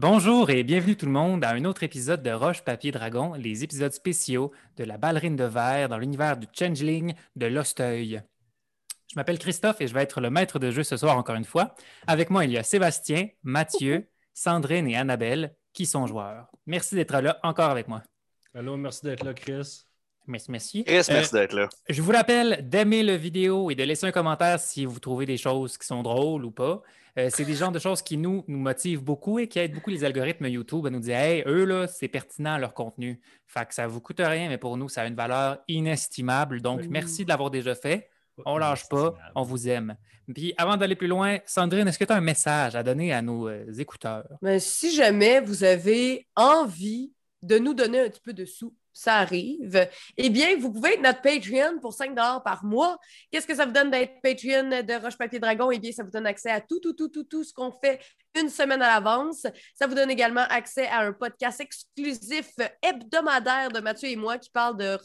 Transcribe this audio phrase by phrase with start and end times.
[0.00, 3.64] Bonjour et bienvenue tout le monde à un autre épisode de Roche Papier Dragon, les
[3.64, 8.22] épisodes spéciaux de la ballerine de verre dans l'univers du Changeling de Losteuil.
[9.10, 11.44] Je m'appelle Christophe et je vais être le maître de jeu ce soir encore une
[11.44, 11.74] fois.
[12.06, 16.50] Avec moi, il y a Sébastien, Mathieu, Sandrine et Annabelle qui sont joueurs.
[16.64, 18.02] Merci d'être là encore avec moi.
[18.54, 19.84] Allô, merci d'être là, Chris.
[20.30, 20.84] Merci, merci.
[20.84, 21.68] Chris, Euh, merci d'être là.
[21.88, 25.36] Je vous rappelle d'aimer le vidéo et de laisser un commentaire si vous trouvez des
[25.36, 26.82] choses qui sont drôles ou pas.
[27.18, 29.90] Euh, c'est des genres de choses qui nous, nous motivent beaucoup et qui aident beaucoup
[29.90, 33.20] les algorithmes YouTube à nous dire Hey, eux, là, c'est pertinent leur contenu.
[33.48, 36.60] Fait que ça ne vous coûte rien, mais pour nous, ça a une valeur inestimable.
[36.62, 36.88] Donc, Oui.
[36.88, 38.08] merci de l'avoir déjà fait.
[38.46, 39.96] On lâche pas, on vous aime.
[40.32, 43.20] Puis avant d'aller plus loin, Sandrine, est-ce que tu as un message à donner à
[43.20, 44.28] nos euh, écouteurs?
[44.40, 47.12] Mais si jamais vous avez envie
[47.42, 51.02] de nous donner un petit peu de sous, ça arrive, eh bien, vous pouvez être
[51.02, 52.98] notre Patreon pour 5 par mois.
[53.30, 55.70] Qu'est-ce que ça vous donne d'être Patreon de Roche Papier Dragon?
[55.70, 58.00] Eh bien, ça vous donne accès à tout, tout, tout, tout, tout ce qu'on fait
[58.38, 59.46] une semaine à l'avance.
[59.74, 62.50] Ça vous donne également accès à un podcast exclusif
[62.82, 64.98] hebdomadaire de Mathieu et moi qui parle de...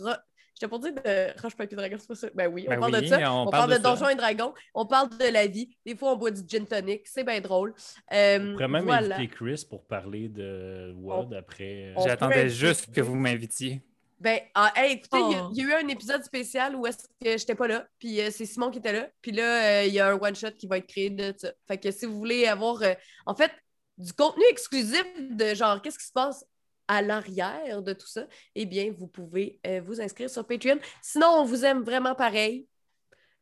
[0.56, 2.28] J'étais pour dire de Roche Papier Dragon, c'est pas ça?
[2.34, 3.34] Ben oui, on Ben parle oui, de ça.
[3.34, 3.78] on On, parle de.
[3.78, 4.53] Donjons et Dragons.
[4.73, 5.70] On parle de la vie.
[5.86, 7.02] Des fois, on boit du gin tonic.
[7.08, 7.73] C'est bien drôle.
[8.14, 9.17] Euh, On pourrait même voilà.
[9.17, 11.88] inviter Chris pour parler de WOD après.
[11.89, 13.81] euh, on- J'attendais peut juste inviter- que vous m'invitiez.
[14.17, 15.50] Ben, ah, hey, écoutez, il y a- Oh.
[15.53, 18.30] il y, a eu un épisode spécial où est-ce que j'étais pas là, puis euh,
[18.31, 20.78] c'est Simon qui était là, puis là, euh, il y a un one-shot qui va
[20.78, 21.52] être créé de ça.
[21.67, 22.94] Fait que si vous voulez avoir, euh,
[23.25, 23.52] en fait,
[23.97, 26.45] du contenu exclusif de genre, qu'est-ce qui se passe
[26.88, 30.78] à l'arrière de tout ça, eh bien, vous pouvez euh, vous inscrire sur Patreon.
[31.02, 32.67] Sinon, on vous aime vraiment pareil.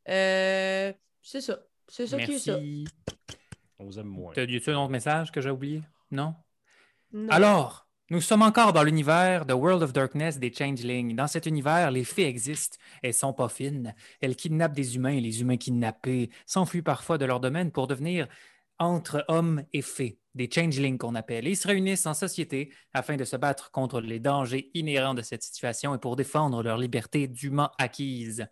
[0.09, 0.91] Euh,
[1.21, 1.59] c'est ça.
[1.87, 2.53] C'est ça qui est ça.
[2.57, 2.85] Merci.
[3.79, 4.33] On vous aime moins.
[4.33, 5.81] T'as- Y a-tu un autre message que j'ai oublié?
[6.11, 6.35] Non?
[7.11, 7.29] Non.
[7.29, 11.15] Alors, nous sommes encore dans l'univers de World of Darkness des Changelings.
[11.15, 12.77] Dans cet univers, les fées existent.
[13.01, 13.93] Elles sont pas fines.
[14.21, 18.27] Elles kidnappent des humains et les humains kidnappés s'enfuient parfois de leur domaine pour devenir
[18.79, 21.47] entre hommes et fées, des changelings qu'on appelle.
[21.47, 25.43] Ils se réunissent en société afin de se battre contre les dangers inhérents de cette
[25.43, 28.47] situation et pour défendre leur liberté dûment acquise.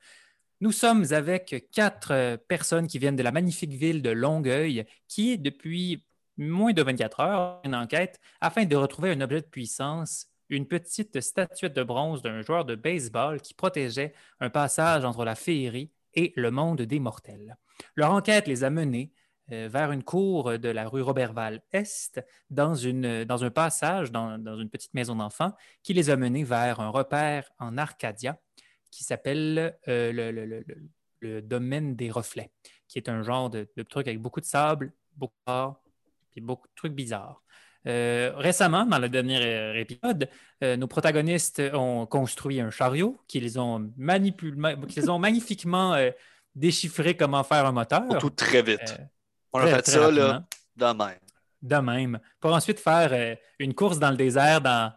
[0.62, 5.40] Nous sommes avec quatre euh, personnes qui viennent de la magnifique ville de Longueuil, qui,
[5.40, 6.06] depuis
[6.38, 11.20] moins de 24 heures, une enquête afin de retrouver un objet de puissance, une petite
[11.20, 16.34] statuette de bronze d'un joueur de baseball qui protégeait un passage entre la féerie et
[16.36, 17.58] le monde des mortels.
[17.96, 19.12] Leur enquête les a menés
[19.52, 24.70] vers une cour de la rue Robertval-Est, dans, une, dans un passage, dans, dans une
[24.70, 25.54] petite maison d'enfants,
[25.84, 28.38] qui les a menés vers un repère en Arcadia
[28.92, 30.90] qui s'appelle euh, le, le- le- le-
[31.22, 32.52] le domaine des reflets,
[32.88, 35.82] qui est un genre de, de truc avec beaucoup de sable, beaucoup d'or,
[36.32, 37.44] puis beaucoup de trucs bizarres.
[37.88, 40.28] Euh, récemment, dans le dernier euh, épisode,
[40.64, 44.56] euh, nos protagonistes ont construit un chariot qui les ont, manipul-
[45.10, 46.12] ont magnifiquement euh,
[46.56, 48.04] déchiffré comment faire un moteur.
[48.12, 48.98] Surtout très vite.
[49.54, 50.44] On a très, fait ça, là,
[50.76, 51.20] de même.
[51.62, 54.94] de même, pour ensuite faire euh, une course dans le désert dans-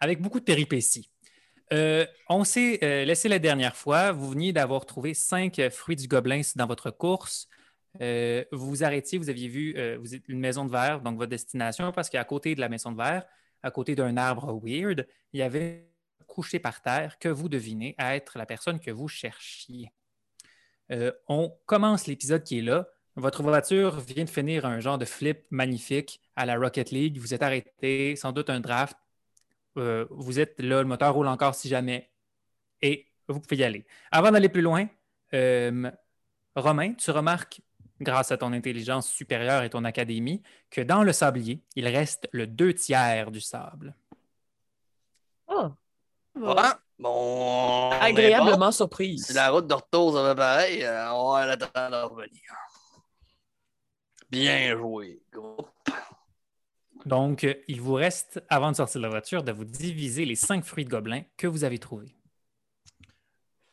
[0.00, 1.10] avec beaucoup de péripéties.
[1.72, 4.12] Euh, on s'est euh, laissé la dernière fois.
[4.12, 7.48] Vous veniez d'avoir trouvé cinq fruits du gobelin dans votre course.
[7.98, 11.92] Vous vous arrêtiez, vous aviez vu vous êtes une maison de verre, donc votre destination,
[11.92, 13.24] parce qu'à côté de la maison de verre,
[13.62, 15.88] à côté d'un arbre weird, il y avait
[16.26, 19.90] couché par terre que vous devinez être la personne que vous cherchiez.
[20.92, 22.86] Euh, on commence l'épisode qui est là.
[23.16, 27.18] Votre voiture vient de finir un genre de flip magnifique à la Rocket League.
[27.18, 28.96] Vous êtes arrêté, sans doute un draft.
[29.78, 32.10] Euh, vous êtes là, le moteur roule encore si jamais.
[32.82, 33.86] Et vous pouvez y aller.
[34.10, 34.86] Avant d'aller plus loin,
[35.32, 35.90] euh,
[36.54, 37.60] Romain, tu remarques,
[38.00, 42.46] grâce à ton intelligence supérieure et ton académie, que dans le sablier, il reste le
[42.46, 43.94] deux tiers du sable.
[45.48, 45.70] Oh,
[46.34, 46.54] Ouais,
[46.98, 47.90] bon.
[47.92, 49.26] agréablement surprise.
[49.26, 52.42] Si la route de retour, ça va pareil, euh, on va l'attendre de revenir.
[54.30, 55.70] Bien joué, groupe.
[57.04, 60.64] Donc, il vous reste, avant de sortir de la voiture, de vous diviser les cinq
[60.64, 62.14] fruits de gobelin que vous avez trouvés.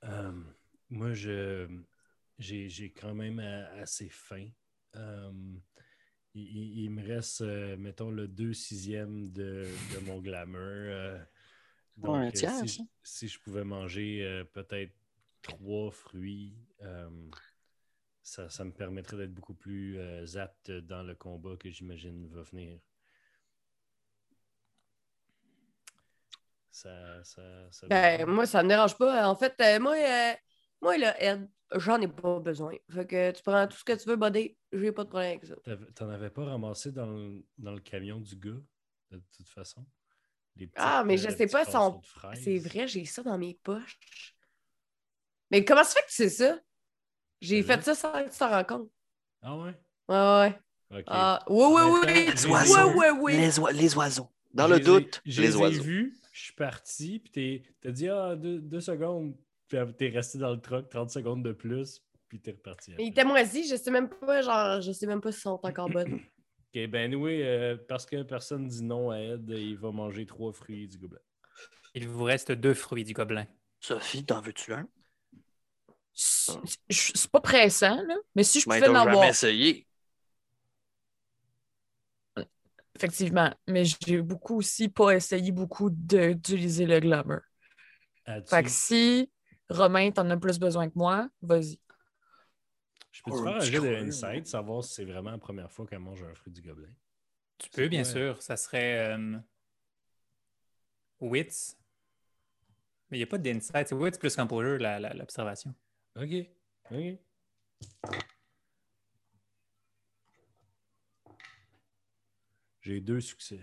[0.04, 0.32] Euh,
[0.90, 1.68] moi, je
[2.38, 4.50] j'ai j'ai quand même assez faim.
[4.96, 5.32] Euh,
[6.36, 10.60] il, me reste, euh, mettons, le 2 sixième de, de mon glamour.
[10.60, 11.20] euh,
[11.98, 14.94] donc, un tiers, si, je- si je pouvais manger euh, peut-être
[15.42, 17.10] trois fruits, euh,
[18.24, 22.42] ça, ça me permettrait d'être beaucoup plus euh, apte dans le combat que j'imagine va
[22.42, 22.80] venir.
[26.72, 29.28] Ça, ça, ça Ben, moi, ça me dérange pas.
[29.28, 30.34] En fait, euh, moi, euh,
[30.82, 32.74] moi, là, Ed, j'en ai pas besoin.
[32.90, 34.58] Fait que tu prends tout ce que tu veux, buddy.
[34.72, 35.56] J'ai pas de problème avec ça.
[35.94, 38.60] T'en avais pas ramassé dans le, dans le camion du gars,
[39.12, 39.86] de toute façon?
[40.56, 42.02] Les petites, Ah, mais je euh, sais pas, son-.
[42.36, 44.00] C'est vrai, j'ai ça dans mes poches.
[45.52, 46.60] Mais comment ça fait que tu sais ça?
[47.44, 48.90] J'ai fait ça sans que tu t'en rends compte.
[49.42, 49.76] Ah ouais?
[50.08, 50.40] Ouais, ouais,
[50.92, 51.00] ouais.
[51.00, 51.04] Ok.
[51.08, 52.26] Ah, oui, oui, oui.
[52.34, 52.90] Les oiseaux.
[52.90, 53.38] Oui, oui, oui.
[53.38, 54.30] Les, oi- les oiseaux.
[54.54, 55.84] Dans le ai- doute, je les les ai oiseaux.
[55.84, 59.36] vus, je suis parti, puis t'es- t'as dit ah, deux, deux secondes,
[59.68, 62.92] puis t'es resté dans le truck 30 secondes de plus, puis t'es reparti.
[62.92, 63.06] Mais après.
[63.06, 65.90] il était moisi, je sais même pas, genre, je sais même pas s'ils sont encore
[65.90, 66.20] bonnes.
[66.76, 70.52] Ok, ben oui, euh, parce que personne dit non à Ed, il va manger trois
[70.52, 71.20] fruits du gobelin.
[71.94, 73.46] Il vous reste deux fruits du gobelin.
[73.80, 74.88] Sophie, t'en veux-tu un?
[76.16, 78.16] C'est pas pressant, là.
[78.36, 79.24] Mais si je pouvais en avoir.
[79.30, 79.88] essayé.
[82.96, 83.52] Effectivement.
[83.68, 87.40] Mais j'ai beaucoup aussi pas essayé beaucoup d'utiliser le glamour.
[88.26, 89.32] As-tu- Fait que si
[89.70, 91.80] Romain, t'en as plus besoin que moi, vas-y.
[93.12, 95.72] Je peux te Oh, faire un jeu de insight, savoir si c'est vraiment la première
[95.72, 96.90] fois qu'elle mange un fruit du gobelin.
[97.60, 98.12] Tu peux, bien Ouais.
[98.12, 98.42] sûr.
[98.42, 99.38] Ça serait euh,
[101.20, 101.76] Wits.
[103.10, 103.88] Mais il n'y a pas d'insight.
[103.88, 104.78] C'est Wits plus Composure,
[105.16, 105.74] l'observation.
[106.16, 106.30] Ok,
[106.92, 107.18] ok.
[112.82, 113.60] J'ai deux succès.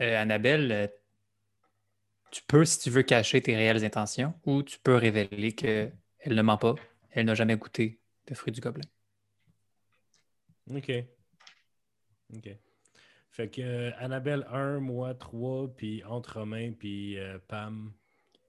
[0.00, 0.86] Euh, Annabelle, euh,
[2.30, 5.92] tu peux, si tu veux, cacher tes réelles intentions ou tu peux révéler qu'elle
[6.26, 6.74] ne ment pas.
[7.10, 8.86] Elle n'a jamais goûté de fruits du gobelin.
[10.70, 10.92] Ok.
[12.34, 12.48] Ok.
[13.30, 17.92] Fait que euh, Annabelle 1, moi 3, puis entre Romain puis euh, Pam,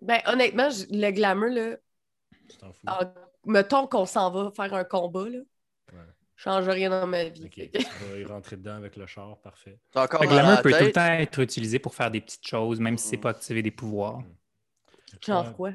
[0.02, 1.78] Ben, honnêtement, je- le glamour, là,
[2.50, 2.88] tu t'en fous.
[2.88, 3.14] en-
[3.46, 5.40] mettons qu'on s'en va faire un combat, là,
[5.92, 6.00] Ouais.
[6.36, 7.46] change rien dans ma vie.
[7.46, 9.80] Ok, Fait que- tu vas y rentrer dedans avec le char, parfait.
[9.92, 12.80] T'as encore Le glamour peut tout le temps être utilisé pour faire des petites choses,
[12.80, 13.22] même si ce n'est Mhm.
[13.24, 14.22] pas activer des pouvoirs.
[15.26, 15.72] Genre quoi?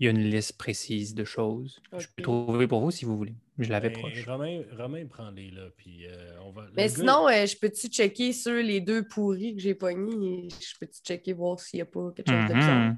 [0.00, 1.80] Il y a une liste précise de choses.
[1.96, 3.34] Je peux trouver pour vous si vous voulez.
[3.58, 4.26] Je l'avais Ben, proche.
[4.26, 6.62] Romain, Romain prend-les là, puis euh, on va.
[6.62, 10.48] le Mais gars- sinon, euh, je peux-tu checker sur les deux pourris que j'ai pognés?
[10.50, 12.94] Je peux-tu checker voir s'il n'y a pas quelque chose de bizarre?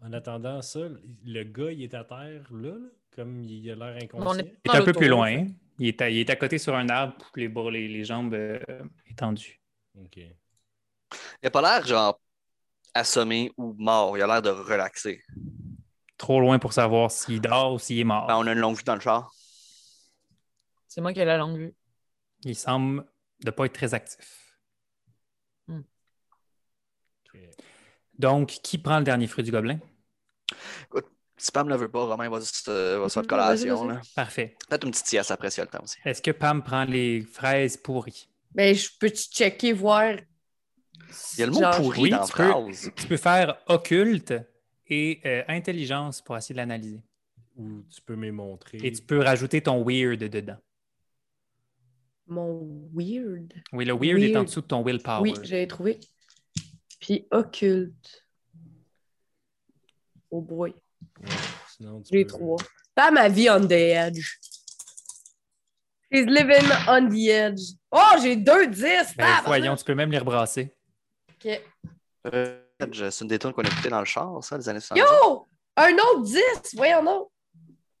[0.00, 0.80] En attendant ça,
[1.24, 4.38] le gars, il est à terre là, là, comme il a l'air On inconscient.
[4.38, 5.46] est Il est un peu plus en loin.
[5.46, 5.46] fait.
[5.80, 8.34] Il est, à, il est à côté sur un arbre, les, bras, les, les jambes
[8.34, 8.58] euh,
[9.08, 9.60] étendues.
[9.96, 10.16] Ok.
[10.16, 12.20] Il a pas l'air, genre,
[12.94, 14.16] assommé ou mort.
[14.16, 15.22] Il a l'air de relaxer.
[16.16, 18.26] Trop loin pour savoir s'il dort ou s'il est mort.
[18.26, 19.30] Ben, on a une longue vue dans le char.
[20.88, 21.74] C'est moi qui ai la longue vue.
[22.44, 23.04] Il semble
[23.44, 24.56] ne pas être très actif.
[25.68, 27.40] ok.
[28.18, 29.78] Donc, qui prend le dernier fruit du gobelin?
[31.40, 33.86] Si Pam ne veut pas, Romain va se, va se faire de collation.
[33.86, 34.00] là.
[34.16, 34.56] Parfait.
[34.68, 35.96] Peut-être une petite sieste après s'il y a le temps aussi.
[36.04, 38.28] Est-ce que Pam prend les fraises pourries?
[38.52, 40.14] Ben, je peux-tu checker, voir.
[40.14, 42.42] Il y a le mot genre- pourri oui, dans la tu peux.
[42.50, 42.90] phrase.
[42.96, 44.34] Tu peux faire occulte
[44.88, 47.02] et euh, intelligence pour essayer de l'analyser.
[47.56, 48.78] Ou tu peux me montrer.
[48.82, 50.58] Et tu peux rajouter ton weird dedans.
[52.26, 53.52] Mon weird?
[53.72, 54.46] Oui, le weird, est en Weird.
[54.46, 55.22] dessous de ton willpower.
[55.22, 55.98] Oui, j'avais trouvé.
[57.00, 58.26] Puis occulte.
[60.30, 60.74] Oh boy.
[61.20, 61.28] Ouais,
[61.76, 62.56] sinon, tu J'ai peux- trois.
[62.94, 64.38] Pas ma vie on the edge.
[66.12, 67.60] She's living on the edge.
[67.92, 68.82] Oh, j'ai deux dix!
[68.82, 69.46] Ben, tabarnak!
[69.46, 70.74] voyons, tu peux même les rebrasser.
[71.30, 71.60] Ok.
[72.32, 75.00] Euh, C'est une des qu'on a écoutées dans le char, ça, les années 70.
[75.00, 75.46] Yo!
[75.76, 76.74] Un autre 10!
[76.76, 77.28] Voyons donc.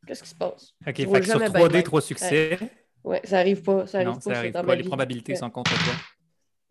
[0.06, 0.72] Qu'est-ce qui se passe?
[0.86, 2.58] OK, fait que sur jamais 3D, bien, 3 succès.
[3.04, 3.86] Ouais, ça arrive pas.
[3.86, 4.20] Ça arrive non, pas.
[4.20, 4.74] ça arrive pas.
[4.74, 5.38] Les probabilités Ouais.
[5.38, 5.92] sont contre toi.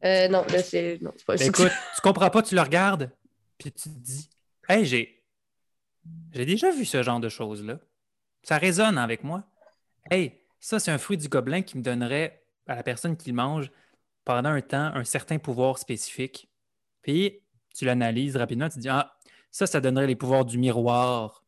[0.05, 0.97] Euh, non, là, c'est.
[1.01, 1.63] Non, c'est pas Ben, succès.
[1.63, 3.11] écoute, tu comprends pas, tu le regardes,
[3.57, 4.29] puis tu te dis
[4.67, 5.16] Hey, j'ai.
[6.31, 7.79] J'ai déjà vu ce genre de choses-là.
[8.43, 9.43] Ça résonne avec moi.
[10.09, 13.35] Hey, ça, c'est un fruit du gobelin qui me donnerait à la personne qui le
[13.35, 13.71] mange
[14.23, 16.49] pendant un temps un certain pouvoir spécifique.
[17.01, 17.41] Puis
[17.73, 19.17] tu l'analyses rapidement, tu te dis Ah,
[19.51, 21.43] ça, ça donnerait les pouvoirs du miroir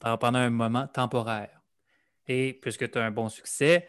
[0.00, 1.60] pendant un moment temporaire.
[2.26, 3.88] Et puisque tu as un bon succès,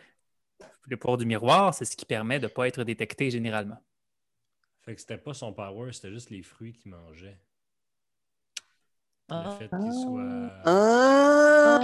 [0.84, 3.82] le pouvoir du miroir, c'est ce qui permet de ne pas être détecté généralement.
[4.82, 7.40] Fait que c'était pas son power, c'était juste les fruits qu'il mangeait.
[9.30, 9.58] Le Ah.
[9.60, 10.52] fait qu'il soit.
[10.66, 11.80] Ah!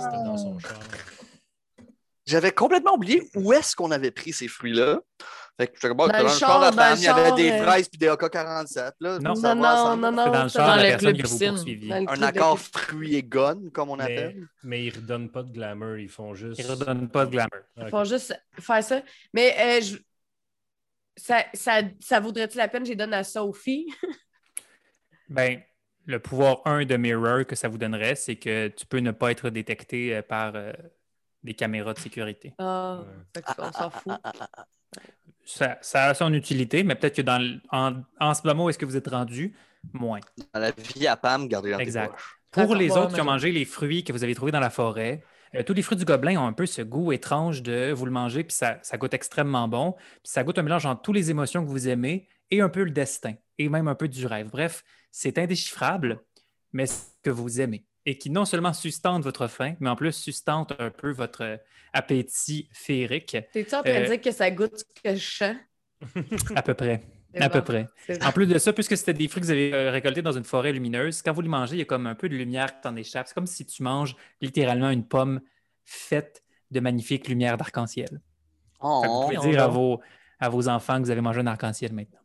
[0.00, 0.78] C'était dans son char.
[2.26, 5.00] J'avais complètement oublié où est-ce qu'on avait pris ces fruits-là.
[5.58, 7.32] Fait que je suis comme, bon, Dans dans, le char, la femme, il y avait
[7.32, 8.92] des euh, fraises puis des AK-47.
[9.00, 9.34] Là, Non.
[9.34, 9.54] Non,
[9.96, 11.92] non, non, C'est dans le char la le personne que vous poursuiviez.
[11.94, 14.46] Un accord fruit et gun, comme on Mais, appelle.
[14.62, 16.60] mais ils redonnent pas de glamour, ils font juste.
[16.60, 17.50] Ils ne redonnent pas de glamour.
[17.76, 17.90] Ah, ok.
[17.90, 19.00] Faut juste faire ça.
[19.32, 19.96] Mais euh, je-
[21.16, 23.86] ça, ça, ça vaudrait-tu la peine que je les donne à Sophie?
[25.28, 25.60] Ben,
[26.08, 29.30] le pouvoir 1 de Mirror que ça vous donnerait, c'est que tu peux ne pas
[29.30, 30.72] être détecté euh, par euh,
[31.44, 32.54] des caméras de sécurité.
[32.58, 33.06] Ah, Ouais.
[33.36, 34.12] fait qu'on s'en fout.
[35.44, 38.78] Ça, ça a son utilité, mais peut-être que dans en, en ce moment où est-ce
[38.78, 39.54] que vous êtes rendu,
[39.92, 40.20] moins.
[40.52, 42.14] Dans la vie à Pam, gardez dans Exact.
[42.50, 42.62] tes.
[42.62, 45.22] Pour les autres qui ont mangé les fruits que vous avez trouvés dans la forêt,
[45.54, 48.10] euh, tous les fruits du gobelin ont un peu ce goût étrange de vous le
[48.10, 49.92] manger, puis ça, ça goûte extrêmement bon.
[49.92, 52.82] Puis ça goûte un mélange entre toutes les émotions que vous aimez et un peu
[52.82, 54.48] le destin, et même un peu du rêve.
[54.50, 56.20] Bref, c'est indéchiffrable,
[56.72, 57.84] mais c'est ce que vous aimez.
[58.06, 61.56] et qui non seulement sustente votre faim, mais en plus sustente un peu votre euh,
[61.92, 65.56] appétit féerique, T'es-tu en train de Euh, dire que ça goûte ce que je sens?
[66.54, 67.02] à peu près.
[67.40, 67.60] À bon.
[67.60, 67.88] peu près.
[68.22, 70.44] En plus de ça, puisque c'était des fruits que vous avez euh, récoltés dans une
[70.44, 72.80] forêt lumineuse, quand vous les mangez, il y a comme un peu de lumière qui
[72.80, 73.28] t'en échappe.
[73.28, 75.40] C'est comme si tu manges littéralement une pomme
[75.84, 78.20] faite de magnifiques lumières d'arc-en-ciel.
[78.80, 79.72] Oh, vous pouvez on dire à va.
[79.74, 80.00] vos,
[80.40, 82.20] à vos enfants que vous avez mangé un arc-en-ciel maintenant.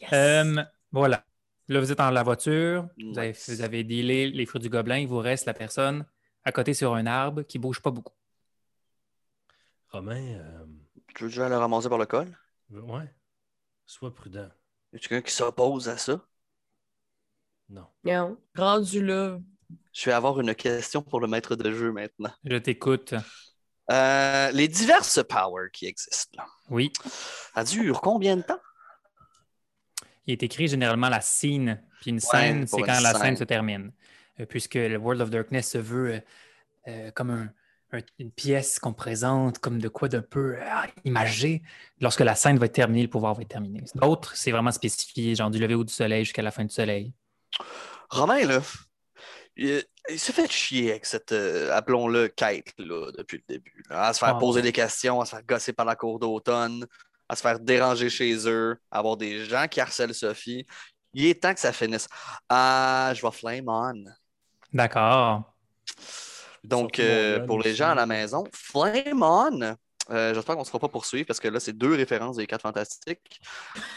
[0.00, 0.10] Yes.
[0.12, 1.24] Euh, voilà.
[1.68, 4.98] Là, vous êtes dans la voiture, vous avez, vous avez dealé les fruits du gobelin,
[4.98, 6.04] il vous reste la personne
[6.44, 8.14] à côté sur un arbre qui ne bouge pas beaucoup.
[9.90, 10.64] Romain, euh,
[11.14, 12.36] tu veux déjà le ramasser par le col?
[12.70, 13.12] ouais,
[13.86, 14.48] sois prudent.
[14.92, 16.20] Y a quelqu'un qui s'oppose à ça?
[17.68, 17.86] Non.
[18.04, 18.36] Non.
[18.56, 19.38] Rendu là,
[19.92, 22.32] Je vais avoir une question pour le maître de jeu maintenant.
[22.44, 23.14] Je t'écoute.
[23.90, 26.92] Euh, les diverses powers qui existent, là, Oui.
[27.54, 28.60] ça dure combien de temps?
[30.30, 33.36] Il est écrit généralement la scène, puis une scène, c'est quand la scène scène.
[33.36, 33.92] se termine.
[34.38, 36.20] Euh, puisque le World of Darkness se veut euh,
[36.88, 37.52] euh, comme un-
[37.92, 40.56] un- une pièce qu'on présente, comme de quoi d'un peu
[41.04, 41.62] imagé.
[42.00, 43.82] Lorsque la scène va être terminée, le pouvoir va être terminé.
[43.96, 47.12] D'autres, c'est vraiment spécifié, genre du lever ou du soleil jusqu'à la fin du soleil.
[48.08, 48.60] Romain, là,
[49.56, 53.82] il, il s'est fait chier avec cette, euh, appelons-le, quête, là, depuis le début.
[53.90, 54.04] là.
[54.06, 54.38] À se faire Ah.
[54.38, 56.86] poser des questions, à se faire gosser par la cour d'automne,
[57.30, 60.66] à se faire déranger chez eux, à avoir des gens qui harcèlent Sophie.
[61.14, 62.08] Il est temps que ça finisse.
[62.48, 64.04] Ah, je vais flame on.
[64.72, 65.54] D'accord.
[66.64, 69.60] Donc, euh, pour les gens à la maison, Flame On,
[70.10, 72.48] euh, j'espère qu'on ne se fera pas poursuivre parce que là, c'est deux références des
[72.48, 73.40] quatre fantastiques.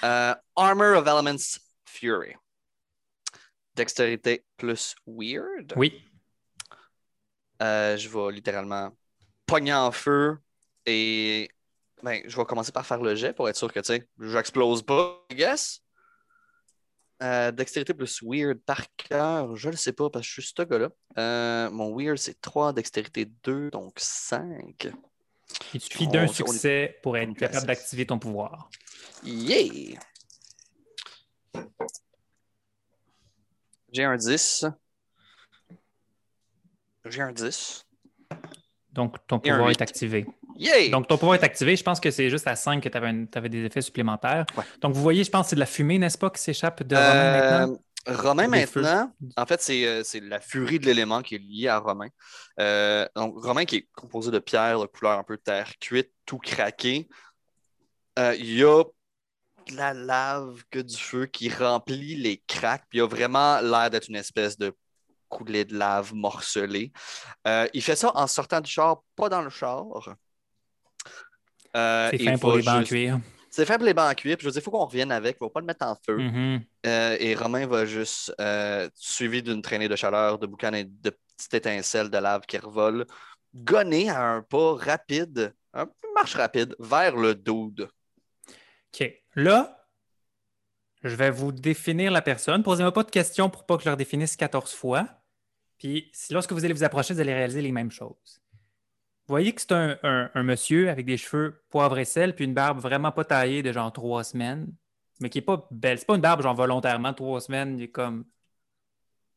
[0.04, 2.36] Euh, Armor of Elements Fury.
[3.75, 5.74] Dextérité plus Weird.
[5.75, 6.04] Oui.
[7.63, 8.92] Euh, je vais littéralement
[9.48, 10.38] pogner en feu
[10.86, 11.50] et
[12.03, 14.83] ben, je vais commencer par faire le jet pour être sûr que tu sais, j'explose
[14.83, 15.79] pas, I guess.
[17.22, 20.63] Euh, dextérité plus weird par cœur, je le sais pas parce que je suis ce
[20.63, 20.89] gars-là.
[21.17, 24.89] Euh, mon weird c'est 3, dextérité 2, donc 5.
[25.74, 28.69] Il suffit d'un succès pour être capable d'activer ton pouvoir.
[29.24, 29.98] Yeah!
[33.93, 34.65] J'ai un 10.
[37.05, 37.86] J'ai un 10.
[38.94, 40.26] Donc, ton pouvoir est activé.
[40.56, 40.90] Yeah!
[40.90, 41.76] Donc, ton pouvoir est activé.
[41.76, 44.46] Je pense que c'est juste à 5 que tu avais, des effets supplémentaires.
[44.56, 44.64] Ouais.
[44.82, 46.96] Donc, vous voyez, je pense que c'est de la fumée, n'est-ce pas, qui s'échappe de
[46.96, 47.80] Romain Euh, maintenant?
[48.06, 48.82] Romain, feux.
[48.82, 52.10] maintenant, en fait, c'est euh, c'est la furie de l'élément qui est liée à Romain.
[52.60, 56.38] Euh, donc, Romain qui est composé de pierre de couleur un peu terre cuite, tout
[56.38, 57.08] craqué.
[58.20, 58.84] Euh, Il y a
[59.70, 62.84] de la lave que du feu qui remplit les cracks.
[62.90, 64.76] Puis il y a vraiment l'air d'être une espèce de
[65.34, 66.92] coulée de lave morcelée.
[67.48, 69.86] Euh, il fait ça en sortant du char, pas dans le char.
[71.75, 73.20] Euh, C'est fin pour les bancs en cuir.
[73.50, 74.38] C'est fait pour les bancs en cuir.
[74.38, 75.38] Puis je veux dire, il faut qu'on revienne avec.
[75.40, 76.18] Il ne faut pas le mettre en feu.
[76.18, 76.63] Mhm.
[76.86, 78.34] Euh, et Romain va juste,
[78.96, 83.06] suivi d'une traînée de chaleur, de boucan et de petites étincelles de lave qui revolent,
[83.54, 87.90] gonner à un pas rapide, un marche rapide, vers le dude.
[88.94, 89.12] OK.
[89.36, 89.84] Là,
[91.04, 92.63] je vais vous définir la personne.
[92.63, 95.08] Posez-moi pas de questions pour pas que je leur définisse 14 fois.
[95.84, 98.42] Puis, lorsque vous allez vous approcher, vous allez réaliser les mêmes choses.
[99.28, 102.80] Vous voyez que c'est un monsieur avec des cheveux poivre et sel, puis une barbe
[102.80, 104.74] vraiment pas taillée de genre trois semaines,
[105.20, 106.00] mais qui est pas belle.
[106.00, 107.78] C'est pas une barbe genre volontairement trois semaines.
[107.78, 108.24] Il est comme.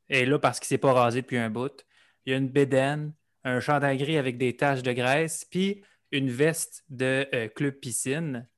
[0.09, 1.85] Et là, parce qu'il s'est pas rasé depuis un bout.
[2.25, 3.13] Il y a une bédaine,
[3.43, 8.49] un chandail gris avec des taches de graisse, puis une veste de euh, club piscine.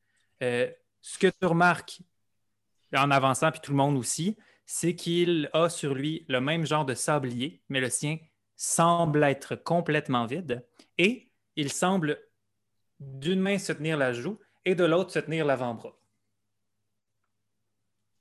[0.43, 2.03] Euh, ce que tu remarques
[2.95, 4.37] en avançant, puis tout le monde aussi,
[4.71, 8.19] c'est qu'il a sur lui le même genre de sablier, mais le sien
[8.55, 10.63] semble être complètement vide
[10.99, 12.21] et il semble
[13.01, 15.97] d'une main se tenir la joue et de l'autre se tenir l'avant-bras.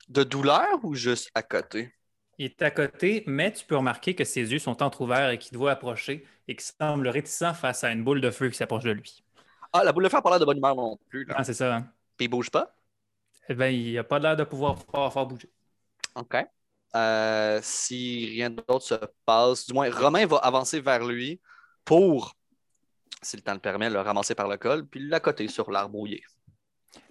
[0.08, 1.94] De douleur ou juste à côté?
[2.38, 5.52] Il est à côté, mais tu peux remarquer que ses yeux sont entrouverts et qu'il
[5.52, 8.86] te voit approcher et qu'il semble réticent face à une boule de feu qui s'approche
[8.86, 9.22] de lui.
[9.74, 11.26] Ah, la boule de fer n'a pas l'air de bonne humeur non plus.
[11.26, 11.36] Là.
[11.38, 11.76] Ah, c'est ça.
[11.76, 11.92] hein?
[12.16, 12.74] Puis il bouge pas?
[13.50, 15.50] Eh bien, il n'a pas l'air de pouvoir fort, fort bouger.
[16.18, 16.36] OK.
[16.96, 18.96] Euh, si rien d'autre se
[19.26, 21.42] passe, du moins, Romain va avancer vers lui
[21.86, 22.36] pour,
[23.22, 26.24] si le temps le permet, le ramasser par le col, puis l'accoter sur l'arbre brouillé.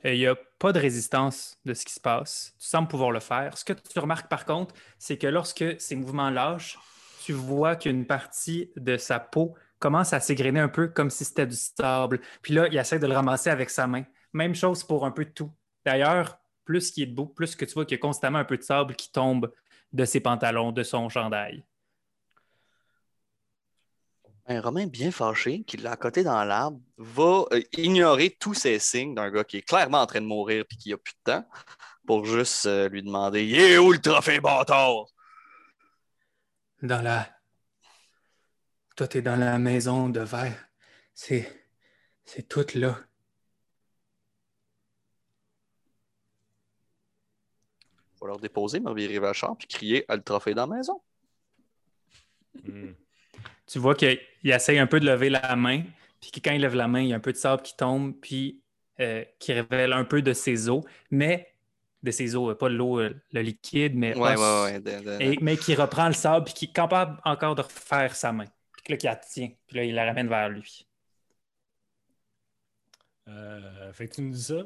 [0.05, 2.55] Euh, Il n'y a pas de résistance de ce qui se passe.
[2.59, 3.57] Tu sembles pouvoir le faire.
[3.57, 6.79] Ce que tu remarques par contre, c'est que lorsque ces mouvements lâchent,
[7.25, 11.47] tu vois qu'une partie de sa peau commence à s'égrener un peu comme si c'était
[11.47, 12.21] du sable.
[12.43, 14.05] Puis là, il essaie de le ramasser avec sa main.
[14.33, 15.53] Même chose pour un peu de tout.
[15.85, 18.59] D'ailleurs, plus qu'il est debout, plus que tu vois qu'il y a constamment un peu
[18.59, 19.51] de sable qui tombe
[19.93, 21.65] de ses pantalons, de son chandail.
[24.49, 29.15] Un Romain bien fâché, qui l'a accoté dans l'arbre, va euh, ignorer tous ces signes
[29.15, 31.49] d'un gars qui est clairement en train de mourir puis qui a plus de temps,
[32.07, 35.07] pour juste euh, lui demander Il est où le trophée bâtard
[36.83, 37.29] dans la.
[38.97, 40.69] Toi, t'es dans la maison de verre.
[41.15, 41.65] C'est.
[42.25, 42.99] C'est tout là.
[48.27, 51.01] Faut leur déposer, me virer Vachard, puis crier à le trophée dans la maison.
[52.65, 52.91] Hmm.
[53.67, 55.85] Tu vois qu'il il essaye un peu de lever la main,
[56.21, 57.77] puis que quand il lève la main, il y a un peu de sable qui
[57.77, 58.61] tombe, puis
[58.99, 61.53] euh, qui révèle un peu de ses os, mais
[62.03, 64.81] de ses os, euh, pas l'eau, euh, le liquide, mais, Ouais, os, ouais, ouais.
[64.81, 68.17] de- de- et- mais qui reprend le sable, puis qui est capable encore de refaire
[68.17, 68.47] sa main.
[68.73, 70.85] Puis que là, qui la tient, puis là, il la ramène vers lui.
[73.29, 74.63] Euh, fait que tu nous dis ça?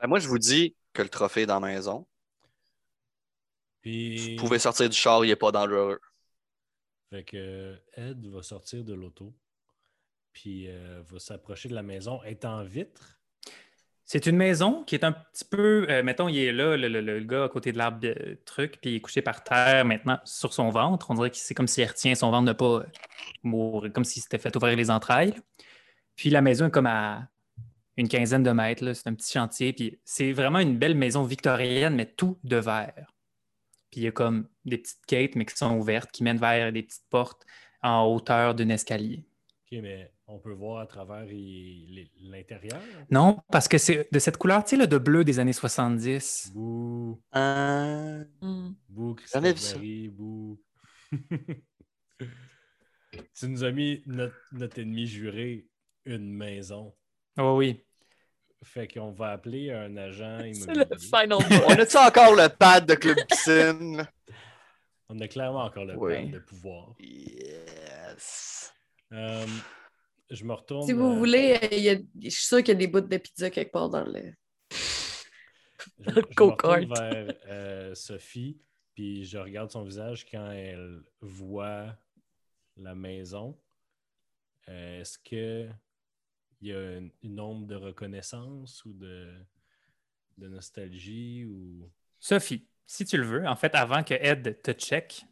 [0.00, 2.06] Ben, moi, je vous dis que le trophée est dans la maison.
[3.80, 4.36] Puis.
[4.36, 6.00] Vous pouvez sortir du char, il n'est pas dangereux.
[7.10, 9.34] Fait que Ed va sortir de l'auto,
[10.32, 12.20] puis euh, va s'approcher de la maison.
[12.24, 13.18] Elle est en vitre.
[14.04, 15.86] C'est une maison qui est un petit peu.
[15.88, 18.78] euh, mettons, il est là, le, le- le gars à côté de l'arbre de truc,
[18.80, 21.10] puis il est couché par terre maintenant sur son ventre.
[21.10, 22.86] On dirait que c'est comme s'il retient son ventre de pas euh,
[23.42, 25.34] mourir, comme s'il s'était fait ouvrir les entrailles.
[26.16, 27.28] Puis la maison est comme à
[27.96, 28.84] une quinzaine de mètres.
[28.84, 28.94] là.
[28.94, 29.72] C'est un petit chantier.
[29.72, 33.14] Puis c'est vraiment une belle maison victorienne, mais tout de verre.
[33.90, 36.72] Puis il y a comme des petites gates, mais qui sont ouvertes, qui mènent vers
[36.72, 37.44] des petites portes
[37.82, 39.24] en hauteur d'un escalier.
[39.70, 41.26] OK, mais on peut voir à travers
[42.20, 42.80] l'intérieur?
[43.10, 46.52] Non, parce que c'est de cette couleur, tu sais, là, de bleu des années 70.
[46.54, 48.70] Bouh, Euh, Hmm.
[48.88, 49.74] bouh, Jamais Christophe vu ça.
[49.74, 50.60] Barry, bouh.
[53.34, 55.66] tu nous as mis notre, notre ennemi juré
[56.06, 56.94] une maison.
[57.38, 57.80] Oh oui.
[58.64, 60.84] Fait qu'on va appeler un agent C'est immobilier.
[60.90, 61.32] le final
[61.68, 64.06] On a-tu encore le pad de Club Piscine?
[65.08, 66.12] On a clairement encore le Oui.
[66.22, 66.94] plan de pouvoir.
[67.00, 68.72] Yes.
[69.12, 69.46] Euh,
[70.30, 70.86] je me retourne.
[70.86, 72.86] Si vous euh, voulez, euh, il y a- je suis sûre qu'il y a des
[72.86, 74.32] bouts de pizza quelque part dans le.
[74.70, 76.80] Je, je me go-kart.
[76.82, 78.58] retourne vers euh, Sophie,
[78.94, 81.94] puis je regarde son visage quand elle voit
[82.76, 83.58] la maison.
[84.68, 85.68] Euh, Est-ce que
[86.62, 89.32] il y a une, une ombre de reconnaissance ou de,
[90.38, 91.90] de nostalgie ou?
[92.20, 95.24] Sophie, si tu le veux, en fait, avant que Ed te check,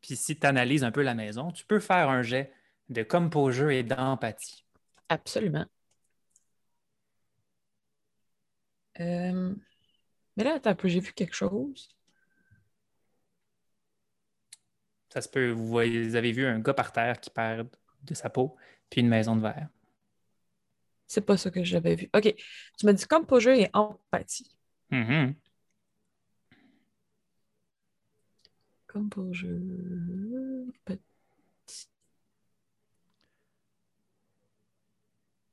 [0.00, 2.52] puis si tu analyses un peu la maison, tu peux faire un jet
[2.90, 4.64] de composure et d'empathie.
[5.08, 5.66] Absolument.
[9.00, 9.54] Euh,
[10.36, 11.88] Mais là, attends un peu, j'ai vu quelque chose.
[15.08, 17.68] Ça se peut, vous, voyez, vous avez vu un gars par terre qui perd
[18.02, 18.56] de sa peau,
[18.90, 19.68] puis une maison de verre.
[21.14, 22.10] C'est pas ça que j'avais vu.
[22.12, 22.34] OK.
[22.76, 24.50] Tu m'as dit composure et empathie.
[24.90, 25.36] Mhm.
[28.88, 29.50] Composure.
[30.68, 31.88] empathie.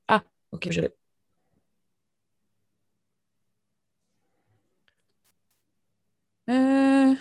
[0.08, 0.89] Ah, OK, je l'ai.
[6.50, 7.15] Euh...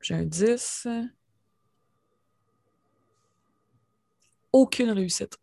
[0.00, 0.86] J'ai un 10.
[4.52, 5.38] Aucune réussite.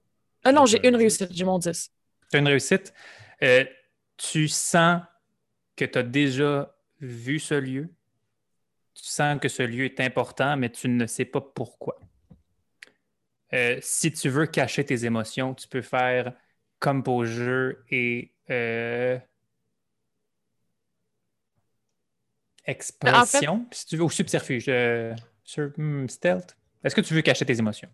[0.45, 0.97] Ah non, j'ai J'ai un une 10.
[0.97, 1.91] réussite, j'ai mon 10.
[2.31, 2.93] Tu as une réussite.
[3.43, 3.65] Euh,
[4.17, 5.01] tu sens
[5.75, 7.89] que tu as déjà vu ce lieu.
[8.93, 11.99] Tu sens que ce lieu est important, mais tu ne sais pas pourquoi.
[13.53, 16.33] Euh, si tu veux cacher tes émotions, tu peux faire
[16.79, 19.17] composure et euh,
[22.65, 24.65] expression, si tu veux, ou subterfuge.
[25.43, 26.57] sur- hmm, stealth.
[26.83, 27.89] Est-ce que tu veux cacher tes émotions?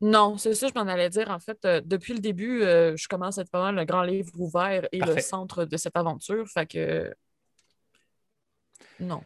[0.00, 1.30] Non, c'est ça, je m'en allais dire.
[1.30, 4.30] En fait, euh, depuis le début, euh, je commence à être mal le grand livre
[4.38, 6.46] ouvert et le centre de cette aventure.
[6.48, 7.14] Fait que.
[9.00, 9.22] Non.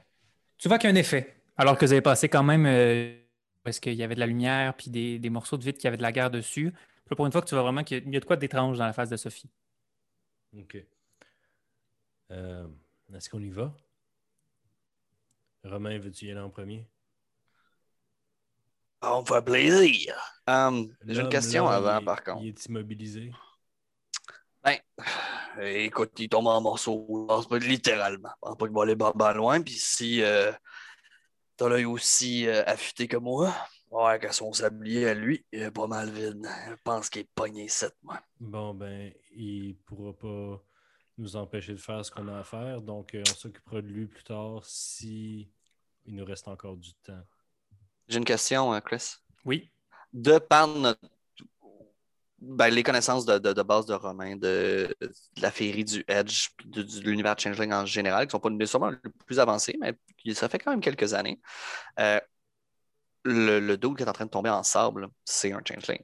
[0.57, 1.35] Tu vois qu'il y a un effet.
[1.57, 3.17] Alors que vous avez passé quand même euh,
[3.65, 5.97] parce qu'il y avait de la lumière puis des, des morceaux de vitre qui avaient
[5.97, 6.73] de la guerre dessus.
[7.07, 8.25] Puis pour une fois que tu vois vraiment qu'il y a- il y a de
[8.25, 9.51] quoi d'étrange dans la face de Sophie.
[10.57, 10.77] OK.
[12.31, 12.67] Euh,
[13.15, 13.75] Est-ce qu'on y va?
[15.65, 16.87] Romain, veux-tu y aller en premier?
[19.03, 20.15] On va plaisir.
[20.47, 22.43] Um, J'ai une question avant, est- par contre.
[22.43, 23.31] Il est immobilisé.
[24.65, 24.79] Ben,
[25.61, 27.07] écoute, il tombe en morceaux.
[27.09, 28.31] Je pense pas littéralement.
[28.35, 29.61] Je pense pas qu'il va aller ben loin.
[29.63, 30.53] Puis si euh,
[31.57, 33.55] t'as l'œil aussi euh, affûté que moi,
[33.91, 36.47] ouais, que son sablier à lui, il est pas mal vide.
[36.69, 38.21] Je pense qu'il est pogné 7 moi.
[38.41, 40.63] Bon, ben, il pourra pas
[41.19, 42.81] nous empêcher de faire ce qu'on a à faire.
[42.83, 45.51] Donc, euh, on s'occupera de lui plus tard si
[46.05, 47.25] il nous reste encore du temps.
[48.09, 49.17] J'ai une question, hein, Chris.
[49.45, 49.71] Oui.
[50.13, 51.01] De par notre-
[52.41, 56.51] ben, les connaissances de, de- de base de Romain, de, de la féerie du Edge,
[56.65, 59.95] de, l'univers de Changeling en général, qui ne sont pas nécessairement les plus avancés, mais
[60.35, 61.41] ça fait quand même quelques années.
[61.99, 62.21] Euh,
[63.25, 65.99] le, le dude qui est en train de tomber en sable, c'est un Changeling.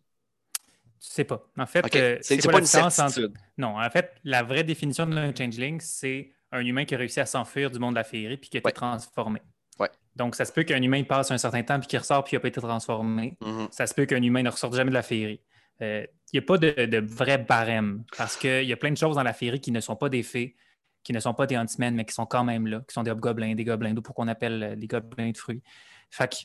[1.01, 1.47] Tu sais pas.
[1.57, 3.33] En fait, euh, C'est c'est quoi pas la une entre-.
[3.59, 7.27] Non, en fait, la vraie définition d'un changeling, c'est un humain qui a réussi à
[7.27, 8.73] s'enfuir du monde de la féerie puis qui a été Ouais.
[8.73, 9.41] transformé.
[9.81, 9.91] Ouais.
[10.17, 12.37] Donc, ça se peut qu'un humain passe un certain temps puis qu'il ressort puis il
[12.37, 13.37] n'a pas été transformé.
[13.41, 13.69] Mhm.
[13.71, 15.41] Ça se peut qu'un humain ne ressorte jamais de la féerie.
[15.83, 18.97] Euh, Il n'y a pas de, de vrai barème parce qu'il y a plein de
[18.97, 20.57] choses dans la féerie qui ne sont pas des fées,
[21.03, 23.11] qui ne sont pas des huntsmen, mais qui sont quand même là, qui sont des
[23.11, 25.63] hobgoblins, des gobelins, d'où pour qu'on appelle euh, des gobelins de fruits.
[26.11, 26.37] Fait que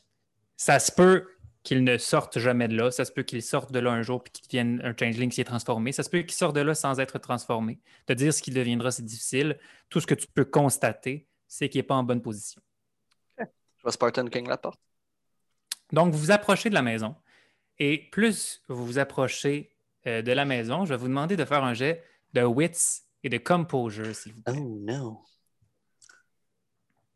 [0.57, 1.27] ça se peut
[1.63, 2.89] qu'ils ne sortent jamais de là.
[2.89, 5.35] Ça se peut qu'ils sortent de là un jour puis qu'ils deviennent un changeling qui
[5.35, 5.91] s'est transformé.
[5.91, 7.79] Ça se peut qu'ils sortent de là sans être transformé.
[8.05, 9.57] Te dire ce qu'il deviendra, c'est difficile.
[9.89, 12.61] Tout ce que tu peux constater, c'est qu'il n'est pas en bonne position.
[13.79, 14.79] Je vais Spartan King la porte.
[15.91, 17.15] Donc, vous vous approchez de la maison.
[17.79, 21.63] Et plus vous vous approchez euh, de la maison, je vais vous demander de faire
[21.63, 24.55] un jet de wits et de composure, s'il vous plaît.
[24.57, 25.25] Oh no.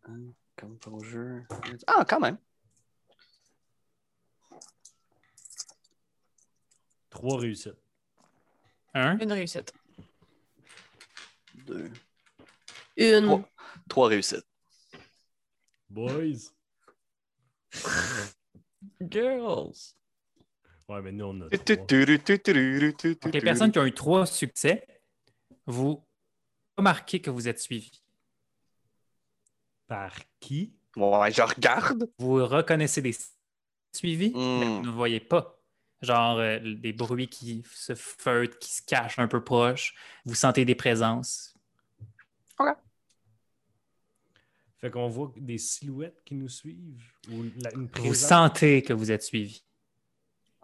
[0.06, 1.43] Hein, Composure.
[1.88, 2.38] Ah, quand même.
[7.10, 7.78] Trois réussites.
[8.93, 9.17] Un.
[9.19, 9.73] Une réussite.
[11.65, 11.91] Deux.
[12.97, 13.26] Une.
[13.26, 13.49] Trois.
[13.89, 14.47] Trois réussites.
[15.89, 16.53] Boys.
[19.02, 19.96] Girls.
[20.90, 24.86] Ouais, mais nous, on a Donc, les personnes qui ont eu trois succès,
[25.66, 26.04] vous
[26.78, 28.04] remarquez que vous êtes suivis.
[29.88, 30.74] Par qui?
[30.96, 32.10] Ouais, je regarde.
[32.20, 33.16] Vous reconnaissez des
[33.96, 34.78] suivis, mais Hmm.
[34.80, 35.60] vous ne voyez pas.
[36.02, 39.96] Genre euh, des bruits qui se feutrent, qui se cachent un peu proches.
[40.26, 41.56] Vous sentez des présences.
[44.84, 47.02] Fait qu'on voit des silhouettes qui nous suivent?
[47.32, 49.63] Ou la- une Vous sentez que vous êtes suivis.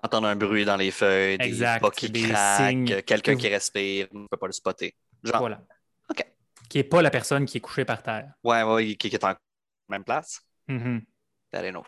[0.04, 3.48] Entendre un bruit dans les feuilles, des Exact, pas qui des craquent, quelqu'un que qui
[3.48, 4.94] respire, on ne peut pas le spotter.
[5.24, 5.66] Genre, Voilà.
[6.10, 6.22] OK.
[6.68, 8.34] Qui n'est pas la personne qui est couchée par terre.
[8.44, 9.34] ouais, ouais, qui, qui est en
[9.88, 10.42] même place.
[10.68, 11.86] That ain't no.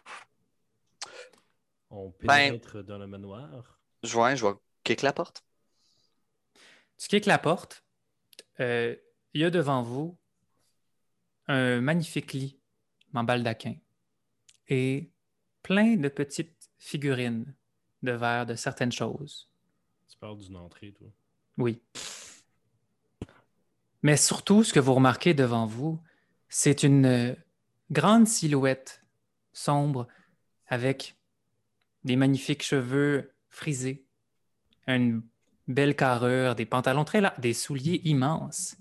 [1.90, 3.78] On Ben- pénètre dans le manoir.
[4.04, 4.54] Je vois, je vais
[4.86, 5.44] kick la porte.
[6.98, 7.84] Tu kicks la porte.
[8.62, 8.96] euh,
[9.34, 10.18] Il y a devant vous
[11.52, 12.58] un magnifique lit
[13.14, 13.76] en baldaquin
[14.70, 15.10] et
[15.64, 17.54] plein de petites figurines
[18.04, 19.50] de verre de certaines choses.
[20.10, 21.08] Tu parles d'une entrée, toi.
[21.58, 21.82] Oui.
[24.02, 26.02] Mais surtout, ce que vous remarquez devant vous,
[26.48, 27.36] c'est une
[27.92, 29.04] grande silhouette
[29.54, 30.08] sombre
[30.68, 31.16] avec
[32.04, 34.06] des magnifiques cheveux frisés,
[34.88, 35.22] une
[35.68, 38.78] belle carrure, des pantalons très larges, des souliers immenses.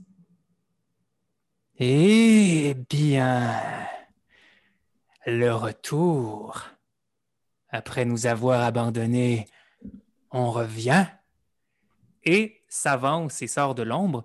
[1.82, 3.58] Eh bien,
[5.24, 6.66] le retour.
[7.70, 9.48] Après nous avoir abandonnés,
[10.30, 11.06] on revient
[12.22, 14.24] et s'avance et sort de l'ombre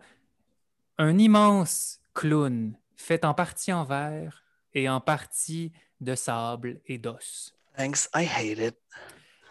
[0.97, 7.55] un immense clown fait en partie en verre et en partie de sable et d'os.
[7.77, 8.77] Thanks, I hate it.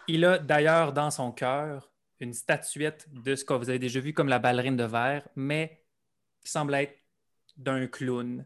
[0.07, 4.13] Il a d'ailleurs dans son cœur une statuette de ce que vous avez déjà vu
[4.13, 5.83] comme la ballerine de verre, mais
[6.39, 7.04] qui semble être
[7.57, 8.45] d'un clown.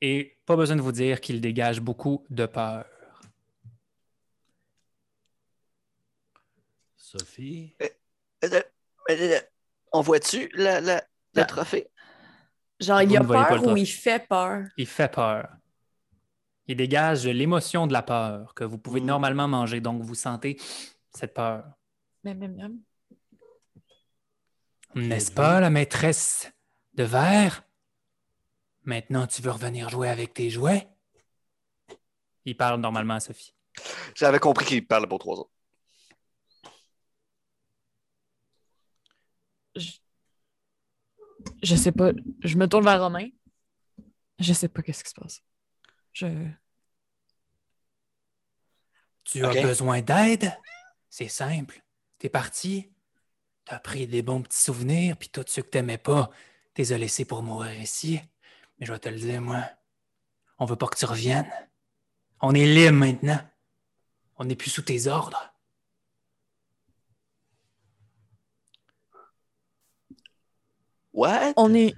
[0.00, 2.84] Et pas besoin de vous dire qu'il dégage beaucoup de peur.
[6.96, 7.76] Sophie?
[9.92, 11.00] On voit-tu le
[11.46, 11.88] trophée?
[12.80, 14.64] Genre, il Vous a peur ou il fait peur?
[14.76, 15.48] Il fait peur.
[16.66, 19.06] Il dégage l'émotion de la peur que vous pouvez Mm.
[19.06, 20.58] normalement manger, donc vous sentez
[21.14, 21.64] cette peur.
[24.94, 26.50] N'est-ce pas, la maîtresse?
[26.94, 27.64] De verre?
[28.82, 30.88] Maintenant, tu veux revenir jouer avec tes jouets?
[32.44, 33.54] Il parle normalement à Sophie.
[34.14, 35.50] J'avais compris qu'il parle pour trois autres.
[39.74, 39.90] Je...
[41.62, 42.12] je sais pas.
[42.42, 43.28] Je me tourne vers Romain.
[44.38, 45.42] Je sais pas qu'est-ce qui se passe.
[46.12, 46.26] Je.
[49.24, 50.52] Tu as besoin d'aide?
[51.08, 51.82] C'est simple.
[52.18, 52.92] T'es parti,
[53.64, 56.30] t'as pris des bons petits souvenirs, puis tous ceux que t'aimais pas,
[56.74, 58.20] t'es laissés pour mourir ici.
[58.78, 59.64] Mais je vais te le dire, moi,
[60.58, 61.50] on veut pas que tu reviennes.
[62.40, 63.40] On est libre maintenant.
[64.36, 65.54] On n'est plus sous tes ordres.
[71.12, 71.52] What?
[71.56, 71.94] On est,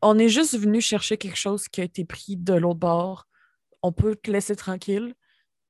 [0.00, 3.26] on est juste venu chercher quelque chose qui a été pris de l'autre bord.
[3.82, 5.14] On peut te laisser tranquille,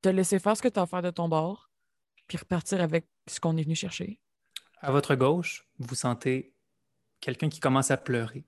[0.03, 1.71] te laisser faire ce que tu as à faire de ton bord,
[2.27, 4.21] puis repartir avec ce qu'on est venu chercher.
[4.81, 6.55] À votre gauche, vous sentez
[7.21, 8.45] quelqu'un qui commence à pleurer.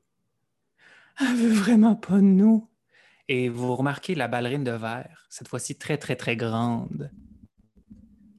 [1.21, 2.69] Elle veut vraiment pas de nous.
[3.29, 7.11] Et vous remarquez la ballerine de verre, cette fois-ci très, très, très grande,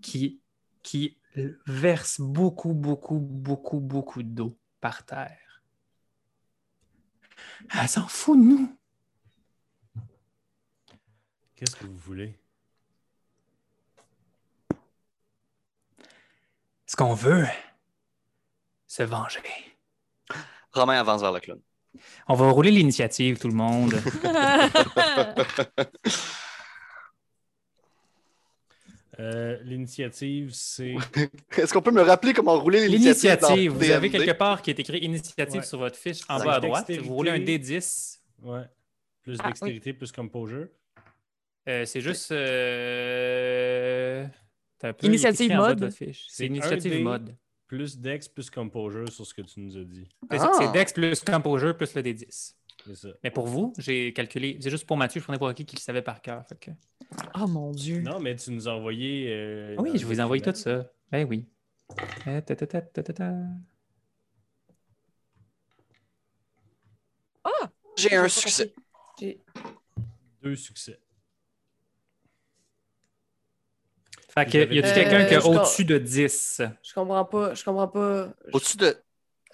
[0.01, 0.41] qui,
[0.83, 1.17] qui
[1.65, 5.63] verse beaucoup, beaucoup, beaucoup, beaucoup d'eau par terre.
[7.73, 8.77] Elle s'en fout de nous.
[11.55, 12.39] Qu'est-ce que vous voulez?
[16.85, 17.47] Ce qu'on veut,
[18.85, 19.39] se venger.
[20.73, 21.61] Romain avance vers le clown.
[22.27, 23.93] On va rouler l'initiative, tout le monde.
[29.19, 30.95] Euh, L'initiative, c'est.
[31.55, 33.39] Est-ce qu'on peut me rappeler comment rouler l'initiative?
[33.41, 35.65] L'initiative, vous avez quelque part qui est écrit initiative Ouais.
[35.67, 36.87] sur votre fiche en Cinq bas à droite.
[36.87, 37.07] dextérité.
[37.07, 38.17] Vous roulez un D10.
[38.41, 38.63] Ouais.
[39.21, 40.65] Plus Ah, dextérité, plus composure.
[41.69, 42.31] Euh, c'est juste.
[42.31, 44.25] euh,
[44.79, 45.91] t'as un peu Initiative écrit en bas de mode.
[45.91, 46.25] votre fiche.
[46.27, 46.99] C'est C'est un initiative dé.
[47.03, 47.35] mode.
[47.67, 50.07] Plus dex, plus composure sur ce que tu nous as dit.
[50.29, 50.57] C'est ça, Ah.
[50.59, 52.55] c'est Dex plus Composure plus le D10.
[52.85, 53.07] C'est ça.
[53.23, 54.57] Mais pour vous, j'ai calculé.
[54.61, 56.45] C'est juste pour Mathieu, je prenais pour qui qui le savait par cœur.
[56.45, 56.71] fait que-
[57.39, 58.01] Oh mon Dieu.
[58.01, 59.27] Non, mais tu nous as envoyé.
[59.31, 60.85] euh, Oui, je vous ai envoyé tout ça.
[61.11, 61.47] Ben oui.
[62.25, 63.33] Ta, ta, ta, ta, ta, ta.
[67.95, 68.73] J'ai un succès.
[69.19, 69.39] J'ai-
[70.41, 70.99] Deux succès.
[74.33, 76.61] Fait que, y a-tu Euh, quelqu'un qui a au-dessus de 10?
[76.81, 77.53] Je comprends pas.
[77.53, 78.29] Je comprends pas.
[78.51, 78.97] Au-dessus de.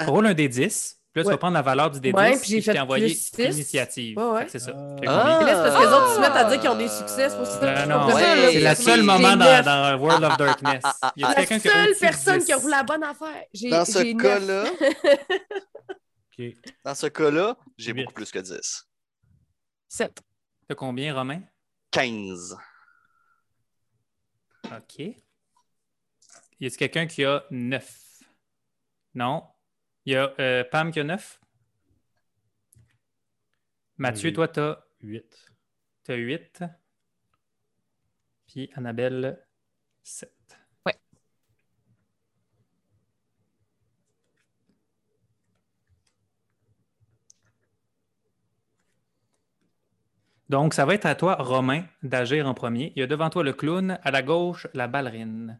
[0.02, 0.96] Roule un D10.
[1.12, 2.13] Puis là, tu vas prendre la valeur du D10.
[2.15, 3.44] Ouais, puis j'ai fait envoyé plus six.
[3.56, 4.18] initiative.
[4.18, 4.46] Ouais, ouais.
[4.48, 4.72] C'est ça.
[4.76, 5.39] Ah.
[5.39, 5.44] Ah.
[5.44, 7.30] là, c'est parce que les autres se mettent à dire qu'ils ont des succès.
[7.30, 10.84] C'est pour ça Non, non, c'est le seul moment dans, dans World of Darkness.
[11.18, 12.46] Y a La La quelqu'un qui a seule au-dessus de personne 10?
[12.46, 13.44] qui a roulé la bonne affaire.
[13.72, 14.63] Dans ce cas-là,
[16.86, 18.88] dans ce cas-là, j'ai beaucoup plus que 10.
[19.89, 20.22] 7.
[20.68, 21.42] T'as combien, Romain?
[21.92, 22.56] 15.
[24.77, 24.99] OK.
[24.99, 28.23] Y a-t-il quelqu'un qui a 9?
[29.15, 29.47] Non.
[30.05, 31.39] Il y a euh, Pam qui a 9?
[33.97, 34.34] Mathieu, Oui.
[34.34, 35.51] toi, t'as Huit.
[36.08, 36.63] as 8.
[38.47, 39.45] Puis Annabelle,
[40.03, 40.34] 7.
[50.50, 52.92] Donc, ça va être à toi, Romain, d'agir en premier.
[52.96, 55.60] Il y a devant toi le clown, à la gauche, la ballerine.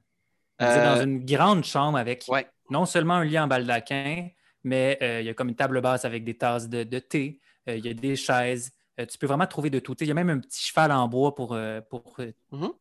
[0.60, 2.47] Vous êtes Euh, dans une grande chambre avec Ouais.
[2.69, 4.28] non seulement un lit en baldaquin,
[4.63, 7.39] mais euh, il y a comme une table basse avec des tasses de, de thé,
[7.69, 8.71] euh, il y a des chaises.
[8.99, 9.95] Euh, tu peux vraiment trouver de tout.
[10.02, 11.58] Il y a même un petit cheval en bois pour,
[11.89, 12.17] pour,
[12.52, 12.71] Mhm.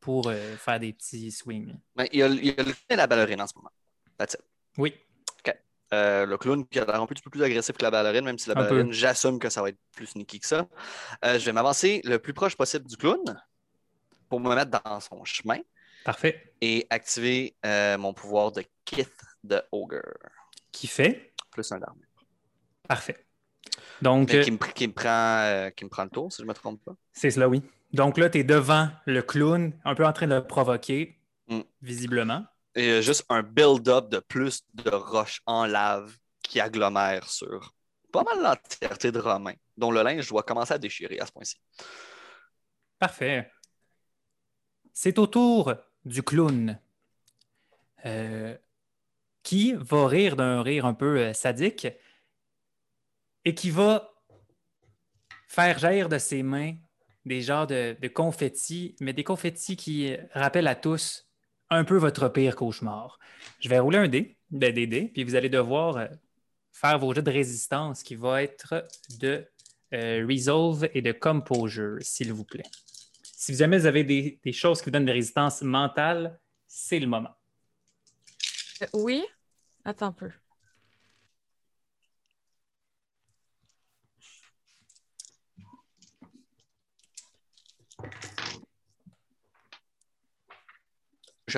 [0.00, 1.74] pour faire des petits swings.
[1.96, 3.70] Ben, il, y a, il y a le et la ballerine en ce moment.
[4.18, 4.40] That's it.
[4.76, 4.92] Oui,
[5.94, 8.38] Euh, le clown qui a l'air un petit peu plus agressif que la ballerine, même
[8.38, 10.66] si la Un ballerine, j'assume que ça va être plus sneaky que ça.
[11.24, 13.20] Euh, je vais m'avancer le plus proche possible du clown
[14.28, 15.58] pour me mettre dans son chemin
[16.04, 16.52] parfait.
[16.60, 19.12] et activer euh, mon pouvoir de Kith
[19.44, 20.02] de Ogre.
[20.72, 21.32] Qui fait?
[21.52, 22.04] Plus un d'armure.
[22.88, 23.24] Parfait.
[24.02, 26.54] Donc, qui me, qui, me prend, qui me prend le tour, si je ne me
[26.54, 26.94] trompe pas.
[27.12, 27.62] c'est cela, oui.
[27.92, 31.60] Donc là, tu es devant le clown, un peu en train de le provoquer, Mm.
[31.82, 32.44] visiblement.
[32.76, 37.72] Euh, juste un build-up de plus de roches en lave qui agglomèrent sur
[38.12, 41.56] pas mal l'entièreté de Romain, dont le linge doit commencer à déchirer à ce point-ci.
[42.98, 43.50] Parfait.
[44.92, 46.78] C'est au tour du clown
[48.06, 48.56] euh,
[49.42, 51.88] qui va rire d'un rire un peu euh, sadique
[53.44, 54.12] et qui va
[55.48, 56.74] faire jaillir de ses mains
[57.24, 61.26] des genres de, confettis, mais des confettis qui rappellent à tous
[61.70, 63.18] un peu votre pire cauchemar.
[63.60, 66.06] Je vais rouler un dé, de des dés, puis vous allez devoir euh,
[66.72, 68.84] faire vos jets de résistance qui va être
[69.18, 69.46] de
[69.92, 72.66] euh, Resolve et de Composure, s'il vous plaît.
[73.22, 77.06] Si jamais vous avez des, des choses qui vous donnent des résistances mentales, c'est le
[77.06, 77.36] moment.
[78.82, 79.24] Euh, oui?
[79.84, 80.30] Attends un peu.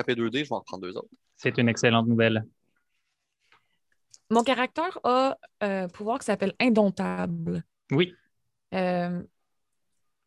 [0.03, 1.09] Fait 2 dés, je vais en prendre deux autres.
[1.35, 2.45] C'est une excellente nouvelle.
[4.29, 7.63] Mon caractère a un pouvoir qui s'appelle Indomptable.
[7.91, 8.13] Oui,
[8.73, 9.23] Euh,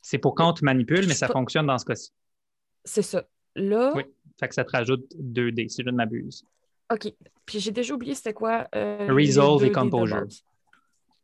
[0.00, 1.34] c'est pour quand on te manipule, mais ça pas.
[1.34, 2.10] fonctionne dans ce cas-ci.
[2.84, 3.24] c'est ça.
[3.54, 4.04] Là, Oui.
[4.38, 6.44] Fait que ça te rajoute 2 dés, si je ne m'abuse.
[6.90, 7.12] OK.
[7.44, 8.66] Puis j'ai déjà oublié c'était quoi.
[8.74, 10.26] euh, Resolve deux et Composure.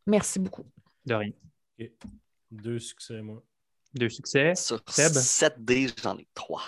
[0.06, 0.66] Merci beaucoup.
[1.06, 1.30] De rien.
[2.50, 3.42] Deux succès, moi.
[3.94, 4.54] Deux succès.
[4.54, 5.12] Sur Seb?
[5.12, 6.60] 7 dés, j'en ai 3.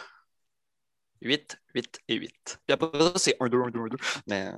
[1.22, 2.60] 8, 8 et 8.
[2.66, 3.96] Puis après ça, c'est 1, 2, 1, 2, 1, 2.
[4.26, 4.52] Mais euh,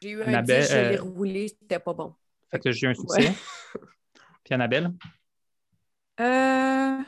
[0.00, 2.14] J'ai eu un Annabelle, 10, je l'ai euh, roulé, c'était pas bon.
[2.50, 3.32] Fait que j'ai un succès.
[4.44, 4.92] Puis Annabelle,
[6.20, 7.02] Euh...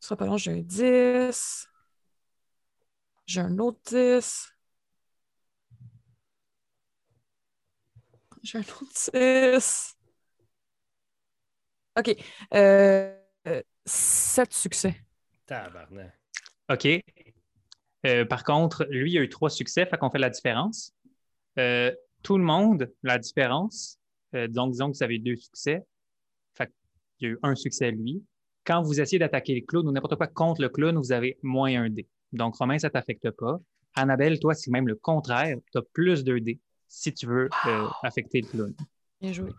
[0.00, 1.68] Ce sera pas long, j'ai un 10.
[3.26, 4.54] J'ai un autre 10.
[8.42, 9.96] J'ai un autre 10.
[11.98, 12.16] OK.
[12.54, 14.94] Euh, euh, sept succès.
[15.46, 16.18] Tabarnak.
[16.70, 16.86] OK.
[18.06, 20.94] Euh, par contre, lui, il a eu trois succès, fait qu'on fait la différence.
[21.58, 23.98] Euh, tout le monde, la différence,
[24.34, 25.84] euh, donc disons que vous avez deux succès,
[26.54, 26.72] fait
[27.18, 28.22] qu'il y a eu un succès lui.
[28.64, 31.74] Quand vous essayez d'attaquer le clown ou n'importe quoi contre le clown, vous avez moins
[31.82, 32.06] un dé.
[32.32, 33.58] Donc, Romain, ça ne t'affecte pas.
[33.94, 35.56] Annabelle, toi, c'est même le contraire.
[35.72, 37.48] Tu as plus de dés si tu veux
[38.02, 38.74] affecter le clown.
[39.20, 39.50] Bien joué.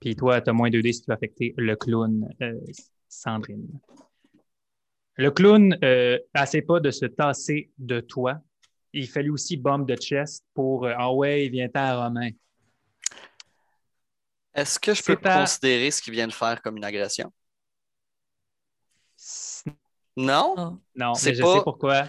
[0.00, 2.28] Puis toi, tu as moins 2D si tu vas affecter le clown
[3.08, 3.68] Sandrine.
[5.16, 8.40] Le clown euh, essaie pas de se tasser de toi.
[8.92, 12.30] Il fait lui aussi bombe de chest pour euh, Ah ouais, il vient à Romain.
[14.54, 17.32] Est-ce que je peux à- considérer ce qu'il vient de faire comme une agression?
[20.16, 20.54] Non?
[20.56, 20.72] Ah.
[20.94, 22.04] Non, mais je pas- sais pourquoi.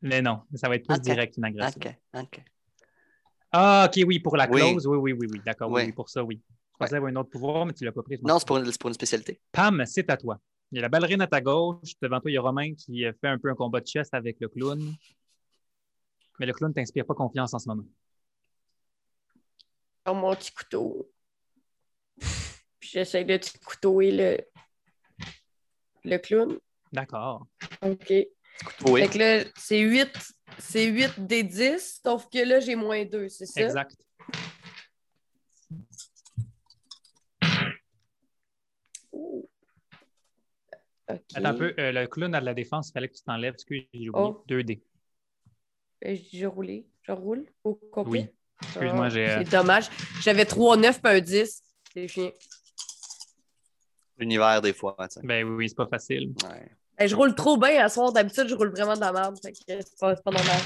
[0.00, 1.80] Mais non, ça va être plus direct une agression.
[1.80, 2.40] Ok, ok.
[3.52, 6.40] Ah, ok, oui, pour la clause, oui, oui, oui, oui, d'accord, oui, pour ça, oui.
[6.72, 8.18] Je pensais avoir un autre pouvoir, mais tu l'as pas pris.
[8.22, 9.40] Non, c'est pour, une- c'est pour une spécialité.
[9.52, 10.40] Pam, c'est à toi.
[10.72, 11.92] Il y a la ballerine à ta gauche.
[12.00, 14.14] Devant toi, il y a Romain qui euh, fait un peu un combat de chest
[14.14, 14.94] avec le clown.
[16.40, 17.84] Mais le clown ne t'inspire pas confiance en ce moment.
[20.06, 21.10] Sur mon petit couteau.
[22.18, 24.38] Puis j'essaie de petit couteauer le,
[26.04, 26.58] le clown.
[26.90, 27.46] D'accord.
[27.82, 28.10] OK.
[28.86, 29.02] Oui.
[29.02, 30.10] Fait que là, c'est 8,
[30.58, 33.62] c'est 8 des 10, sauf que là, j'ai moins 2, c'est ça?
[33.62, 33.96] Exact.
[41.08, 41.74] Attends un peu.
[41.78, 42.88] euh, le clown a de la défense.
[42.88, 43.54] Il fallait que tu t'enlèves.
[43.54, 44.10] Excuse, j'ai oublié.
[44.14, 44.44] Oh.
[44.48, 44.82] 2D.
[46.06, 46.86] Euh, Je roulé.
[47.02, 48.20] Je roule au complet?
[48.20, 48.28] Oui.
[48.62, 49.88] Excuse-moi, Ah, j'ai, euh, C'est dommage.
[50.20, 51.62] J'avais 3, 9 puis un 10.
[51.92, 52.30] C'est chiant.
[54.18, 54.96] L'univers, des fois.
[55.00, 55.20] tu sais.
[55.26, 56.32] Ben oui, c'est pas facile.
[56.48, 56.70] Ouais.
[56.96, 58.12] Ben, je roule trop bien à soir.
[58.12, 59.36] D'habitude, je roule vraiment de la merde.
[59.42, 60.56] Fait que c'est pas, pas normal.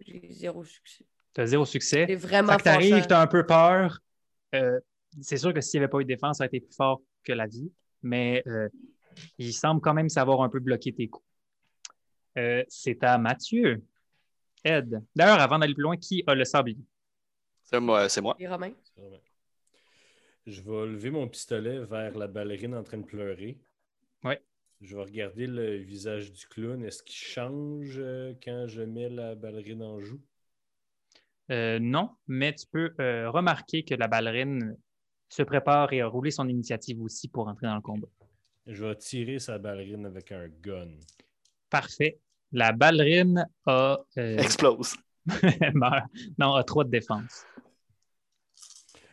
[0.00, 1.04] J'ai zéro succès.
[1.34, 2.04] Tu as zéro succès.
[2.08, 3.06] C'est vraiment que t'arrives, fâchant.
[3.08, 3.98] tu as un peu peur.
[4.54, 4.78] Euh,
[5.20, 7.00] c'est sûr que s'il n'y avait pas eu de défense, ça aurait été plus fort
[7.26, 7.70] que la vie.
[8.02, 8.68] Mais euh,
[9.38, 11.26] il semble quand même savoir un peu bloquer tes coups.
[12.38, 13.82] Euh, c'est à Mathieu.
[14.64, 15.02] Ed.
[15.14, 16.84] D'ailleurs, avant d'aller plus loin, qui a le sablier?
[17.62, 18.08] C'est moi.
[18.08, 18.36] C'est moi.
[18.38, 18.74] Vrai.
[20.46, 23.58] Je vais lever mon pistolet vers la ballerine en train de pleurer.
[24.22, 24.40] Ouais.
[24.80, 26.84] Je vais regarder le visage du clown.
[26.84, 30.20] Est-ce qu'il change euh, quand je mets la ballerine en joue?
[31.50, 34.76] Euh, non, mais tu peux euh, remarquer que la ballerine
[35.28, 38.08] se prépare et a roulé son initiative aussi pour entrer dans le combat.
[38.66, 40.88] Je vais tirer sa ballerine avec un gun.
[41.70, 42.18] Parfait.
[42.52, 44.96] La ballerine a, euh, Explose.
[45.74, 46.04] meurt.
[46.38, 47.44] non, a trois de défense,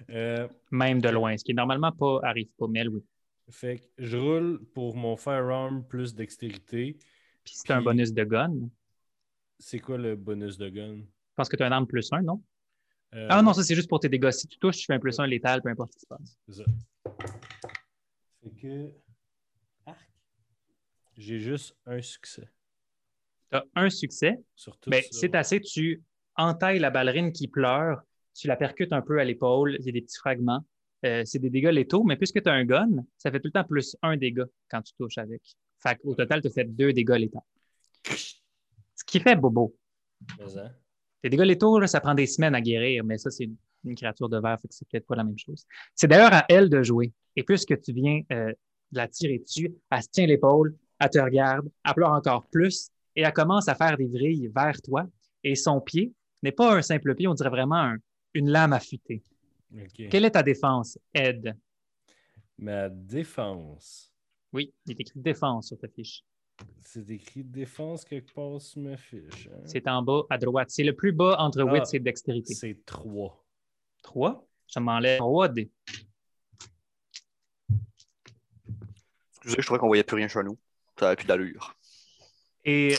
[0.10, 3.04] Euh, même de loin, ce qui normalement pas arrive pas, mais elle, oui.
[3.50, 6.98] fait que je roule pour mon firearm plus dextérité.
[7.44, 8.70] Puis c'est un bonus de gun.
[9.60, 11.02] C'est quoi le bonus de gun?
[11.36, 12.42] pense que tu as un arme plus un, non?
[13.16, 14.32] Euh, Ah non, ça c'est juste pour tes dégâts.
[14.32, 16.38] Si tu touches, tu fais un plus un létal, peu importe ce qui se passe.
[16.48, 16.64] c'est ça.
[18.44, 18.92] Fait que.
[19.86, 20.10] Arc.
[21.18, 22.50] J'ai juste un succès.
[23.52, 24.44] Tu as un succès.
[24.56, 25.08] Sur tout Ben, ça.
[25.12, 26.02] c'est assez, tu
[26.36, 28.02] entailles la ballerine qui pleure,
[28.34, 30.66] tu la percutes un peu à l'épaule, il y a des petits fragments.
[31.06, 33.52] Euh, c'est des dégâts létaux, mais puisque tu as un gun, ça fait tout le
[33.52, 35.42] temps plus un dégât quand tu touches avec.
[35.80, 37.44] Fait au total, tu fais deux dégâts létaux.
[38.06, 39.76] Ce qui fait bobo.
[40.40, 40.72] Mais, hein?
[41.24, 43.56] Les dégâts létaux, là, ça prend des semaines à guérir, mais ça, c'est une-
[43.86, 45.66] une créature de verre, fait que c'est peut-être pas la même chose.
[45.96, 47.12] C'est d'ailleurs à elle de jouer.
[47.36, 48.52] Et puisque tu viens euh,
[48.92, 52.90] de la tirer dessus, elle se tient l'épaule, elle te regarde, elle pleure encore plus,
[53.16, 55.08] et elle commence à faire des vrilles vers toi.
[55.44, 57.98] Et son pied n'est pas un simple pied, on dirait vraiment un-
[58.34, 59.22] une lame affûtée.
[60.10, 61.56] Quelle est ta défense, Ed?
[62.58, 64.12] Ma défense.
[64.54, 66.24] Oui, il est écrit défense sur ta fiche.
[66.82, 69.48] C'est écrit défense quelque part sur ma fiche.
[69.52, 69.62] hein?
[69.66, 70.70] C'est en bas à droite.
[70.70, 71.66] C'est le plus bas entre Ah.
[71.74, 72.54] wits et dextérité.
[72.54, 73.44] C'est 3.
[74.04, 74.48] 3.
[74.74, 75.72] Je m'enlève 3 dés.
[79.38, 80.58] Excusez, je trouvais qu'on voyait plus rien chez nous.
[81.00, 81.76] Ça avait plus d'allure.
[82.64, 82.96] Et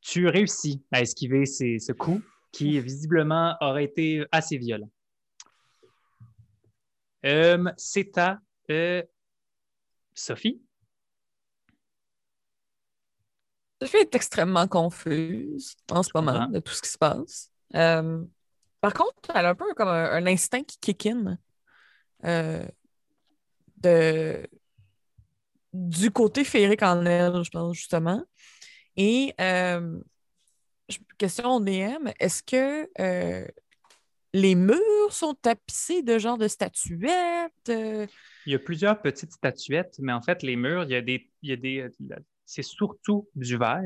[0.00, 2.20] tu réussis à esquiver ces- ce coup
[2.52, 4.90] qui, visiblement, aurait été assez violent.
[7.24, 9.02] Euh, C'est à euh,
[10.14, 10.60] Sophie?
[13.80, 17.50] Sophie est extrêmement confuse en ce moment de tout ce qui se passe.
[17.74, 18.24] Euh,
[18.80, 21.38] par contre, elle a un peu comme un, un instinct qui kick in
[22.24, 22.66] euh,
[23.78, 24.46] de,
[25.72, 28.22] du côté féerique en elle, je pense, justement.
[28.96, 30.00] Et euh,
[31.18, 33.46] question au DM, est-ce que euh,
[34.32, 37.52] les murs sont tapissés de genre de statuettes?
[37.68, 41.30] Il y a plusieurs petites statuettes, mais en fait, les murs, il y a des.
[41.42, 41.90] il y a des
[42.46, 43.82] c'est surtout du verre,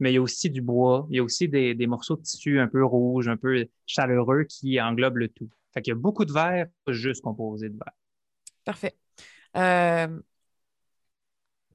[0.00, 1.06] mais il y a aussi du bois.
[1.10, 4.44] Il y a aussi des, des morceaux de tissu un peu rouges, un peu chaleureux
[4.44, 5.50] qui englobent le tout.
[5.72, 7.94] Fait qu'il y a beaucoup de verre, pas juste composé de verre.
[8.64, 8.96] Parfait.
[9.56, 10.20] Euh,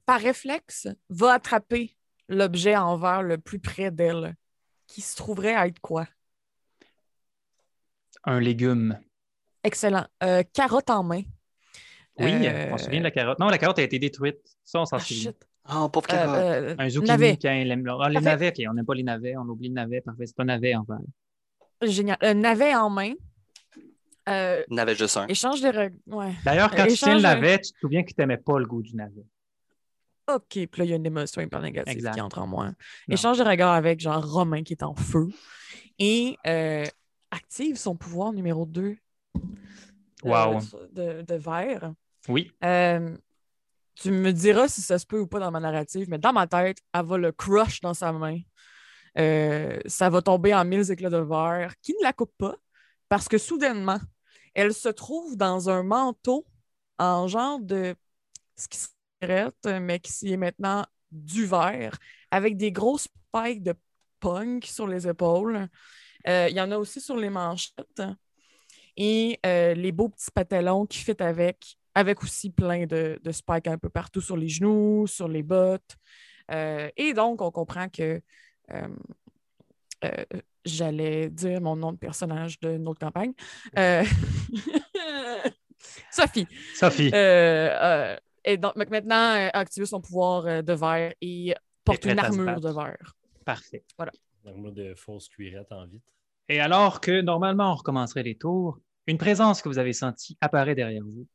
[0.04, 1.96] par réflexe, va attraper
[2.28, 4.34] l'objet en verre le plus près d'elle,
[4.86, 6.06] qui se trouverait à être quoi?
[8.24, 8.98] Un légume.
[9.64, 10.06] Excellent.
[10.22, 11.22] Euh, carotte en main.
[12.18, 13.38] Oui, Euh, on se souvient de la carotte.
[13.38, 14.38] Non, la carotte a été détruite.
[14.64, 15.32] Ça, on s'en Ah, souvient.
[15.68, 15.76] Shit.
[15.78, 16.38] Oh, pauvre Euh, carotte.
[16.38, 17.38] euh, Un zucchini, navet.
[17.40, 18.28] quand il aime- Ah, les Parfait.
[18.28, 20.26] navets, OK, on n'aime pas les navets, on oublie le navet, parfait.
[20.26, 20.98] C'est pas navet en verre.
[21.82, 22.16] Génial.
[22.20, 23.12] Un navet en main.
[24.28, 25.26] Euh, avait juste un.
[25.28, 25.90] échange regards.
[26.08, 26.32] Ouais.
[26.44, 28.82] D'ailleurs, quand tu tiens le navet, tu te souviens que tu n'aimais pas le goût
[28.82, 29.24] du navet.
[30.28, 32.14] OK, puis là, il y a une émotion hyper négative Exact.
[32.14, 32.66] qui entre en moi.
[32.66, 32.74] Non.
[33.10, 35.28] Échange de regard avec genre Romain qui est en feu
[36.00, 36.84] et euh,
[37.30, 38.96] active son pouvoir numéro 2
[40.24, 40.58] Wow.
[40.92, 41.92] de, de verre.
[42.28, 42.50] Oui.
[42.64, 43.16] Euh,
[43.96, 46.46] tu me diras si ça se peut ou pas dans ma narrative, mais dans ma
[46.46, 48.38] tête, elle va le crush dans sa main.
[49.18, 52.54] Euh, ça va tomber en mille éclats de verre qui ne la coupe pas
[53.08, 53.98] parce que soudainement,
[54.54, 56.46] elle se trouve dans un manteau
[56.98, 57.94] en genre de
[58.56, 58.78] ce qui
[59.22, 61.96] serait, mais qui est maintenant du verre
[62.30, 63.74] avec des grosses spikes de
[64.20, 65.68] punk sur les épaules.
[66.28, 68.02] Euh, Il y en a aussi sur les manchettes
[68.96, 73.68] et euh, les beaux petits pantalons qui fit avec, avec aussi plein de, de spikes
[73.68, 75.96] un peu partout sur les genoux, sur les bottes.
[76.50, 78.20] Euh, et donc, on comprend que
[78.70, 78.88] euh,
[80.04, 80.24] euh,
[80.66, 83.32] j'allais dire mon nom de personnage d'une autre campagne.
[83.78, 84.04] Euh,
[86.10, 86.46] Sophie.
[86.74, 87.10] Sophie.
[87.14, 92.60] Euh, euh, et donc, maintenant, a activé son pouvoir de verre et porte une armure
[92.60, 93.16] de verre.
[93.46, 93.84] Parfait.
[94.44, 96.12] L'armure de fausse cuirette en vitre.
[96.50, 100.74] Et alors que normalement on recommencerait les tours, une présence que vous avez sentie apparaît
[100.74, 101.26] derrière vous,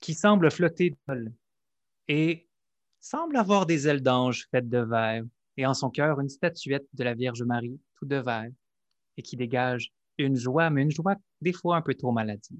[0.00, 0.96] qui semble flotter
[2.08, 2.48] et
[3.00, 5.24] semble avoir des ailes d'ange faites de verre,
[5.56, 8.50] et en son cœur une statuette de la Vierge Marie, tout de verre,
[9.16, 12.58] et qui dégage une joie, mais une joie des fois un peu trop maladive.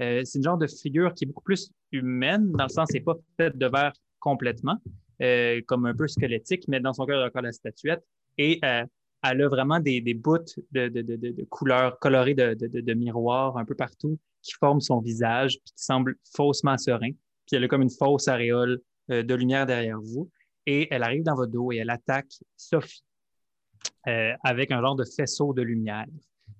[0.00, 3.00] Euh, c'est une genre de figure qui est beaucoup plus humaine, dans le sens c'est
[3.00, 4.78] pas faite de verre complètement,
[5.20, 8.02] euh, comme un peu squelettique, mais dans son cœur il y a encore la statuette,
[8.38, 8.84] et euh,
[9.22, 10.38] elle a vraiment des, des bouts
[10.72, 14.18] de, de, de, de- de couleurs colorées de, de, de, de miroirs un peu partout
[14.42, 17.10] qui forment son visage, puis qui semble faussement serein.
[17.46, 20.30] Puis elle a comme une fausse aréole euh, de lumière derrière vous.
[20.66, 23.02] Et elle arrive dans votre dos et elle attaque Sophie
[24.06, 26.06] euh, avec un genre de faisceau de lumière.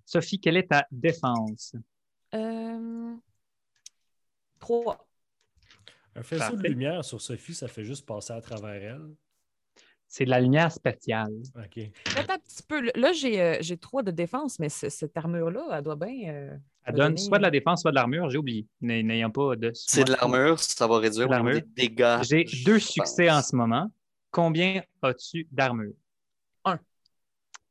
[0.04, 1.74] Sophie, quelle est ta défense?
[2.34, 3.14] Euh...
[4.58, 5.06] Trois.
[6.16, 9.14] Un faisceau de lumière sur Sophie, ça fait juste passer à travers elle.
[10.12, 11.30] C'est de la lumière spatiale.
[11.54, 11.84] OK.
[12.16, 12.90] Attends un petit peu.
[12.96, 16.32] Là, j'ai euh, j'ai trois de défense, mais ce- cette armure-là, elle doit bien.
[16.34, 18.28] euh, Elle donne donner- soit de la défense, soit de l'armure.
[18.28, 19.70] J'ai oublié, n'ay- n'ayant pas de...
[19.72, 22.18] C'est de l'armure, ça va réduire des dégâts.
[22.28, 22.82] J'ai deux pense.
[22.90, 23.86] succès en ce moment.
[24.32, 25.92] Combien as-tu d'armure?
[26.64, 26.80] Un.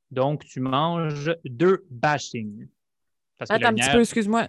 [0.10, 2.70] Donc, tu manges deux bashing.
[3.38, 4.48] Parce Attends un petit peu, excuse-moi.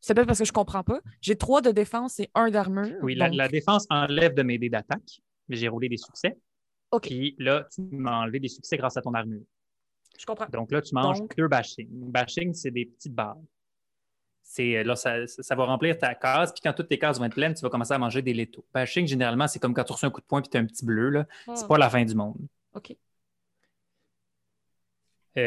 [0.00, 1.00] C'est peut-être parce que je comprends pas.
[1.20, 2.96] J'ai trois de défense et un d'armure.
[3.02, 6.36] Oui, la, la défense enlève de mes dés d'attaque, mais j'ai roulé des succès.
[6.90, 7.06] OK.
[7.08, 9.42] Puis là, tu m'as enlevé des succès grâce à ton armure.
[10.18, 10.46] Je comprends.
[10.52, 11.88] Donc là, tu manges Donc- deux bashing.
[12.10, 13.36] Bashing, c'est des petites barres.
[14.42, 17.34] C'est, là, ça, ça va remplir ta case, puis quand toutes tes cases vont être
[17.34, 18.64] pleines, tu vas commencer à manger des létaux.
[18.72, 20.64] Bashing, généralement, c'est comme quand tu reçois un coup de poing puis tu as un
[20.64, 21.10] petit bleu.
[21.10, 21.26] Là.
[21.54, 22.38] C'est Ah, pas la fin du monde.
[22.74, 22.92] OK.
[22.92, 22.94] Euh,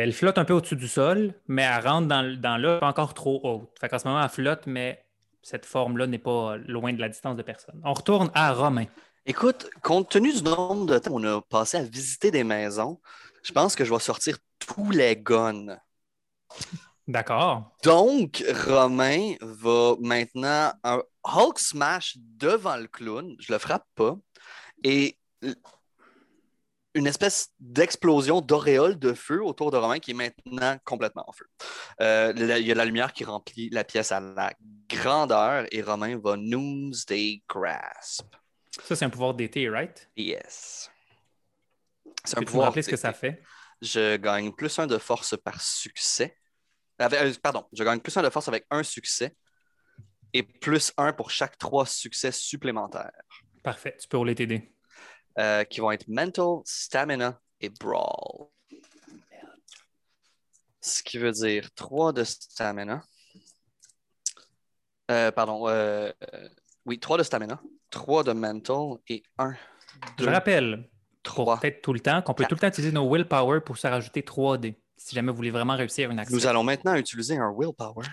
[0.03, 3.13] Elle flotte un peu au-dessus du sol, mais elle rentre dans, dans là, pas encore
[3.15, 3.77] trop haute.
[3.79, 5.03] Fait qu'en ce moment, elle flotte, mais
[5.41, 7.81] cette forme-là n'est pas loin de la distance de personne.
[7.83, 8.85] On retourne à Romain.
[9.25, 12.99] Écoute, compte tenu du nombre de temps qu'on a passé à visiter des maisons,
[13.43, 15.77] je pense que je vais sortir tous les guns.
[17.07, 17.75] D'accord.
[17.83, 23.35] Donc, Romain va maintenant un Hulk Smash devant le clown.
[23.39, 24.17] Je le frappe pas.
[24.83, 25.17] Et
[26.93, 31.45] une espèce d'explosion d'auréole de feu autour de Romain qui est maintenant complètement en feu.
[32.01, 34.53] Euh, il y a la lumière qui remplit la pièce à la
[34.89, 38.40] grandeur et Romain va Noomsday Grasp.
[38.83, 40.09] Ça, c'est un pouvoir d'été, right?
[40.15, 40.89] Yes.
[42.23, 42.65] C'est un pouvoir.
[42.67, 43.41] rappeler ce que ça fait?
[43.81, 46.37] Je gagne plus un de force par succès.
[46.99, 49.35] Avec- euh, pardon, je gagne plus un de force avec un succès
[50.33, 53.11] et plus un pour chaque trois succès supplémentaires,
[53.63, 54.73] Parfait, tu peux rouler dés.
[55.39, 58.47] euh, qui vont être Mental, Stamina et Brawl.
[60.79, 63.03] Ce qui veut dire 3 de Stamina.
[65.11, 66.11] Euh, pardon, euh,
[66.85, 69.53] oui, 3 de Stamina, 3 de Mental et 1,
[70.19, 70.89] Je 2, rappelle,
[71.23, 71.59] pour 3.
[71.59, 74.23] peut-être tout le temps, qu'on peut tout le temps utiliser nos willpower pour se rajouter
[74.23, 74.77] 3 dés.
[74.97, 76.35] Si jamais vous voulez vraiment réussir une action.
[76.35, 78.05] Nous allons maintenant utiliser un Willpower.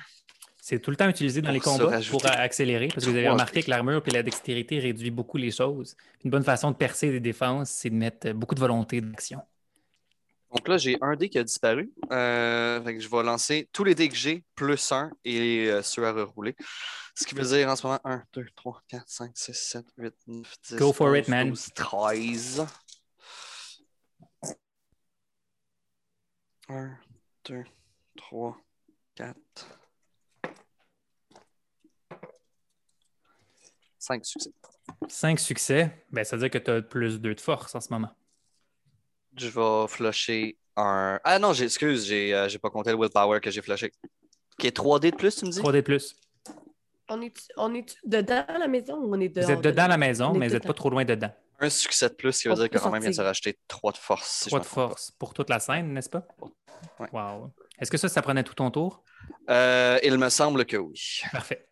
[0.56, 3.28] C'est tout le temps utilisé dans Pour les combats pour accélérer, parce que vous avez
[3.28, 5.96] remarqué que l'armure et la dextérité réduit beaucoup les choses.
[6.24, 9.40] Une bonne façon de percer des défenses, c'est de mettre beaucoup de volonté d'action.
[10.50, 11.92] Donc là, j'ai un dé qui a disparu.
[12.10, 15.82] Euh, fait que je vais lancer tous les dés que j'ai, plus un et euh,
[15.82, 16.56] ceux à rerouler.
[17.14, 20.14] Ce qui veut dire en ce moment 1, 2, 3, 4, 5, 6, 7, 8,
[20.26, 21.48] 9, 10, Go for it, 11, man.
[21.48, 22.66] 12, 13.
[26.68, 26.98] 1,
[27.44, 27.64] 2,
[28.16, 28.56] 3,
[29.16, 29.36] 4.
[33.98, 34.50] 5 succès.
[35.08, 37.92] 5 succès, ben, ça veut dire que tu as plus 2 de force en ce
[37.92, 38.10] moment.
[39.36, 41.18] Je vais flusher un.
[41.24, 43.92] Ah non, j'ai- excuse, j'ai euh, j'ai pas compté le willpower que j'ai flushé.
[44.58, 45.60] Ok, 3D de plus, tu me dis?
[45.60, 46.16] 3D de plus.
[47.08, 49.46] On est, on est dedans la maison ou on est dehors?
[49.46, 51.30] Vous êtes dedans la maison, On est mais vous n'êtes pas trop loin dedans.
[51.60, 53.92] Un succès de plus, ce qui veut dire que Romain vient de se racheter 3
[53.92, 54.28] de force.
[54.28, 56.26] si je 3 me de force pour toute la scène, n'est-ce pas?
[57.00, 57.08] Ouais.
[57.12, 57.52] Wow.
[57.80, 59.02] Est-ce que ça, ça prenait tout ton tour?
[59.50, 61.20] Euh, il me semble que oui.
[61.32, 61.66] Parfait.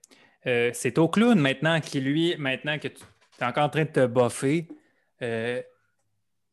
[0.47, 3.03] Euh, c'est au clown maintenant qui, lui, maintenant que tu
[3.41, 4.69] es encore en train de te boffer,
[5.23, 5.63] euh,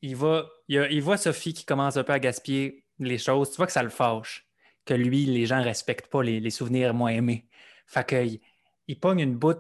[0.01, 3.51] il, va, il, a- il voit Sophie qui commence un peu à gaspiller les choses.
[3.51, 4.47] Tu vois que ça le fâche,
[4.86, 7.47] que lui, les gens ne respectent pas les, les souvenirs moins aimés.
[7.88, 8.39] Fait qu'il
[8.88, 9.57] il pogne une bout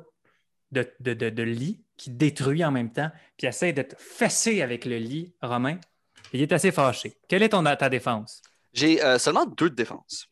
[0.71, 4.61] de, de- de- de lit qui détruit en même temps, puis essaie de te fesser
[4.61, 5.77] avec le lit, Romain.
[6.33, 7.15] Il est assez fâché.
[7.27, 8.41] Quelle est ton, ta défense?
[8.73, 10.27] J'ai euh, seulement deux de défense.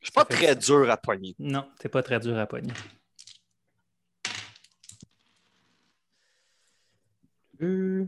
[0.00, 1.34] Je suis pas Ça très dur à poigner.
[1.40, 2.72] Non, c'est pas très dur à pogner.
[7.62, 8.06] Euh...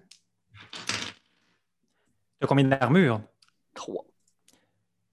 [2.41, 3.21] T'as combien d'armure?
[3.75, 4.05] Trois.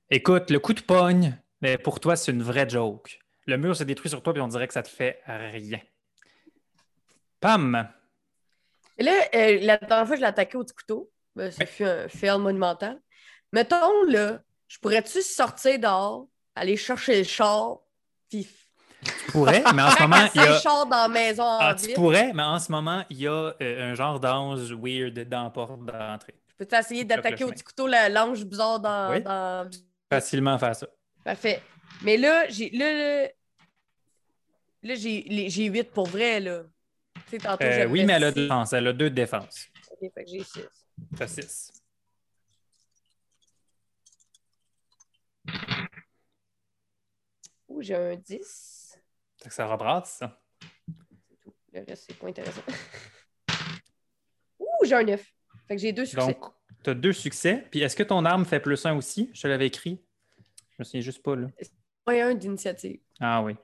[0.10, 3.20] Écoute, le coup de pogne, mais pour toi, c'est une vraie joke.
[3.48, 5.80] Le mur se détruit sur toi, puis on dirait que ça te fait rien.
[7.40, 7.88] Pam!
[8.98, 11.12] Et là, euh, la dernière fois, je l'ai attaqué au petit couteau.
[11.36, 13.00] Ben, ça fut un fail monumental.
[13.52, 17.80] Mettons, là, je pourrais-tu sortir dehors, aller chercher le char,
[18.30, 18.48] puis
[19.04, 20.62] Tu pourrais, mais en ce moment, il y a...
[20.64, 21.96] dans la maison en Ah, tu ville?
[21.96, 25.50] pourrais, mais en ce moment, il y a euh, un genre d'ange weird dans la
[25.50, 26.36] porte d'entrée.
[26.60, 29.22] Je peux essayer d'attaquer au petit couteau la- l'ange bizarre dans, Oui.
[29.22, 29.70] dans-
[30.10, 30.88] Facilement faire ça.
[31.24, 31.62] Parfait.
[32.04, 33.30] Mais là, j'ai là, là,
[34.84, 36.64] là, j'ai les- j'ai 8 pour vrai, là.
[37.26, 38.74] Tu sais, tantôt, Euh, j'avais oui, mais elle a deux défenses.
[38.74, 39.68] Elle a deux de défense.
[39.92, 40.62] Ok, fait que j'ai 6.
[41.18, 41.72] T'as six.
[47.68, 48.98] Ouh, j'ai un 10.
[49.42, 50.42] Fait que ça rebrasse, ça.
[51.30, 51.54] C'est tout.
[51.74, 52.62] Le reste, c'est pas intéressant.
[54.60, 55.26] Ouh, j'ai un 9.
[55.68, 56.26] Fait que j'ai deux succès.
[56.28, 56.52] Donc,
[56.84, 57.66] tu as deux succès.
[57.72, 59.30] Puis est-ce que ton arme fait plus un aussi?
[59.34, 60.00] Je te l'avais écrit.
[60.72, 61.48] Je me souviens juste pas, là.
[62.08, 63.00] Moi, un d'initiative.
[63.20, 63.56] Ah oui.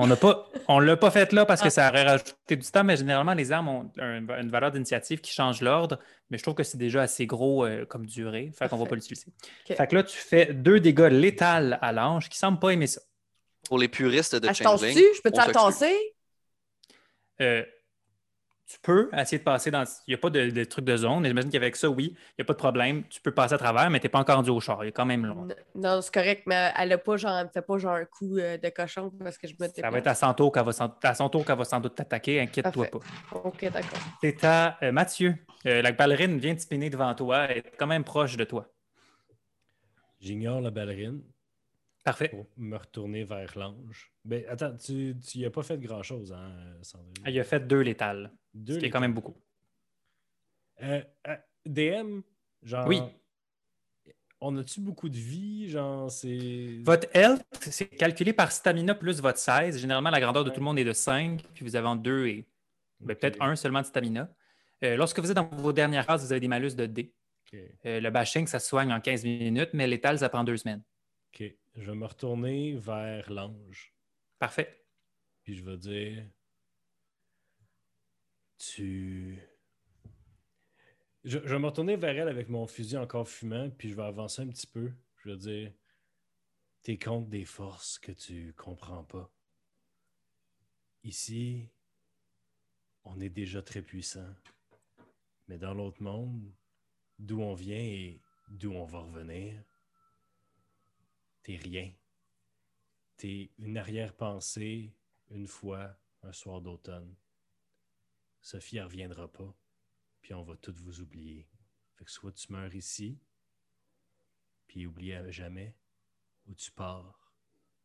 [0.00, 1.70] On n'a pas, on l'a pas fait là parce que Ah.
[1.70, 5.32] ça aurait rajouté du temps, mais généralement, les armes ont un- une valeur d'initiative qui
[5.32, 5.98] change l'ordre,
[6.30, 8.90] mais je trouve que c'est déjà assez gros euh, comme durée, fait qu'on va Parfait.
[8.90, 9.26] pas l'utiliser.
[9.66, 13.00] Fait que là, tu fais deux dégâts létals à l'ange qui semble pas aimer ça.
[13.66, 14.94] Pour les puristes de Ah, je Changeling?
[15.16, 15.62] Je peux on te la s'excuse.
[15.64, 16.14] tasser?
[17.40, 17.64] Euh,
[18.68, 19.82] tu peux essayer de passer dans.
[20.06, 21.24] Il n'y a pas de, de truc de zone.
[21.24, 23.02] J'imagine qu'avec ça, oui, il n'y a pas de problème.
[23.08, 24.84] Tu peux passer à travers, mais tu n'es pas encore rendu au char.
[24.84, 25.48] Il est quand même long.
[25.74, 28.36] Non, c'est correct, mais elle a pas genre, elle me fait pas genre un coup
[28.36, 30.72] euh, de cochon parce que je me Ça va être à son tour qu'elle va,
[30.72, 32.40] sans- à son tour qu'elle va sans doute t'attaquer.
[32.40, 32.98] Inquiète-toi pas.
[33.44, 33.98] Ok, d'accord.
[34.20, 35.34] C'est à euh, Mathieu.
[35.66, 37.46] Euh, la ballerine vient de spinner devant toi.
[37.48, 38.66] Elle est quand même proche de toi.
[40.20, 41.22] J'ignore la ballerine
[42.10, 42.28] Parfait.
[42.28, 44.12] pour me retourner vers l'ange.
[44.24, 46.52] Ben, attends, tu n'y as pas fait grand-chose, hein,
[46.82, 47.14] Sandrine?
[47.24, 49.36] Ah, Il a fait deux létales, Deux ce qui est quand même beaucoup.
[50.82, 51.36] Euh, euh,
[51.66, 52.20] DM,
[52.62, 52.86] genre.
[52.86, 53.00] Oui.
[54.40, 55.68] On a-tu beaucoup de vie?
[55.68, 56.80] Genre, c'est.
[56.84, 59.78] Votre health, c'est calculé par stamina plus votre size.
[59.78, 62.26] Généralement, la grandeur de tout le monde est de 5, puis vous avez en 2
[62.28, 62.46] et
[63.00, 64.30] ben, peut-être un seulement de stamina.
[64.84, 67.12] Euh, lorsque vous êtes dans vos dernières phases, vous avez des malus de D.
[67.84, 70.82] le bashing, ça se soigne en 15 minutes, mais l'étal, ça prend deux semaines.
[71.34, 71.52] ok.
[71.78, 73.94] Je vais me retourner vers l'ange.
[74.40, 74.84] Parfait.
[75.44, 76.28] Puis je vais dire.
[78.58, 79.38] Tu.
[81.24, 84.02] Je, je vais me retourner vers elle avec mon fusil encore fumant, puis je vais
[84.02, 84.92] avancer un petit peu.
[85.18, 85.72] Je vais dire.
[86.82, 89.30] T'es contre des forces que tu comprends pas.
[91.04, 91.68] Ici,
[93.04, 94.34] on est déjà très puissant.
[95.46, 96.52] Mais dans l'autre monde,
[97.20, 99.62] d'où on vient et d'où on va revenir,
[101.48, 101.90] t'es rien.
[103.16, 104.92] T'es une arrière-pensée
[105.30, 107.16] une fois un soir d'automne.
[108.42, 109.56] Sophie ne reviendra pas,
[110.20, 111.48] puis on va toutes vous oublier.
[111.94, 113.18] Fait que soit tu meurs ici,
[114.66, 115.74] puis oublie à jamais,
[116.46, 117.32] ou tu pars,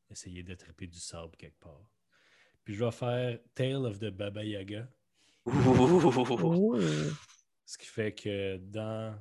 [0.10, 1.90] essayer d'attraper du sable quelque part.
[2.66, 4.92] Puis je vais faire Tale of the Baba Yaga,
[7.66, 9.18] ce qui fait que dans,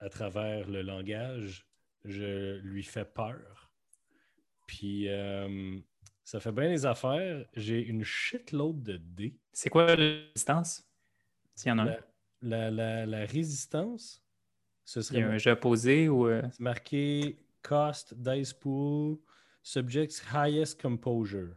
[0.00, 1.68] à travers le langage,
[2.04, 3.65] je lui fais peur.
[4.66, 5.78] Puis euh,
[6.24, 7.44] ça fait bien les affaires.
[7.54, 9.36] J'ai une shitload de dés.
[9.52, 10.84] C'est quoi la distance?
[11.54, 11.86] S'il y en a un.
[11.86, 12.00] La,
[12.42, 14.22] la, la- la résistance,
[14.84, 16.26] ce Il y serait a un jeu opposé ou.
[16.28, 19.18] euh, c'est marqué Cost, Dice Pool,
[19.62, 21.54] Subjects Highest Composure.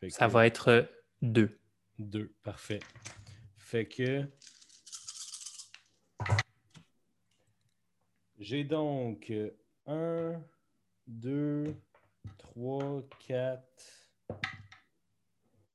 [0.00, 0.88] Fait Ça que- va être
[1.22, 1.58] 2.
[1.98, 2.80] Deux, parfait.
[3.56, 4.26] Fait que.
[8.38, 9.32] J'ai donc
[9.86, 10.40] 1,
[11.06, 11.74] 2,
[12.38, 13.62] 3, 4,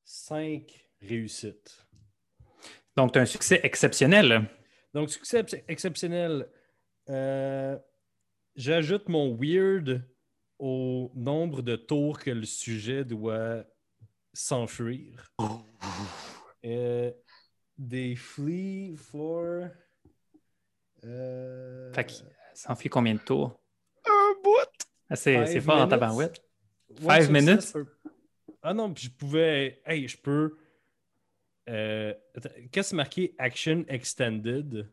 [0.04, 1.86] 5 réussites.
[2.96, 4.50] Donc, tu as un succès exceptionnel.
[4.94, 6.50] Donc, succès ex- exceptionnel.
[7.10, 7.78] Euh,
[8.56, 10.04] J'ajoute mon weird
[10.58, 13.64] au nombre de tours que le sujet doit
[14.34, 15.32] s'enfuir.
[16.66, 17.12] Euh,
[17.90, 19.70] they flee for.
[21.06, 22.12] euh, Fait
[22.76, 23.59] fait combien de tours?
[25.10, 25.90] Ah, c'est fort en minutes?
[25.90, 26.44] tabarouette.
[27.04, 27.74] One Five minutes?
[28.62, 29.82] Ah non, puis je pouvais.
[29.86, 30.58] Hey, je peux.
[31.70, 34.92] Euh, attends, Qu'est-ce que c'est marqué Action Extended?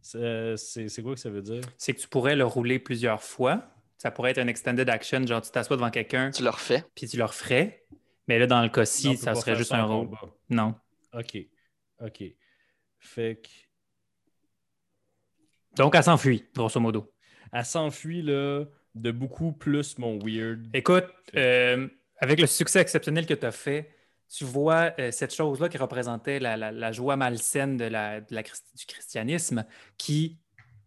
[0.00, 1.60] C'est c'est- c'est quoi que ça veut dire?
[1.78, 3.68] C'est que tu pourrais le rouler plusieurs fois.
[3.98, 6.84] Ça pourrait être un extended action, genre tu t'assois devant quelqu'un, Tu le refais.
[6.94, 7.86] puis tu le referais.
[8.28, 10.06] Mais là, dans le cas-ci, ça serait juste ça un rôle.
[10.08, 10.20] combat.
[10.50, 10.74] Non.
[11.12, 11.38] Ok.
[12.00, 12.24] Ok.
[12.98, 13.48] Fait que.
[15.76, 17.12] Donc, elle s'enfuit, grosso modo.
[17.52, 18.64] Elle s'enfuit là
[18.94, 20.66] de beaucoup plus mon weird.
[20.74, 21.88] Écoute, euh,
[22.18, 23.90] avec le succès exceptionnel que tu as fait,
[24.28, 28.34] tu vois euh, cette chose-là qui représentait la, la- la joie malsaine de la, de
[28.34, 29.64] la christi- du christianisme
[29.98, 30.38] qui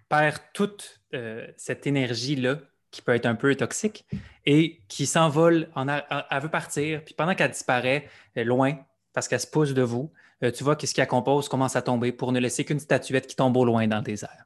[0.10, 2.60] perd toute euh, cette énergie-là
[2.91, 4.06] qui peut être un peu toxique
[4.45, 8.78] et qui s'envole, en a- a- elle veut partir, puis pendant qu'elle disparaît loin,
[9.14, 10.12] parce qu'elle se pousse de vous,
[10.56, 13.26] tu vois que ce qui la compose commence à tomber pour ne laisser qu'une statuette
[13.28, 14.45] qui tombe au loin dans le désert.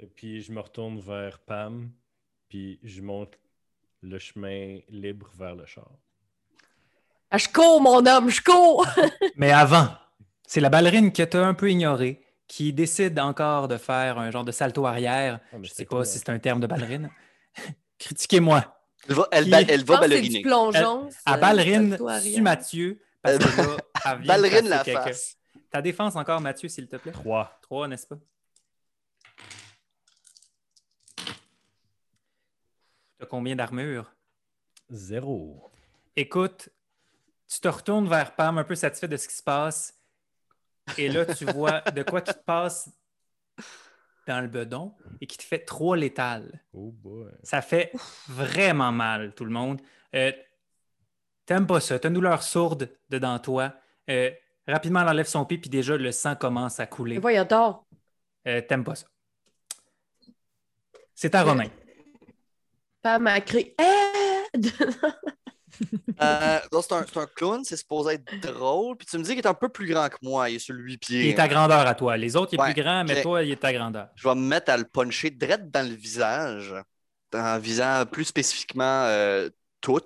[0.00, 1.90] Et puis je me retourne vers Pam,
[2.48, 3.38] puis je monte
[4.02, 5.90] le chemin libre vers le char.
[7.30, 8.86] Ah, je cours, mon homme, je cours!
[9.36, 9.88] Mais avant,
[10.46, 14.30] c'est la ballerine que tu as un peu ignorée qui décide encore de faire un
[14.32, 15.38] genre de salto arrière.
[15.52, 16.22] Ah, Je sais c'était pas cool, si hein.
[16.24, 17.10] c'est un terme de ballerine.
[17.98, 18.64] Critiquez-moi.
[19.08, 20.38] Elle va, elle, Qui- elle va c'est balleriner.
[20.38, 21.08] du plongeon.
[21.26, 23.76] À ballerine, su Mathieu, parce que là,
[24.06, 25.36] elle Ballerine la face.
[25.70, 27.12] Ta défense encore, Mathieu, s'il te plaît.
[27.12, 27.58] Trois.
[27.62, 28.16] Trois, n'est-ce pas?
[33.20, 34.10] Tu as combien d'armure?
[34.88, 35.70] Zéro.
[36.16, 36.70] Écoute,
[37.46, 40.00] tu te retournes vers Pam un peu satisfait de ce qui se passe.
[40.96, 42.88] Et là, tu vois de quoi qui te passe
[44.26, 46.64] dans le bedon et qui te fait trois létales.
[46.72, 47.30] Oh boy.
[47.42, 47.92] Ça fait
[48.26, 49.82] vraiment mal, tout le monde.
[50.14, 50.32] Euh,
[51.44, 51.98] T'aimes pas ça.
[51.98, 53.74] T'as une douleur sourde dedans toi.
[54.08, 54.30] Euh,
[54.66, 57.18] rapidement, elle enlève son pied, puis déjà, le sang commence à couler.
[57.18, 57.82] Voyons donc.
[58.46, 59.08] Euh, T'aimes pas ça.
[61.14, 61.68] C'est à Romain.
[63.02, 64.72] Pam a crié Aide!
[66.20, 68.96] Euh, donc, c'est un, clown, c'est supposé être drôle.
[68.96, 70.50] Puis tu me dis qu'il est un peu plus grand que moi.
[70.50, 71.20] Il est sur le 8 pieds.
[71.20, 72.16] Il est à grandeur à toi.
[72.16, 74.08] Les autres, il est Ouais, plus grand, mais toi, il est à grandeur.
[74.14, 76.74] Je vais me mettre à le puncher direct dans le visage,
[77.34, 79.48] en visant plus spécifiquement euh,
[79.80, 80.02] tout.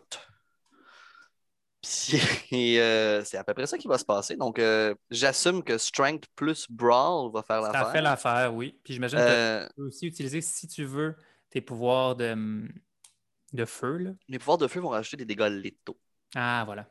[1.82, 2.18] Puis
[2.78, 4.36] euh, c'est à peu près ça qui va se passer.
[4.36, 7.92] Donc, euh, j'assume que Strength plus Brawl va faire Ça l'affaire.
[7.92, 8.78] fait l'affaire, oui.
[8.84, 11.16] Puis j'imagine que tu peux aussi utiliser, si tu veux,
[11.54, 12.68] tes pouvoirs de, hum,
[13.52, 13.96] de feu.
[13.98, 14.10] Là.
[14.28, 15.98] mes pouvoirs de feu vont rajouter des dégâts létaux.
[16.34, 16.90] Ah, voilà.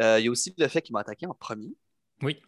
[0.00, 1.74] Euh, Il y a aussi le fait qu'il m'a attaqué en premier.
[2.22, 2.40] Oui.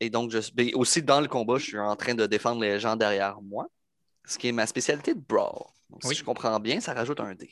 [0.00, 2.80] Et donc, je, ben, aussi dans le combat, je suis en train de défendre les
[2.80, 3.68] gens derrière moi,
[4.24, 5.64] ce qui est ma spécialité de Brawl.
[5.88, 6.14] Donc, Oui.
[6.14, 7.48] Si je comprends bien, ça rajoute un dé.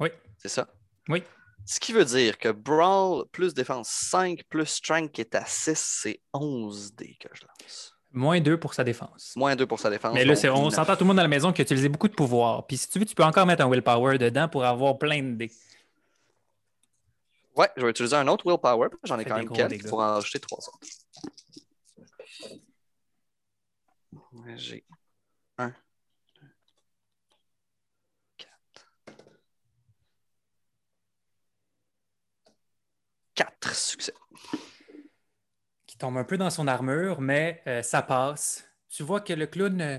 [0.00, 0.08] Oui.
[0.38, 0.68] C'est ça?
[1.08, 1.22] Oui.
[1.64, 5.78] Ce qui veut dire que Brawl plus défense 5 plus Strength qui est à 6,
[6.02, 7.93] c'est 11 dés que je lance.
[8.14, 9.34] Moins 2 pour sa défense.
[9.36, 10.14] Moins 2 pour sa défense.
[10.14, 12.06] Mais là, c'est- on s'entend tout le monde dans la maison qui a utilisé beaucoup
[12.08, 12.64] de pouvoirs.
[12.66, 15.32] Puis si tu veux, tu peux encore mettre un willpower dedans pour avoir plein de
[15.34, 15.50] dés.
[17.56, 18.88] Ouais, je vais utiliser un autre Willpower.
[19.04, 20.78] J'en ai quand même quelques pour en rajouter 3 autres.
[24.56, 24.84] J'ai
[25.58, 25.72] 1, 2,
[28.38, 28.86] 4.
[33.34, 34.12] 4 succès.
[35.94, 38.68] Qui tombe un peu dans son armure, mais euh, ça passe.
[38.88, 39.98] Tu vois que le clown, euh,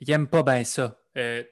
[0.00, 0.98] il aime pas bien ça.
[1.18, 1.44] Euh,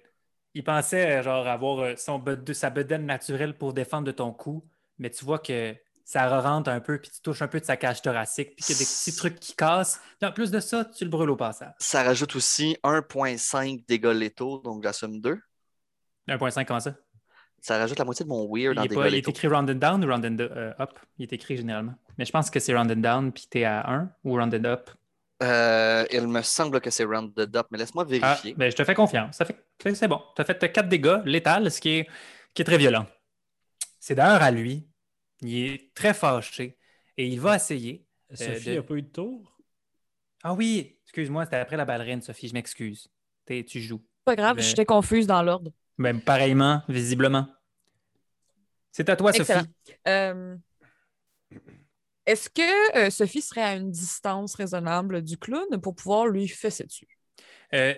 [0.55, 2.25] il pensait genre avoir son
[2.55, 4.67] sa bedaine naturelle pour défendre de ton coup,
[4.97, 7.77] mais tu vois que ça rentre un peu, puis tu touches un peu de sa
[7.77, 10.01] cage thoracique, puis qu'il y a des petits trucs qui cassent.
[10.19, 11.75] Puis en plus de ça, tu le brûles au passage.
[11.79, 15.39] Ça rajoute aussi 1.5 dégâts létaux, donc j'assume 2.
[16.27, 16.95] 1.5, comment ça?
[17.67, 20.05] Ça rajoute la moitié de mon weird est, dégâts pas- il est écrit rounded down
[20.05, 20.91] ou rounded euh, up?
[21.17, 21.95] Il est écrit généralement.
[22.19, 24.91] Mais je pense que c'est rounded down, puis t'es à 1 ou rounded up?
[25.43, 28.53] Euh, il me semble que c'est rounded up, mais laisse-moi Ah, vérifier.
[28.55, 29.37] ben, je te fais confiance.
[29.37, 29.57] Ça fait,
[29.95, 30.21] c'est- bon.
[30.37, 32.09] Tu as fait 4 dégâts létals, ce qui est,
[32.53, 33.07] qui est très violent.
[33.99, 34.87] C'est d'ailleurs à lui.
[35.41, 36.77] Il est très fâché
[37.17, 38.07] et il va essayer.
[38.35, 39.57] Sophie de- n'a pas eu de tour?
[40.43, 43.09] Ah oui, excuse-moi, c'était après la ballerine, Sophie, je m'excuse.
[43.47, 44.03] T'es- Tu joues.
[44.27, 45.71] Pas grave, Mais- j'étais confuse dans l'ordre.
[45.97, 47.47] Même pareillement, visiblement.
[48.97, 49.63] C'est à toi, Excellent.
[49.63, 49.75] Sophie.
[50.07, 50.57] Euh,
[52.27, 56.85] Est-ce que euh, Sophie serait à une distance raisonnable du clown pour pouvoir lui fesser
[56.85, 57.09] dessus?
[57.75, 57.93] Euh,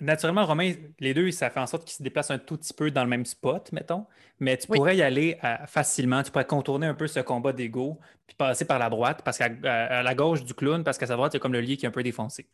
[0.00, 2.90] naturellement, Romain, les deux, ça fait en sorte qu'ils se déplacent un tout petit peu
[2.90, 4.06] dans le même spot, mettons.
[4.40, 4.78] Mais tu Oui.
[4.78, 6.22] pourrais y aller facilement.
[6.22, 10.02] Tu pourrais contourner un peu ce combat d'ego, puis passer par la droite, parce qu'à
[10.02, 11.84] la gauche du clown, parce qu'à sa droite, il y a comme le lit qui
[11.84, 12.48] est un peu défoncé.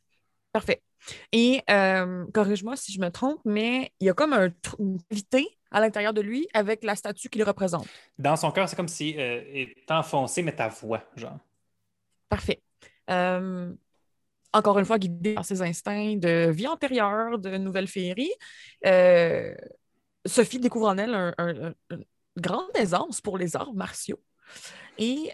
[0.55, 0.83] Parfait.
[1.33, 5.49] Et euh, corrige-moi si je me trompe, mais il y a comme un, une cavité
[5.73, 7.89] à l'intérieur de lui avec la statue qu'il représente.
[8.21, 11.41] Dans son cœur, c'est comme si euh, est enfoncé, mais ta voix, genre.
[12.29, 12.63] Parfait.
[13.11, 13.75] Euh,
[14.53, 18.33] encore une fois, guidé par ses instincts de vie antérieure, de nouvelle féerie,
[18.87, 19.53] euh,
[20.25, 22.05] Sophie découvre en elle un, un- un- une
[22.37, 24.23] grande aisance pour les arts martiaux.
[24.99, 25.33] Et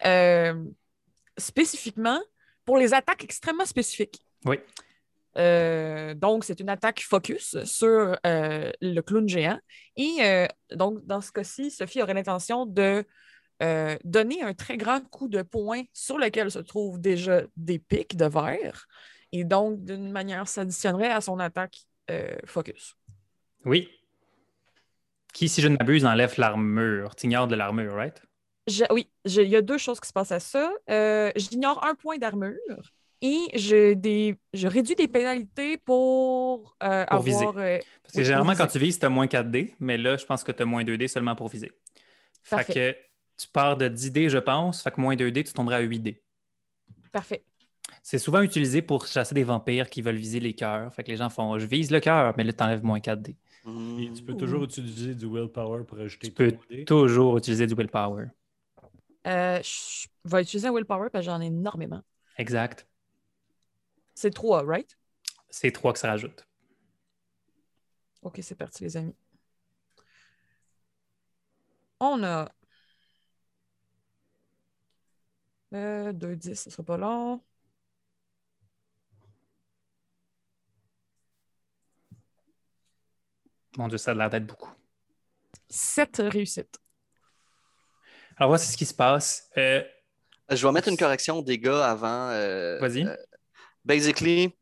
[1.36, 2.20] spécifiquement
[2.64, 4.24] pour les attaques extrêmement spécifiques.
[4.46, 4.56] Oui.
[5.36, 9.58] Euh, donc, c'est une attaque focus sur euh, le clown géant.
[9.96, 13.04] Et euh, donc, dans ce cas-ci, Sophie aurait l'intention de
[14.04, 18.24] donner un très grand coup de poing sur lequel se trouvent déjà des pics de
[18.24, 18.86] verre.
[19.32, 21.76] Et donc, d'une manière, s'additionnerait à son attaque
[22.46, 22.96] focus.
[23.66, 23.90] Oui.
[25.34, 27.14] Qui, si je ne m'abuse, enlève l'armure.
[27.14, 28.22] T'ignores de l'armure, right?
[28.66, 30.72] Je- oui, il y a deux choses qui se passent à ça.
[31.36, 37.48] J'ignore un point d'armure et je, des, je réduis des pénalités pour, euh, Pour viser.
[37.48, 37.58] avoir.
[37.58, 38.68] euh, Parce que Oui, généralement, quand viser.
[38.68, 41.08] tu vises, tu as moins 4D, mais là, je pense que tu as moins 2D
[41.08, 41.72] seulement pour viser.
[42.42, 42.96] Fait que
[43.38, 46.22] tu pars de 10D, je pense, fait que moins 2D, tu tomberais à 8D.
[47.12, 47.44] Parfait.
[48.02, 50.92] C'est souvent utilisé pour chasser des vampires qui veulent viser les cœurs.
[50.94, 53.36] Fait que les gens font je vise le cœur, mais là, tu enlèves moins 4D.
[53.96, 54.36] Puis tu peux Ouh.
[54.36, 58.28] toujours utiliser du willpower pour ajouter Tu peux toujours utiliser du willpower.
[59.26, 62.02] Euh, je vais utiliser un willpower parce que j'en ai énormément.
[62.36, 62.86] Exact.
[64.20, 64.98] C'est trois, right?
[65.48, 66.46] C'est trois que ça rajoute.
[68.22, 69.14] OK, c'est parti, les amis.
[72.00, 72.48] On a.
[75.74, 77.40] Euh, 2, 10, ce sera pas long.
[83.76, 84.70] Mon Dieu, ça a l'air d'être beaucoup.
[85.68, 86.78] 7 réussites.
[88.36, 89.48] Alors, voici ce qui se passe.
[89.56, 89.82] Euh,
[90.50, 92.30] Je vais mettre une correction des gars avant.
[92.30, 93.06] euh, Vas-y.
[93.84, 94.56] Basically,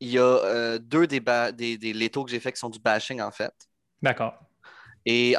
[0.00, 1.20] il y a euh, deux des,
[1.54, 3.54] des, des létaux que j'ai fait qui sont du bashing en fait.
[4.02, 4.34] D'accord.
[5.06, 5.34] Et,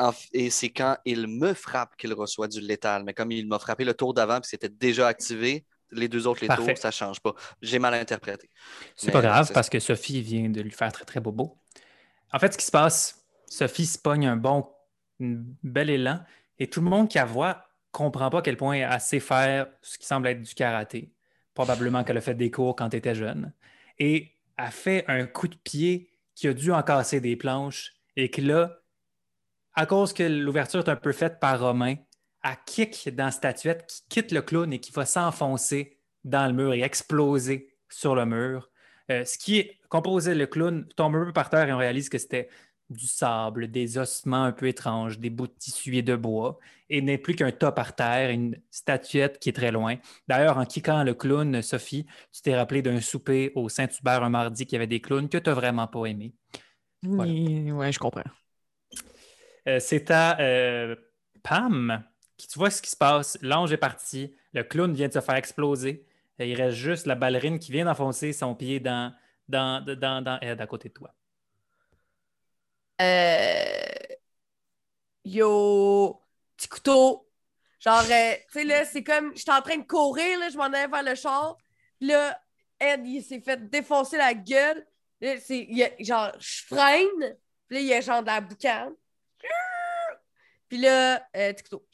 [0.50, 3.04] c'est quand il me frappe qu'il reçoit du létal.
[3.04, 6.46] Mais comme il m'a frappé le tour d'avant et c'était déjà activé, les deux autres
[6.46, 6.76] Parfait.
[6.76, 7.34] ça ne change pas.
[7.62, 8.50] J'ai mal interprété.
[8.96, 11.58] C'est pas grave parce que Sophie vient de lui faire très très bobo.
[12.32, 14.68] En fait, ce qui se passe, Sophie se pogne un bon,
[15.22, 16.22] un bel élan
[16.60, 19.68] et tout le monde qui la voit comprend pas à quel point elle sait faire
[19.82, 21.12] ce qui semble être du karaté.
[21.54, 23.54] Probablement qu'elle a fait des cours quand elle était jeune.
[24.00, 28.30] Et a fait un coup de pied qui a dû en casser des planches et
[28.30, 28.80] que là,
[29.74, 31.96] à cause que l'ouverture est un peu faite par Romain,
[32.44, 36.54] elle kick dans la statuette qui quitte le clown et qui va s'enfoncer dans le
[36.54, 38.70] mur et exploser sur le mur.
[39.10, 42.18] Euh, ce qui composait le clown tombe un peu par terre et on réalise que
[42.18, 42.50] c'était
[42.92, 47.02] du sable, des ossements un peu étranges, des bouts de tissu et de bois, et
[47.02, 49.96] n'est plus qu'un tas par terre, une statuette qui est très loin.
[50.28, 54.66] D'ailleurs, en kickant le clown, Sophie, tu t'es rappelé d'un souper au Saint-Hubert un mardi
[54.66, 56.34] qui avait des clowns que tu n'as vraiment pas aimé.
[57.04, 57.32] Voilà.
[57.32, 58.22] Oui, ouais, je comprends.
[59.68, 60.96] Euh, c'est à euh,
[61.44, 62.04] Pam
[62.38, 63.38] qui, tu vois ce qui se passe.
[63.42, 66.06] L'ange est parti, le clown vient de se faire exploser.
[66.40, 69.14] Et il reste juste la ballerine qui vient d'enfoncer son pied dans,
[69.48, 71.14] dans, dans, dans Ed à côté de toi.
[73.02, 74.16] Euh,
[75.26, 76.22] Yo,
[76.58, 77.28] petit couteau.
[77.80, 80.66] Genre, euh, tu sais, là, c'est comme, j'étais en train de courir, là, je m'en
[80.66, 81.58] allais vers le char.
[82.00, 82.40] Là,
[82.80, 84.86] Ed, il s'est fait défoncer la gueule.
[85.20, 85.68] Là, c'est,
[86.00, 87.38] genre, je freine.
[87.68, 88.94] Puis là, il y a genre de la boucane.
[90.68, 91.86] Puis là, euh, couteau.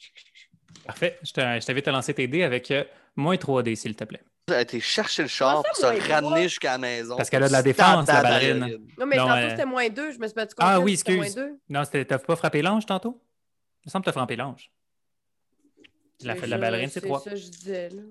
[0.84, 1.18] Parfait.
[1.22, 2.84] Je t'invite à lancer tes dés avec euh,
[3.16, 4.22] moins 3D, s'il te plaît.
[4.48, 6.14] Elle a été chercher le char pour se trois?
[6.20, 7.16] ramener jusqu'à la maison.
[7.16, 8.78] Parce qu'elle a de la défense, la ballerine.
[8.98, 10.12] Non, mais Non, tantôt, euh, c'était moins deux.
[10.12, 11.36] Je me suis battu Ah contre oui, elle, c'était excuse.
[11.36, 11.58] moins deux.
[11.68, 13.22] Non, c'était- t'as pas frappé l'ange tantôt?
[13.84, 14.70] Il me semble que t'as frappé l'ange.
[16.22, 17.20] La, C'est la ballerine, c'est 3.
[17.20, 18.02] ça que je disais, là.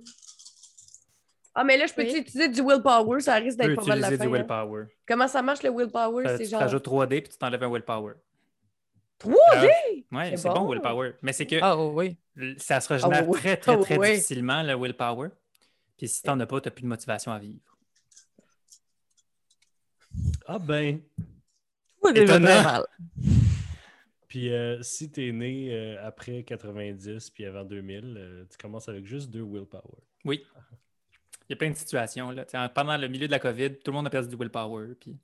[1.56, 2.16] Ah, mais là, je peux Oui.
[2.16, 4.30] utiliser du willpower, ça risque d'être pas mal la utiliser fin.
[4.30, 4.38] du hein.
[4.40, 4.84] willpower.
[5.08, 6.26] Comment ça marche le willpower?
[6.28, 6.60] Euh, c'est tu genre.
[6.62, 8.14] rajoutes 3D puis tu t'enlèves un willpower.
[9.20, 10.06] 3D?
[10.12, 10.54] Ouais, C'est c'est bon.
[10.66, 10.70] bon.
[10.72, 11.14] willpower.
[11.24, 12.16] Mais c'est que Ah oh, oui.
[12.58, 13.40] ça se régénère Ah oui.
[13.40, 14.12] très, très, Ah très oui.
[14.12, 15.30] difficilement, le willpower.
[15.98, 17.78] Puis si t'en as pas, t'as plus de motivation à vivre.
[20.46, 21.02] Ah ben.
[22.14, 22.48] Déjà Étonnant.
[22.48, 22.86] très mal.
[24.28, 29.06] Puis euh, si t'es né euh, après 90 puis avant 2000, euh, tu commences avec
[29.06, 30.04] juste deux willpower.
[30.26, 30.46] Oui.
[31.48, 32.32] Il y a plein de situations.
[32.32, 32.46] Là.
[32.70, 34.96] Pendant le milieu de la COVID, tout le monde a perdu du willpower.
[35.00, 35.18] Puis...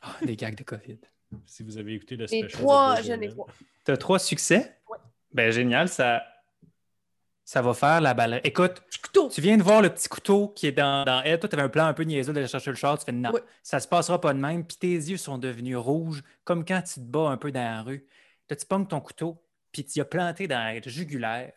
[0.00, 0.98] Ah, des gags de COVID.
[1.44, 2.50] Si vous avez écouté le special.
[2.50, 3.46] trois, j'en ai trois.
[3.84, 4.76] Tu as trois succès?
[5.32, 6.24] Ben génial, ça,
[7.50, 8.40] ça va faire la balle.
[8.44, 8.80] Écoute,
[9.32, 11.40] tu viens de voir le petit couteau qui est dans, dans elle.
[11.40, 12.96] Toi, tu avais un plan un peu niaiseux d'aller chercher le char.
[12.96, 13.40] Tu fais non, Oui.
[13.64, 14.64] ça se passera pas de même.
[14.64, 17.82] Puis tes yeux sont devenus rouges, comme quand tu te bats un peu dans la
[17.82, 18.06] rue.
[18.48, 21.52] Là, tu pognes ton couteau, puis tu l'as planté dans la jugulaire.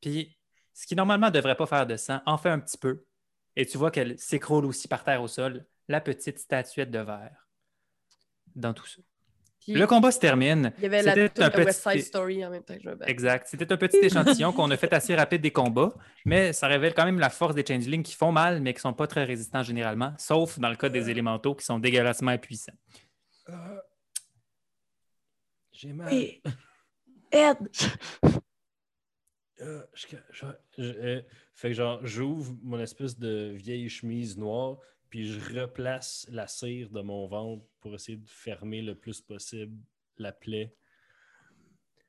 [0.00, 0.34] Puis
[0.72, 3.04] ce qui normalement ne devrait pas faire de sang, en fait un petit peu.
[3.54, 7.46] Et tu vois qu'elle s'écroule aussi par terre au sol, la petite statuette de verre
[8.56, 9.02] dans tout ça.
[9.64, 10.72] Puis, Le combat se termine.
[10.76, 11.20] il y avait la un de
[11.64, 12.90] West petit- Side Story en même temps que je.
[13.10, 13.46] Exact.
[13.48, 15.94] C'était un petit échantillon qu'on a fait assez rapide des combats,
[16.26, 18.92] mais ça révèle quand même la force des changelings qui font mal, mais qui sont
[18.92, 22.74] pas très résistants généralement, sauf dans le cas des élémentaux qui sont dégueulassement puissants.
[23.48, 23.54] Euh,
[25.72, 26.12] J'ai mal.
[26.12, 26.42] Oui.
[27.32, 27.56] Ed!
[29.60, 30.46] Euh, je- je-
[30.78, 31.22] je- euh,
[31.54, 34.78] fait que genre, j'ouvre mon espèce de vieille chemise noire,
[35.14, 39.80] puis je replace la cire de mon ventre pour essayer de fermer le plus possible
[40.16, 40.74] la plaie.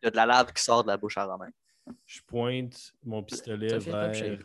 [0.01, 1.51] Il y a de la lave qui sort de la bouche à Romain.
[2.08, 4.39] Je pointe mon pistolet vers.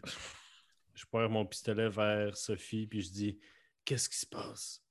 [0.92, 3.40] Je pointe mon pistolet vers Sophie, puis je dis
[3.82, 4.84] Qu'est-ce qui se passe?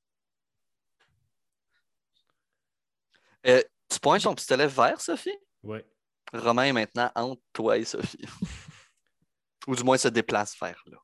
[3.45, 5.38] Euh, tu pointes ton pistolet vers Sophie?
[5.61, 5.86] Ouais.
[6.34, 8.26] Romain est maintenant entre toi et Sophie.
[9.67, 10.97] Ou du moins se déplace vers là.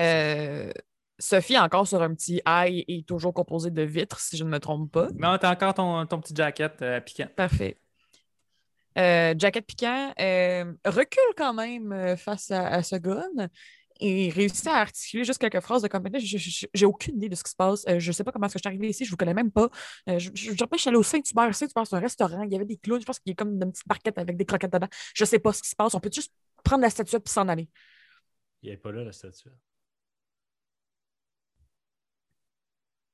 [0.00, 0.70] Euh,
[1.18, 4.60] Sophie, encore sur un petit eye, est toujours composée de vitres, si je ne me
[4.60, 5.08] trompe pas.
[5.18, 7.28] Non, t'as encore ton, ton petit jacket euh, piquant.
[7.34, 7.78] Parfait.
[8.98, 13.48] Euh, Jacket Piquant euh, recule quand même face à, à ce gun
[14.00, 16.18] et réussit à articuler juste quelques phrases de compagnie.
[16.20, 17.84] J'ai aucune idée de ce qui se passe.
[17.88, 19.04] Euh, je ne sais pas comment est-ce que je suis arrivée ici.
[19.04, 19.68] Je ne vous connais même pas.
[20.08, 21.54] Euh, je, je, je rappelle, je suis allée au Saint-Hubert.
[21.54, 22.42] Saint-Hubert, c'est un restaurant.
[22.42, 23.00] Il y avait des clowns.
[23.00, 24.88] Je pense qu'il y a comme une petite barquette avec des croquettes dedans.
[25.14, 25.94] Je ne sais pas ce qui se passe.
[25.94, 26.32] On peut juste
[26.64, 27.68] prendre la statuette et s'en aller.
[28.62, 29.50] Il n'est pas là, la statue.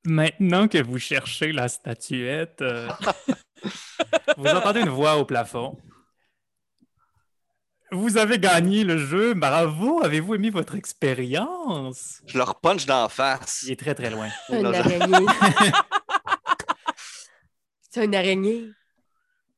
[0.05, 2.89] Maintenant que vous cherchez la statuette, euh,
[4.37, 5.79] vous entendez une voix au plafond.
[7.93, 10.03] Vous avez gagné le jeu, bravo!
[10.03, 12.23] Avez-vous aimé votre expérience?
[12.27, 13.63] Je leur punch d'en face.
[13.67, 14.29] Il est très très loin.
[14.49, 15.27] C'est une araignée.
[17.91, 18.69] C'est une araignée.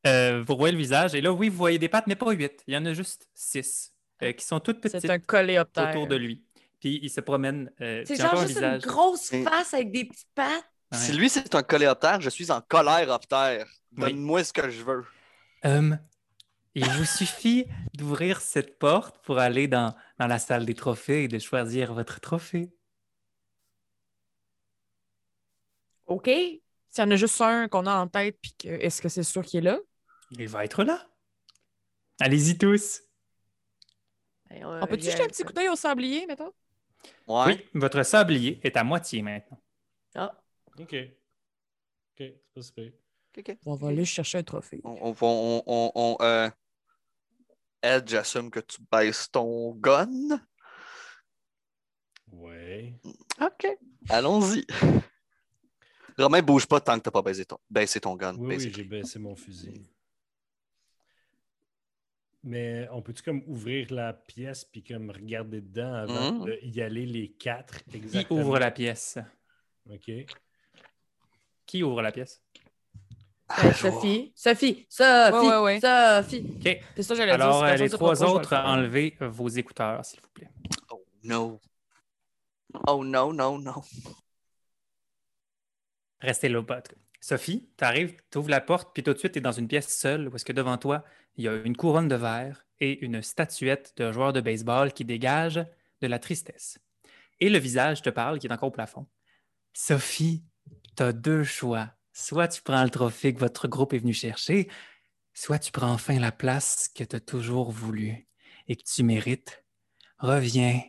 [0.06, 2.62] Euh, vous voyez le visage, et là, oui, vous voyez des pattes, mais pas huit.
[2.66, 3.92] Il y en a juste six,
[4.22, 5.90] euh, qui sont toutes petites C'est un coléoptère.
[5.90, 6.43] autour de lui.
[6.84, 7.72] Puis il se promène.
[7.80, 8.82] euh, C'est genre un juste visage.
[8.84, 10.70] une grosse face avec des petites pattes.
[10.92, 10.98] Ouais.
[10.98, 13.66] Si lui, c'est un coléoptère, je suis en coléoptère.
[13.96, 14.00] Oui.
[14.02, 15.02] Donne-moi ce que je veux.
[15.64, 15.98] Hum,
[16.74, 17.64] il vous suffit
[17.94, 22.20] d'ouvrir cette porte pour aller dans, dans la salle des trophées et de choisir votre
[22.20, 22.70] trophée.
[26.04, 26.26] OK?
[26.26, 26.60] S'il
[26.98, 29.42] y en a juste un qu'on a en tête, puis que est-ce que c'est sûr
[29.42, 29.78] qu'il est là?
[30.32, 31.08] Il va être là.
[32.20, 33.00] Allez-y tous.
[34.50, 36.52] On peut-tu jeter un petit coup d'œil au sablier, mettons?
[37.26, 37.46] Ouais.
[37.46, 39.58] Oui, votre sablier est à moitié maintenant.
[40.14, 40.32] Ah,
[40.78, 40.94] Ok.
[40.94, 42.86] Ok, c'est pas super.
[42.86, 43.56] Ok, ok.
[43.66, 44.80] On va aller chercher un trophée.
[44.84, 46.50] On, on, va- on, on, on, euh,
[47.82, 50.40] Ed, j'assume que tu baisses ton gun.
[52.32, 52.94] Ouais.
[53.40, 53.66] OK.
[54.08, 54.66] Allons-y.
[56.18, 58.36] Romain, bouge pas tant que t'as pas baissé ton, baissé ton gun.
[58.36, 59.82] Oui, oui, j'ai baissé mon fusil.
[62.46, 66.56] Mais on peut-tu comme ouvrir la pièce puis comme regarder dedans avant Mhm.
[66.64, 68.40] d'y aller les quatre Qui exactement?
[68.40, 69.18] ouvre la pièce?
[69.90, 70.10] OK.
[71.64, 72.42] Qui ouvre la pièce?
[73.62, 74.32] euh, Sophie.
[74.34, 74.86] Sophie.
[74.90, 75.32] Sophie.
[75.32, 75.80] Ouais, ouais, ouais.
[75.80, 76.44] Sophie.
[76.56, 76.78] OK.
[76.96, 77.44] C'est ça, que j'allais dire.
[77.44, 80.50] Alors, si euh, les trois autres, enlevez vos écouteurs, s'il vous plaît.
[80.90, 81.60] Oh no.
[82.88, 83.82] Oh no, no, no.
[86.20, 86.62] Restez là.
[86.62, 86.82] pas-
[87.20, 89.68] Sophie, tu arrives, tu ouvres la porte, puis tout de suite, tu es dans une
[89.68, 91.04] pièce seule où est-ce que devant toi,
[91.36, 95.04] il y a une couronne de verre et une statuette de joueur de baseball qui
[95.04, 95.64] dégage
[96.00, 96.78] de la tristesse.
[97.40, 99.06] Et le visage te parle, qui est encore au plafond.
[99.72, 100.44] Sophie,
[100.96, 101.90] tu as deux choix.
[102.12, 104.68] Soit tu prends le trophée que votre groupe est venu chercher,
[105.32, 108.28] soit tu prends enfin la place que tu as toujours voulu
[108.68, 109.64] et que tu mérites.
[110.18, 110.80] Reviens,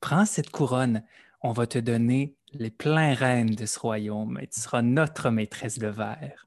[0.00, 1.02] prends cette couronne.
[1.40, 5.78] On va te donner les pleins rênes de ce royaume et tu seras notre maîtresse
[5.78, 6.43] de verre.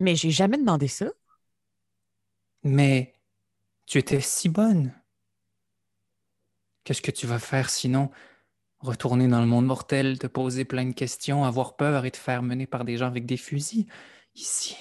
[0.00, 1.06] Mais j'ai jamais demandé ça.
[2.62, 3.14] Mais
[3.86, 4.92] tu étais si bonne.
[6.84, 8.10] Qu'est-ce que tu vas faire sinon?
[8.80, 12.42] Retourner dans le monde mortel, te poser plein de questions, avoir peur et te faire
[12.42, 13.86] mener par des gens avec des fusils?
[14.34, 14.76] Ici,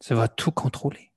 [0.00, 1.12] ça va tout contrôler.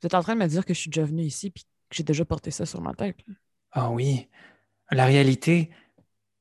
[0.00, 1.96] Vous êtes en train de me dire que je suis déjà venue ici puis que
[1.96, 3.16] j'ai déjà porté ça sur ma tête.
[3.26, 3.34] là.
[3.72, 4.28] Ah oui,
[4.90, 5.70] la réalité,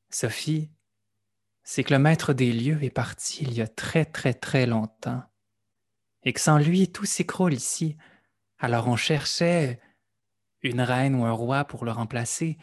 [0.09, 0.71] Sophie,
[1.63, 5.23] c'est que le maître des lieux est parti il y a très très très longtemps.
[6.23, 7.97] Et que sans lui, tout s'écroule ici.
[8.57, 9.79] Alors on cherchait
[10.61, 12.57] une reine ou un roi pour le remplacer.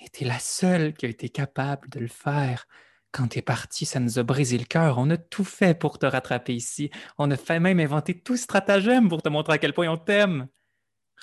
[0.00, 2.66] Et t'es la seule qui a été capable de le faire.
[3.10, 4.98] Quand t'es parti, ça nous a brisé le cœur.
[4.98, 6.90] On a tout fait pour te rattraper ici.
[7.16, 10.48] On a fait même inventer tout stratagème pour te montrer à quel point on t'aime.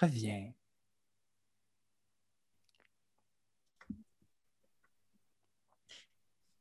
[0.02, 0.52] Reviens.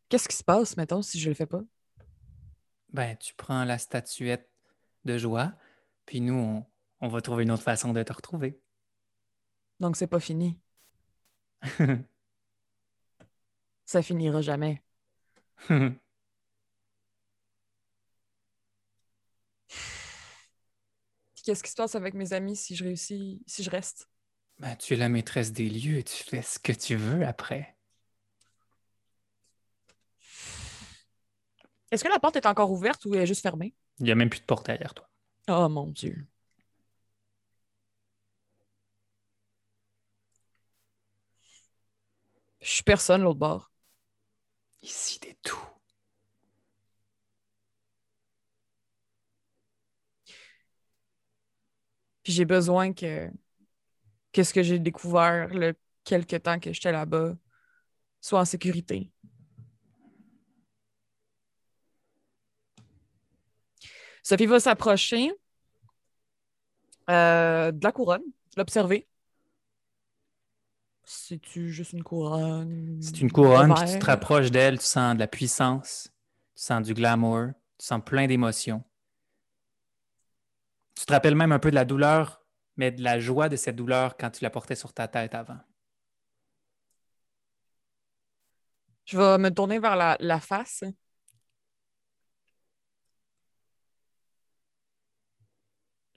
[0.09, 1.63] Qu'est-ce qui se passe, mettons, si je le fais pas?
[2.93, 4.49] Ben, tu prends la statuette
[5.05, 5.55] de joie,
[6.07, 6.67] puis nous, on,
[7.01, 8.61] on va trouver une autre façon de te retrouver.
[9.81, 10.59] Donc, c'est pas fini.
[13.87, 14.83] Ça finira jamais.
[21.45, 24.09] Qu'est-ce qui se passe avec mes amis si je réussis, si je reste?
[24.59, 27.77] Ben, tu es la maîtresse des lieux, tu fais ce que tu veux après.
[31.91, 33.75] Est-ce que la porte est encore ouverte ou elle est juste fermée?
[33.99, 35.09] Il n'y a même plus de porte derrière toi.
[35.49, 36.27] Oh mon Dieu.
[42.61, 43.71] Je suis personne l'autre bord.
[44.83, 45.59] Ici, t'es tout.
[52.23, 53.31] Puis j'ai besoin que
[54.33, 55.75] qu'est-ce que j'ai découvert le
[56.05, 57.35] quelque temps que j'étais là-bas
[58.23, 59.13] soit en sécurité.
[64.25, 65.31] Sophie va s'approcher
[67.11, 68.23] euh, de la couronne,
[68.57, 69.07] l'observer.
[71.05, 72.99] C'est-tu juste une couronne?
[73.03, 76.11] C'est une couronne, puis tu te rapproches d'elle, tu sens de la puissance,
[76.57, 77.49] tu sens du glamour,
[77.79, 78.83] tu sens plein d'émotions.
[80.95, 82.43] Tu te rappelles même un peu de la douleur,
[82.79, 85.59] mais de la joie de cette douleur quand tu la portais sur ta tête avant.
[89.05, 90.83] Je vais me tourner vers la, la face.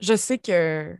[0.00, 0.96] Je sais que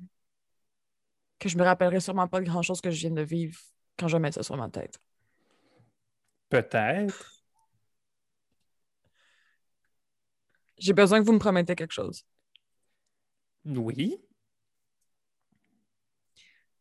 [1.39, 3.59] que je me rappellerai sûrement pas de grand-chose que je viens de vivre
[3.97, 4.99] quand je vais mettre ça sur ma tête.
[6.49, 7.33] Peut-être.
[10.79, 12.25] J'ai besoin que vous me promettez quelque chose.
[13.65, 14.19] Oui.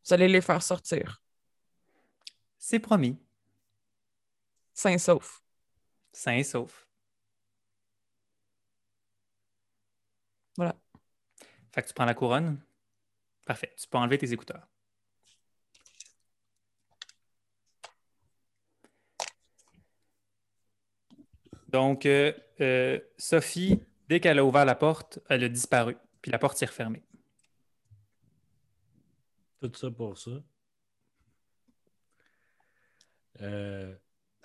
[0.05, 1.21] Vous allez les faire sortir,
[2.57, 3.17] C'est promis.
[4.73, 5.41] sains et saufs.
[6.13, 6.87] Sain sauf.
[10.57, 10.75] Voilà.
[11.77, 12.59] Fait que tu prends la couronne.
[13.45, 13.71] Parfait.
[13.77, 14.67] Tu peux enlever tes écouteurs.
[21.69, 25.95] Donc, euh, euh, Sophie, dès qu'elle a ouvert la porte, elle a disparu.
[26.23, 27.03] Puis la porte s'est refermée.
[29.59, 30.31] Tout ça pour ça.
[33.41, 33.95] Euh,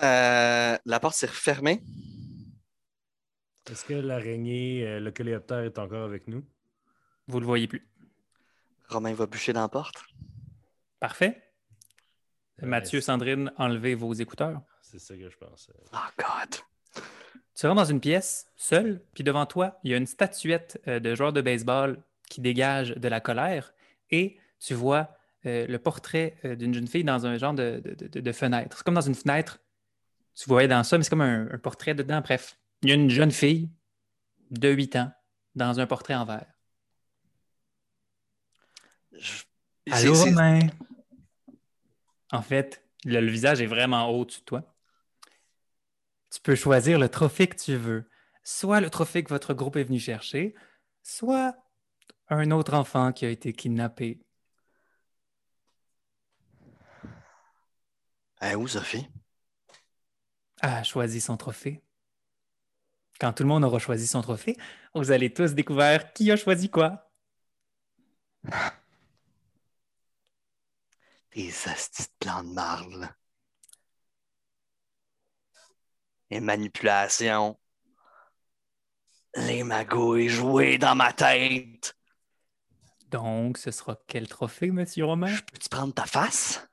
[0.03, 1.83] Euh, la porte s'est refermée.
[3.69, 6.45] Est-ce que l'araignée, euh, le coléoptère est encore avec nous?
[7.33, 7.89] Vous le voyez plus.
[8.91, 10.05] Romain va bûcher dans la porte.
[11.01, 11.43] Parfait.
[12.63, 14.61] Euh, Mathieu, Sandrine, enlevez vos écouteurs.
[14.83, 15.73] C'est ça que je pensais.
[15.95, 16.57] Oh God.
[17.55, 21.01] Tu rentres dans une pièce, seul, puis devant toi, il y a une statuette euh,
[21.01, 23.73] de joueur de baseball qui dégage de la colère
[24.11, 25.17] et tu vois
[25.47, 28.77] euh, le portrait d'une jeune fille dans un genre de, de- de- de fenêtre.
[28.77, 29.59] C'est comme dans une fenêtre.
[30.35, 32.21] Tu voyais dans ça, mais c'est comme un, un portrait dedans.
[32.21, 33.71] Bref, il y a une jeune fille
[34.51, 35.11] de 8 ans
[35.55, 36.45] dans un portrait en verre.
[39.13, 39.43] Je-
[39.91, 40.61] Allô, Romain?
[42.31, 44.75] En fait, le, le visage est vraiment haut dessus de toi.
[46.31, 48.09] Tu peux choisir le trophée que tu veux.
[48.43, 50.55] Soit le trophée que votre groupe est venu chercher,
[51.03, 51.55] soit
[52.29, 54.21] un autre enfant qui a été kidnappé.
[58.41, 59.07] Eh, où, Sophie?
[60.61, 61.83] a choisi son trophée.
[63.21, 64.57] Quand tout le monde aura choisi son trophée,
[64.95, 67.11] vous allez tous découvrir qui a choisi quoi.
[71.35, 73.17] Des astis de plans de marde, là.
[76.31, 77.59] Les manipulations.
[79.35, 81.97] Les magouilles jouées dans ma tête.
[83.09, 85.35] Donc, ce sera quel trophée, Monsieur Romain?
[85.53, 86.67] Peux-tu prendre ta face?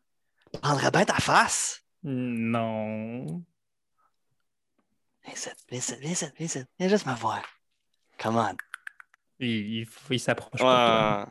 [0.54, 1.82] Je prendrais bien ta face.
[2.04, 3.44] Non.
[5.24, 6.64] Viens ici, viens ici, viens ici, viens ici.
[6.80, 7.44] Viens juste me voir.
[8.18, 8.56] Come on.
[9.40, 11.28] Il, il, faut- il s'approche pas.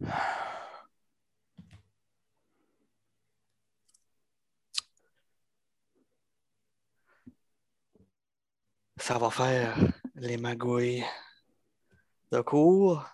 [0.00, 0.55] de toi.
[9.06, 9.76] Ça va faire
[10.16, 11.04] les magouilles
[12.32, 13.04] de cours.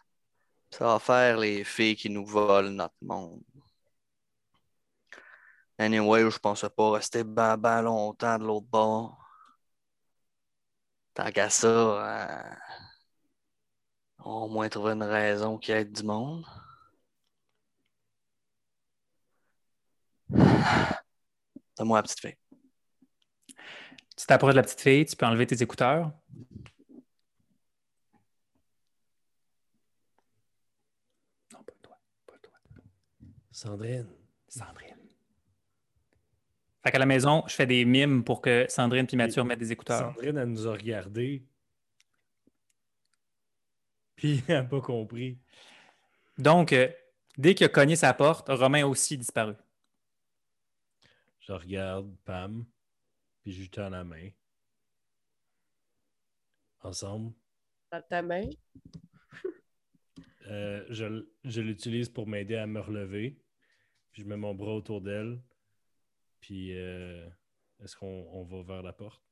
[0.70, 3.42] Ça va faire les filles qui nous volent notre monde.
[5.78, 9.18] Anyway, je pensais pas rester ben ben longtemps de l'autre bord.
[11.14, 12.54] Tant qu'à ça, euh,
[14.24, 16.44] on au moins trouver une raison qui aide du monde.
[21.76, 22.41] Donne-moi la petite fille.
[24.22, 26.12] Tu t'approches de la petite fille, tu peux enlever tes écouteurs.
[31.52, 31.98] Non, pas toi.
[32.28, 32.54] Pas toi.
[33.50, 34.06] Sandrine.
[34.46, 34.96] Sandrine.
[36.84, 39.72] Fait qu'à la maison, je fais des mimes pour que Sandrine et Mathieu mettent des
[39.72, 40.12] écouteurs.
[40.14, 41.44] Sandrine, elle nous a regardés.
[44.14, 45.36] Puis elle n'a pas compris.
[46.38, 46.88] Donc, euh,
[47.38, 49.54] Dès qu'il a cogné sa porte, Romain a aussi disparu.
[51.40, 52.64] Je regarde Pam,
[53.42, 54.30] puis je lui tends la main.
[56.82, 57.32] Ensemble.
[57.90, 58.48] Dans ta main.
[60.48, 63.38] Euh, je je l'utilise pour m'aider à me relever.
[64.10, 65.40] Puis je mets mon bras autour d'elle.
[66.40, 67.28] Puis euh,
[67.82, 69.22] est-ce qu'on on va vers la porte?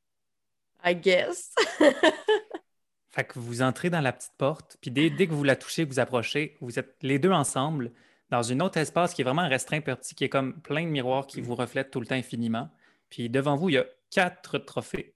[0.84, 1.54] I guess.
[3.10, 5.84] Fait que vous entrez dans la petite porte, puis dès, dès que vous la touchez,
[5.84, 7.92] que vous approchez, vous êtes les deux ensemble
[8.30, 11.26] dans un autre espace qui est vraiment restreint, petit, qui est comme plein de miroirs
[11.26, 12.70] qui vous reflètent tout le temps infiniment.
[13.08, 15.14] Puis devant vous, il y a quatre trophées.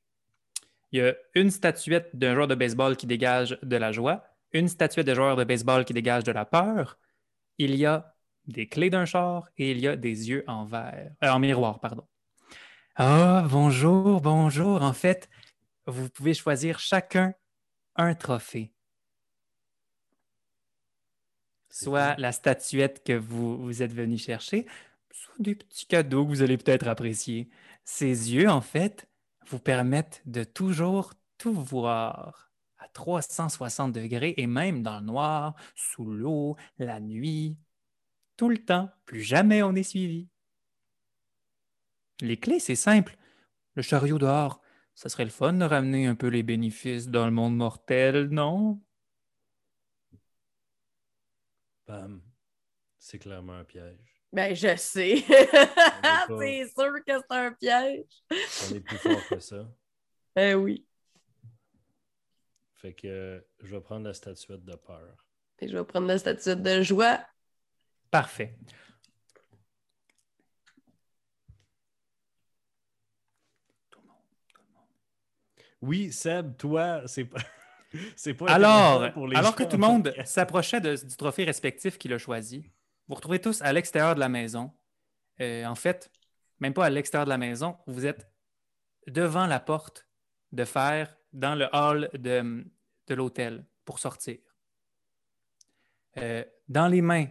[0.93, 4.69] Il y a une statuette d'un joueur de baseball qui dégage de la joie, une
[4.69, 6.99] statuette de joueur de baseball qui dégage de la peur.
[7.59, 8.15] Il y a
[8.47, 11.81] des clés d'un char et il y a des yeux en verre, euh, en miroir,
[11.81, 12.07] pardon.
[12.97, 14.83] Ah, bonjour, bonjour.
[14.83, 15.29] En fait,
[15.87, 17.35] vous pouvez choisir chacun
[17.97, 18.73] un trophée.
[21.71, 24.67] Soit la statuette que vous, vous êtes venu chercher,
[25.11, 27.49] soit des petits cadeaux que vous allez peut-être apprécier.
[27.85, 29.09] Ces yeux, en fait,
[29.47, 36.05] vous permettent de toujours tout voir à 360 degrés et même dans le noir, sous
[36.05, 37.59] l'eau, la nuit,
[38.37, 38.91] tout le temps.
[39.05, 40.29] Plus jamais on est suivi.
[42.21, 43.17] Les clés, c'est simple.
[43.75, 44.63] Le chariot dehors,
[44.95, 48.81] ça serait le fun de ramener un peu les bénéfices dans le monde mortel, non?
[51.87, 52.23] Pam,
[52.99, 54.14] c'est clairement un piège.
[54.35, 55.19] Ben, je sais.
[55.29, 58.05] c'est sûr que c'est un piège.
[58.33, 59.65] On est plus fort que ça.
[60.35, 60.85] Ben oui.
[62.75, 65.25] Fait que euh, je vais prendre la statuette de peur.
[65.61, 67.25] Et je vais prendre la statuette de joie.
[68.11, 68.59] Parfait.
[75.81, 77.39] Oui, Seb, toi, c'est pas.
[78.17, 81.99] c'est pas Alors, pour les alors gens que tout le monde s'approchait du trophée respectif
[81.99, 82.69] qu'il a choisi,
[83.09, 84.73] vous retrouvez tous à l'extérieur de la maison.
[85.41, 86.11] Euh, en fait,
[86.61, 88.31] même pas à l'extérieur de la maison, vous êtes
[89.07, 90.07] devant la porte
[90.53, 92.65] de fer dans le hall de,
[93.15, 94.39] l'hôtel pour sortir.
[96.17, 97.27] Euh, dans les mains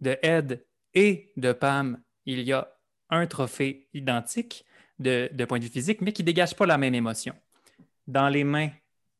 [0.00, 2.74] de Ed et de Pam, il y a
[3.10, 4.64] un trophée identique
[4.98, 7.34] de, de point de vue physique, mais qui ne dégage pas la même émotion.
[8.06, 8.70] Dans les mains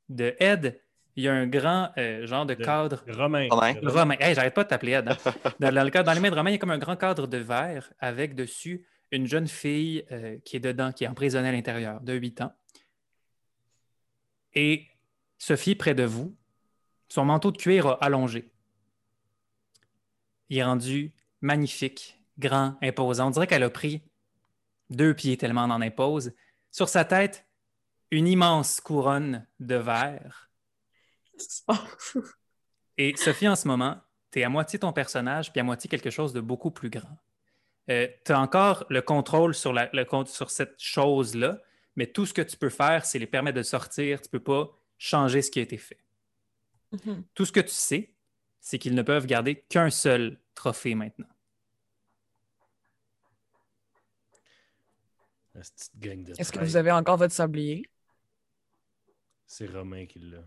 [0.08, 0.80] de Ed,
[1.16, 3.46] il y a un grand euh, genre de De- cadre Romain.
[3.50, 3.74] Romain.
[3.82, 4.16] Romain.
[4.20, 5.02] Hey, j'arrête pas de t'appeler hein.
[5.60, 6.96] Dans, dans le cadre- dans les mains de Romain, il y a comme un grand
[6.96, 11.48] cadre de verre avec dessus une jeune fille euh, qui est dedans, qui est emprisonnée
[11.48, 12.52] à l'intérieur, de 8 ans.
[14.54, 14.86] Et
[15.38, 16.34] Sophie, près de vous,
[17.08, 18.50] son manteau de cuir a allongé.
[20.48, 23.28] Il est rendu magnifique, grand, imposant.
[23.28, 24.02] On dirait qu'elle a pris
[24.90, 26.32] deux pieds tellement elle en impose.
[26.70, 27.46] Sur sa tête,
[28.10, 30.50] une immense couronne de verre.
[32.98, 36.10] Et Sophie, en ce moment, tu es à moitié ton personnage, puis à moitié quelque
[36.10, 37.18] chose de beaucoup plus grand.
[37.86, 41.60] tu as encore le contrôle sur, la- le con- sur cette chose-là,
[41.96, 44.20] mais tout ce que tu peux faire, c'est les permettre de sortir.
[44.22, 45.98] Tu ne peux pas changer ce qui a été fait.
[46.92, 47.24] Mhm.
[47.34, 48.14] Tout ce que tu sais,
[48.60, 51.28] c'est qu'ils ne peuvent garder qu'un seul trophée maintenant.
[55.54, 57.88] Est-ce que vous avez encore votre sablier?
[59.46, 60.42] C'est Romain qui l'a.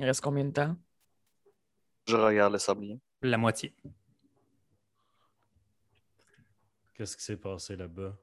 [0.00, 0.74] Il reste combien de temps?
[2.08, 2.98] Je regarde le sablier.
[3.20, 3.74] La moitié.
[6.94, 8.16] Qu'est-ce qui s'est passé là-bas?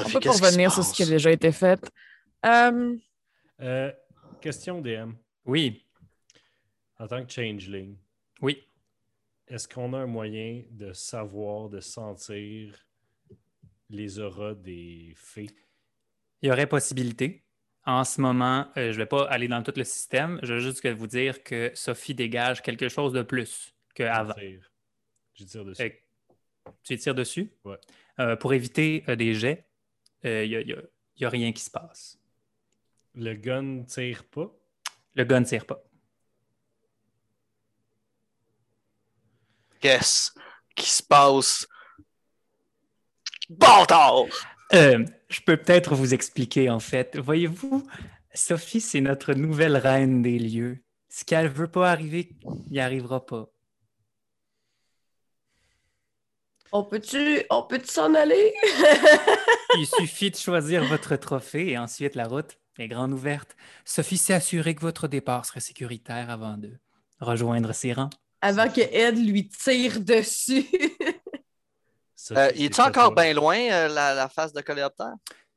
[0.00, 1.80] On peut pas revenir sur ce qui a déjà été fait.
[2.44, 2.96] Euh,
[3.60, 3.92] Euh,
[4.40, 5.12] question DM.
[5.44, 5.86] Oui,
[6.98, 7.96] En tant que changeling,
[8.42, 8.66] oui.
[9.46, 12.74] est-ce qu'on a un moyen de savoir, de sentir
[13.90, 15.50] les auras des fées?
[16.42, 17.43] Il y aurait possibilité.
[17.86, 20.40] En ce moment, euh, je ne vais pas aller dans tout le système.
[20.42, 24.34] Je veux juste que vous dire que Sophie dégage quelque chose de plus qu'avant.
[24.38, 24.70] Je tire.
[25.34, 25.82] Je tire dessus.
[25.82, 25.90] Euh,
[26.82, 27.52] tu y tires dessus?
[27.64, 27.78] Ouais.
[28.20, 29.66] Euh, pour éviter euh, des jets,
[30.22, 30.48] il
[31.16, 32.18] n'y a, rien qui se passe.
[33.14, 34.50] Le gun tire pas?
[35.14, 35.82] Le gun ne tire pas.
[39.80, 40.30] Qu'est-ce
[40.74, 41.66] qui se passe?
[43.50, 44.24] Bâtard!
[44.72, 47.16] Euh, je peux peut-être vous expliquer, en fait.
[47.16, 47.86] Voyez-vous,
[48.32, 50.78] Sophie, c'est notre nouvelle reine des lieux.
[51.08, 52.30] Ce qu'elle veut pas arriver,
[52.66, 53.48] il n'y arrivera pas.
[56.72, 58.52] On peut-tu on peut s'en aller?
[59.78, 63.54] Il suffit de choisir votre trophée et ensuite la route est grande ouverte.
[63.84, 66.72] Sophie s'est assurée que votre départ serait sécuritaire avant de
[67.20, 68.10] rejoindre ses rangs.
[68.40, 70.66] Avant que Ed lui tire dessus.
[72.24, 75.12] Sophie, Euh, il est encore bien loin, euh, la, la face de coléoptère?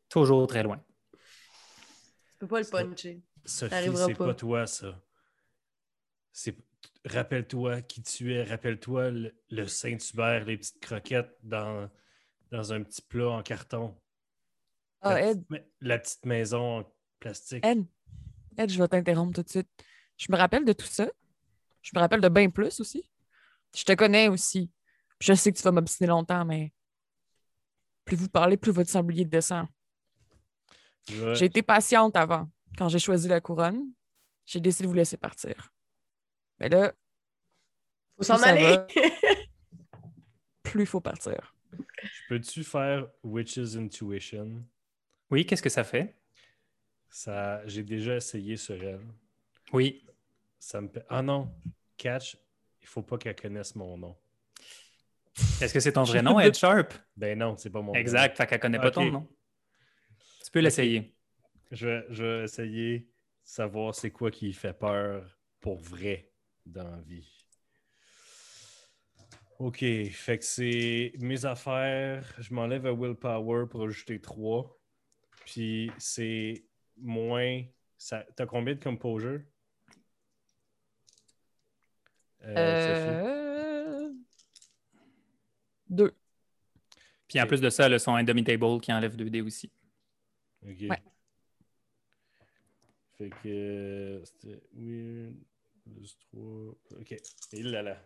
[0.09, 0.83] Toujours très loin.
[1.13, 3.21] tu peux pas le puncher.
[3.45, 4.25] Sophie, c'est pas.
[4.25, 5.01] pas toi, ça.
[6.33, 6.57] c'est
[7.05, 11.89] rappelle-toi qui tu es, rappelle-toi le, le Saint-Hubert, les petites croquettes dans,
[12.51, 13.97] dans un petit plat en carton.
[15.01, 17.65] Ah, la, Ed, petite, la petite maison en plastique.
[17.65, 17.85] Ed,
[18.57, 19.69] Ed, je vais t'interrompre tout de suite.
[20.17, 21.07] Je me rappelle de tout ça.
[21.81, 23.09] Je me rappelle de bien plus aussi.
[23.73, 24.69] Je te connais aussi.
[25.19, 26.71] Puis Je sais que tu vas m'obstiner longtemps, mais
[28.05, 29.67] plus vous parlez, plus votre sanglier descend.
[31.07, 32.49] J'ai été patiente avant.
[32.77, 33.91] Quand j'ai choisi la couronne,
[34.45, 35.71] j'ai décidé de vous laisser partir.
[36.59, 36.93] Mais là,
[38.17, 38.63] Faut s'en aller.
[38.63, 38.87] va.
[40.63, 41.55] plus il faut partir.
[42.29, 44.63] Peux-tu faire Witch's Intuition?
[45.29, 46.15] Oui, qu'est-ce que ça fait?
[47.09, 49.05] Ça, j'ai déjà essayé sur elle.
[49.73, 50.05] Oui.
[50.59, 50.89] Ça me...
[51.09, 51.53] Ah non,
[51.95, 52.37] Catch,
[52.81, 54.17] il faut pas qu'elle connaisse mon nom.
[55.61, 56.93] Est-ce que c'est ton vrai nom, Ed Sharp?
[57.15, 57.99] Ben non, c'est pas mon nom.
[57.99, 59.27] Exact, fait qu'elle connaît pas ton nom.
[60.43, 61.15] Tu peux l'essayer.
[61.71, 63.07] Je vais, je vais essayer de
[63.43, 66.31] savoir c'est quoi qui fait peur pour vrai
[66.65, 67.27] dans la vie.
[69.59, 72.23] OK, fait que c'est mes affaires.
[72.37, 74.77] Je m'enlève à Willpower pour ajouter 3.
[75.45, 76.63] Puis c'est
[76.97, 77.63] moins.
[77.97, 78.23] Ça...
[78.35, 79.41] T'as combien de composure?
[82.43, 82.55] Euh?
[82.55, 83.46] Euh...
[85.89, 86.13] Deux.
[87.27, 89.71] Puis en plus de ça, elle a son Indomitable qui enlève 2D aussi.
[90.63, 90.77] OK.
[90.89, 91.03] Ouais.
[93.17, 95.35] Fait que euh, c'était weird.
[95.83, 96.41] Plus 3.
[96.99, 97.15] OK.
[97.53, 98.01] Et là là.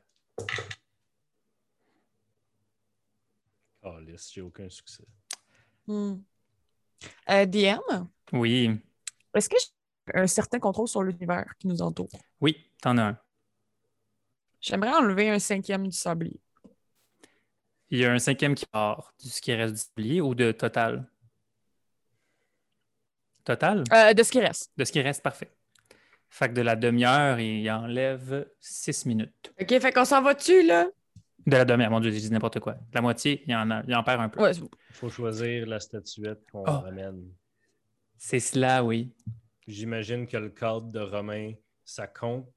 [3.84, 3.98] Oh,
[4.34, 5.04] j'ai aucun succès.
[5.88, 6.18] Hmm.
[7.30, 7.80] Euh, DM,
[8.32, 8.80] Oui.
[9.34, 12.10] est-ce que j'ai un certain contrôle sur l'univers qui nous entoure?
[12.40, 13.20] Oui, t'en as un.
[14.60, 16.40] J'aimerais enlever un cinquième du sablier.
[17.92, 20.52] Il y a un cinquième qui part de ce qui reste du sablier ou de
[20.52, 21.06] total?
[23.44, 23.84] Total?
[23.92, 24.72] Euh, de ce qui reste.
[24.78, 25.52] De ce qui reste, parfait.
[26.30, 29.54] Fait que de la demi-heure, il enlève 6 minutes.
[29.60, 30.88] OK, fait qu'on s'en va-tu, là?
[31.46, 32.78] De la demi-heure, mon Dieu, j'ai dit n'importe quoi.
[32.94, 34.42] La moitié, il en, a- il en perd un peu.
[34.42, 36.80] Ouais, Il faut choisir la statuette qu'on Oh.
[36.80, 37.30] ramène.
[38.18, 39.12] C'est cela, oui.
[39.68, 41.54] J'imagine que le cadre de Romain,
[41.84, 42.48] ça compte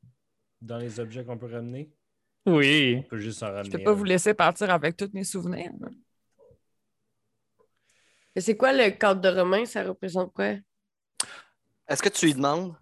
[0.60, 1.90] dans les objets qu'on peut ramener?
[2.46, 3.02] On Oui.
[3.08, 3.64] peut juste en ramener.
[3.70, 5.70] je peux pas vous laisser partir avec tous mes souvenirs.
[8.34, 9.64] Mais C'est quoi le cadre de Romain?
[9.64, 10.54] Ça représente quoi?
[11.88, 12.74] Est-ce que tu lui demandes?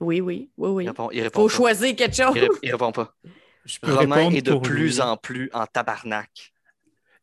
[0.00, 0.86] Oui, oui, oui, Il oui.
[0.88, 1.54] répond, il répond Faut pas.
[1.54, 2.32] choisir quelque chose.
[2.34, 3.14] Il, ré- il répond pas.
[3.64, 5.00] Je peux Romain est de plus lui.
[5.00, 6.52] en plus en tabarnak.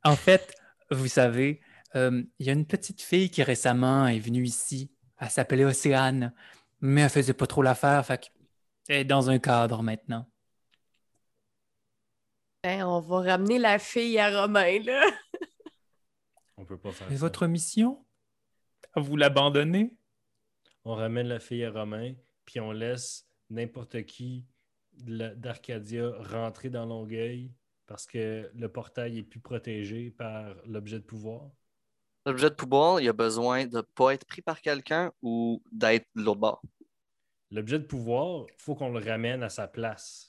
[0.06, 0.56] En fait,
[0.89, 1.60] vous savez,
[1.95, 4.89] euh, il y a une petite fille qui récemment est venue ici.
[5.19, 6.34] Elle s'appelait Océane,
[6.80, 8.31] mais elle faisait pas trop l'affaire, fait
[8.88, 10.26] qu'elle est dans un cadre maintenant.
[12.65, 15.02] On va ramener la fille à Romain, là.
[16.57, 17.19] On peut pas faire Et ça.
[17.19, 18.06] votre mission?
[18.95, 19.95] Vous l'abandonnez?
[20.84, 22.15] On ramène la fille à Romain,
[22.45, 24.45] puis on laisse n'importe qui
[24.94, 27.53] d'Arcadia rentrer dans Longueuil
[27.88, 31.49] parce que le portail est plus protégé par l'objet de pouvoir.
[32.26, 36.07] L'objet de pouvoir, il a besoin de ne pas être pris par quelqu'un ou d'être
[36.15, 36.61] de l'autre bord.
[37.52, 40.28] L'objet de pouvoir, il faut qu'on le ramène à sa place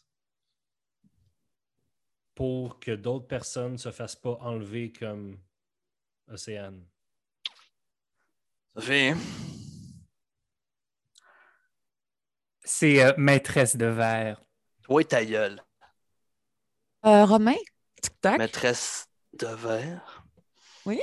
[2.41, 5.39] pour que d'autres personnes ne se fassent pas enlever comme
[6.27, 6.87] Océane.
[8.75, 9.19] Sophie, hein?
[12.65, 14.43] C'est euh, maîtresse de verre.
[14.81, 15.62] toi et ta gueule.
[17.05, 17.59] Euh, Romain,
[18.01, 18.39] tic-tac.
[18.39, 20.25] Maîtresse de verre.
[20.87, 20.99] Oui?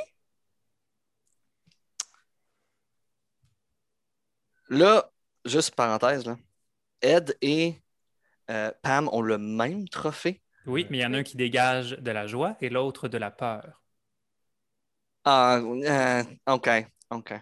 [4.70, 5.14] Là,
[5.46, 6.36] juste parenthèse, là.
[7.04, 7.80] Ed et
[8.50, 10.42] euh, Pam ont le même trophée.
[10.68, 13.18] Oui, mais il y en a un qui dégage de la joie et l'autre de
[13.18, 13.82] la peur.
[15.26, 16.70] Ah, euh, OK,
[17.12, 17.34] OK.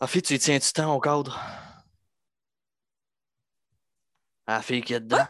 [0.00, 1.38] Sophie, tu y tiens du temps au cadre?
[4.48, 5.26] À la fille qui est dedans?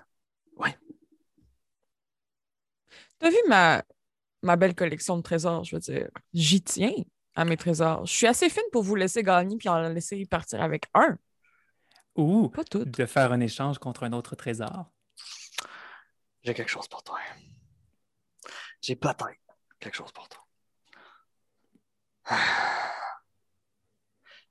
[3.19, 3.83] T'as vu ma,
[4.43, 6.09] ma belle collection de trésors, je veux dire?
[6.33, 6.93] J'y tiens
[7.35, 8.07] à mes trésors.
[8.07, 11.19] Je suis assez fine pour vous laisser gagner puis en laisser partir avec un.
[12.17, 12.85] Ou Pas tout.
[12.85, 14.91] de faire un échange contre un autre trésor.
[16.49, 17.19] J'ai quelque chose pour toi.
[18.81, 19.29] J'ai peut-être
[19.79, 20.43] quelque chose pour toi.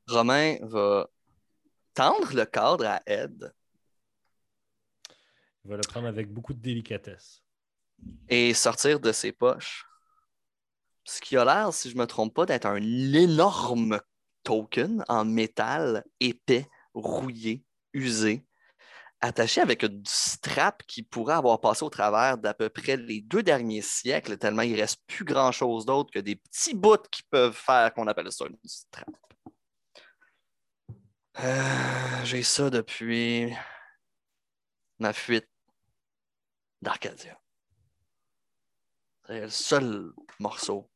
[0.07, 1.09] Romain va
[1.95, 3.51] tendre le cadre à Ed
[5.65, 7.41] Il va le prendre avec beaucoup de délicatesse.
[8.29, 9.83] et sortir de ses poches
[11.03, 13.99] ce qui a l'air, si je ne me trompe pas, d'être un énorme
[14.43, 18.46] token en métal épais, rouillé, usé,
[19.21, 23.43] attaché avec une strap qui pourrait avoir passé au travers d'à peu près les deux
[23.43, 27.55] derniers siècles, tellement il ne reste plus grand-chose d'autre que des petits bouts qui peuvent
[27.55, 29.09] faire qu'on appelle ça une strap.
[31.39, 33.53] Euh, J'ai ça depuis
[34.99, 35.49] ma fuite
[36.81, 37.39] d'Arcadia.
[39.27, 40.89] C'est le seul morceau,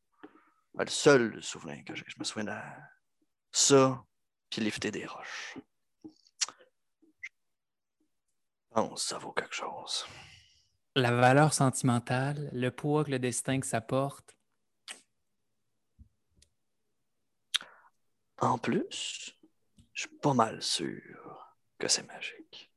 [0.74, 2.04] le seul souvenir que j'ai.
[2.06, 2.58] Je me souviens de
[3.52, 4.02] ça,
[4.48, 5.58] puis lifter des roches.
[7.20, 7.30] Je
[8.72, 10.06] pense que ça vaut quelque chose.
[10.94, 14.36] La valeur sentimentale, le poids que le destin que ça porte.
[18.38, 19.38] En plus,
[19.92, 21.00] je suis pas mal sûr
[21.78, 22.70] que c'est magique.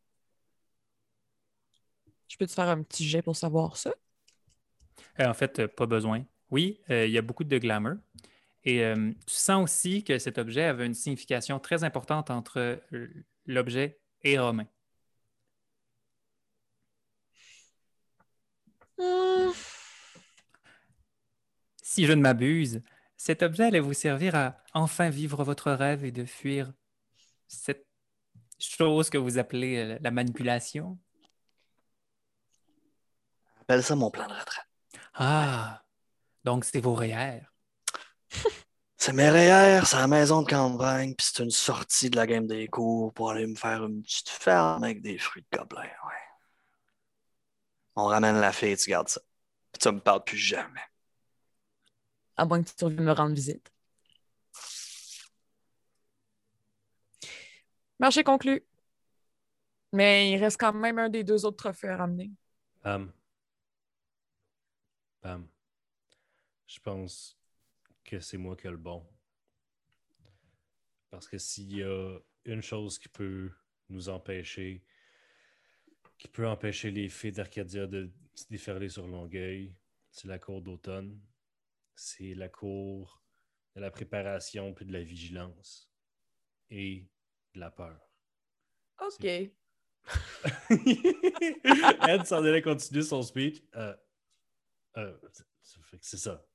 [2.28, 3.94] Je peux te faire un petit jet pour savoir ça?
[5.20, 6.26] Euh, en fait, euh, pas besoin.
[6.52, 7.96] Oui, euh, il y a beaucoup de glamour.
[8.64, 12.82] Et euh, tu sens aussi que cet objet avait une signification très importante entre
[13.46, 14.66] l'objet et Romain.
[21.82, 22.82] Si je ne m'abuse,
[23.18, 26.74] cet objet allait vous servir à enfin vivre votre rêve et de fuir
[27.48, 27.88] cette
[28.60, 30.98] chose que vous appelez euh, la manipulation.
[33.62, 34.66] Appelle ça mon plan de retraite.
[35.14, 35.84] Ah,
[36.44, 37.42] donc c'est vos REER.
[38.98, 42.48] C'est mes REER, c'est la maison de campagne, puis c'est une sortie de la game
[42.48, 45.84] des cours pour aller me faire une petite ferme avec des fruits de gobelin.
[45.84, 46.25] Ouais.
[47.96, 49.22] On ramène la fille, tu gardes ça.
[49.72, 50.82] Puis tu me parles plus jamais.
[52.38, 53.72] À moins que tu reviennes me rendre visite.
[58.00, 58.66] Marché conclu.
[59.94, 62.30] Mais il reste quand même un des deux autres trophées à ramener.
[62.82, 63.12] Pam.
[65.22, 65.48] Pam.
[66.68, 67.38] Je pense
[68.04, 69.08] que c'est moi qui ai le bon.
[71.10, 73.50] Parce que s'il y a une chose qui peut
[73.88, 74.84] nous empêcher,
[76.18, 79.74] qui peut empêcher les filles d'Arcadia de se déferler sur Longueuil,
[80.12, 81.20] c'est la cour d'automne.
[81.96, 83.22] C'est la cour
[83.76, 85.90] de la préparation puis de la vigilance
[86.70, 87.08] et
[87.54, 88.00] de la peur.
[89.02, 89.24] OK.
[92.08, 93.62] Ed s'en allait continuer son speech.
[93.76, 93.96] Euh,
[94.98, 95.18] euh,
[96.02, 96.46] c'est ça.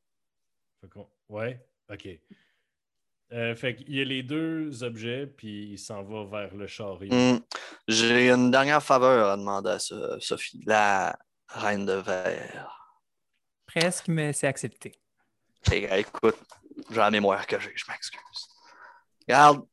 [0.81, 2.09] Fait qu'on- ouais, ok.
[3.32, 7.12] Euh, fait qu'il y a les deux objets, puis il s'en va vers le chariot.
[7.12, 7.39] Hmm.
[7.89, 12.77] J'ai une dernière faveur à demander à So- Sophie, la reine de verre.
[13.66, 14.93] Presque, mais c'est accepté.
[15.70, 16.39] Hey, écoute,
[16.90, 18.48] j'ai la mémoire que j'ai, je m'excuse.
[19.28, 19.66] Regarde,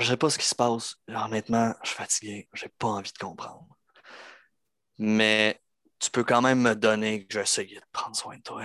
[0.00, 0.96] je sais pas ce qui se passe.
[1.08, 3.66] Honnêtement, je suis fatigué, j'ai pas envie de comprendre.
[4.98, 5.60] Mais
[5.98, 8.64] tu peux quand même me donner que j'essaie de prendre soin de toi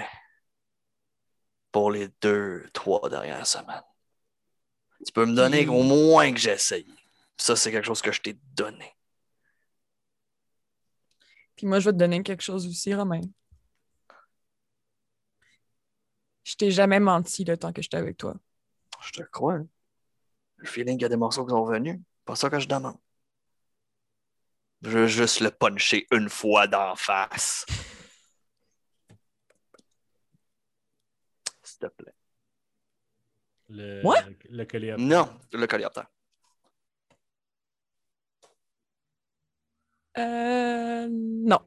[1.71, 3.83] pour les deux, trois dernières semaines.
[5.05, 6.87] Tu peux me donner au moins que j'essaye.
[7.37, 8.95] Ça, c'est quelque chose que je t'ai donné.
[11.55, 13.21] Puis moi, je vais te donner quelque chose aussi, Romain.
[16.43, 18.35] Je t'ai jamais menti le temps que j'étais avec toi.
[19.01, 19.55] Je te crois.
[19.55, 19.67] hein.
[20.57, 21.99] Le feeling qu'il y a des morceaux qui sont venus.
[22.25, 22.97] Pas ça que je demande.
[24.81, 27.65] Je veux juste le puncher une fois d'en face.
[31.63, 32.13] S'il te plaît.
[33.69, 34.35] Le, le.
[34.97, 36.07] Non, le coléoptère.
[40.17, 41.07] Euh.
[41.09, 41.59] Non.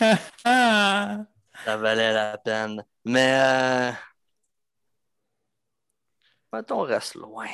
[0.44, 2.84] Ça valait la peine.
[3.04, 3.40] Mais.
[3.40, 3.92] Euh...
[6.52, 7.48] Mettons, on reste loin.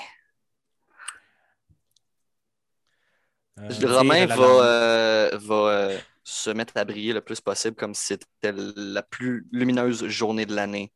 [3.59, 8.07] Euh, Romain va, euh, va euh, se mettre à briller le plus possible comme si
[8.07, 10.93] c'était la plus lumineuse journée de l'année.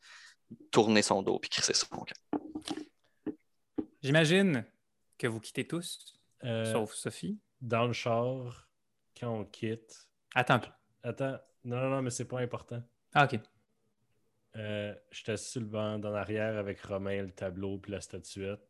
[0.70, 2.40] Tourner son dos puis crisser son camp.
[4.02, 4.64] J'imagine
[5.18, 6.14] que vous quittez tous,
[6.44, 7.38] euh, sauf Sophie.
[7.60, 8.63] Dans le char,
[9.18, 10.08] quand on quitte.
[10.34, 10.70] Attends un peu.
[11.02, 12.82] Attends, non, non, non, mais c'est pas important.
[13.12, 13.40] Ah, OK.
[14.56, 14.94] Euh,
[15.26, 18.60] assis sur le banc en arrière avec Romain, le tableau puis la statuette.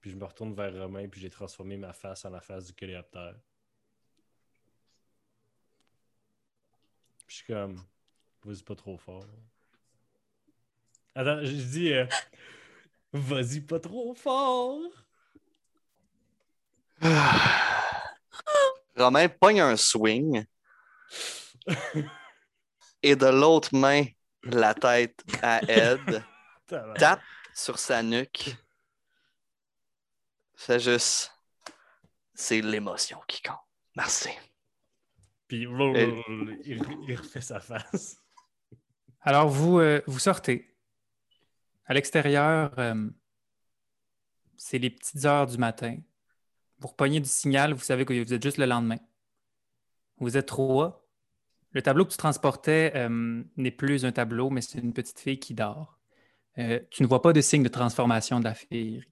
[0.00, 2.72] Puis je me retourne vers Romain puis j'ai transformé ma face en la face du
[2.72, 3.34] coléoptère.
[7.26, 7.80] Puis je suis comme,
[8.44, 9.26] vas-y pas trop fort.
[11.14, 12.06] Attends, je dis, euh,
[13.12, 14.80] vas-y pas trop fort.
[19.00, 20.44] Romain pogne un swing
[23.02, 24.04] et de l'autre main,
[24.42, 26.22] la tête à Ed,
[26.98, 27.22] tape
[27.54, 28.56] sur sa nuque.
[30.54, 31.32] C'est juste.
[32.34, 33.56] C'est l'émotion qui compte.
[33.96, 34.30] Merci.
[35.48, 36.24] Puis Et-
[36.64, 38.16] il, il refait sa face.
[39.22, 40.74] Alors, vous, euh, vous sortez.
[41.84, 43.10] À l'extérieur, euh,
[44.56, 45.98] c'est les petites heures du matin.
[46.80, 48.98] Vous repognez du signal, vous savez que vous êtes juste le lendemain.
[50.18, 51.06] Vous êtes trois.
[51.72, 55.38] Le tableau que tu transportais euh, n'est plus un tableau, mais c'est une petite fille
[55.38, 55.98] qui dort.
[56.58, 59.04] Euh, tu ne vois pas de signe de transformation de la fille.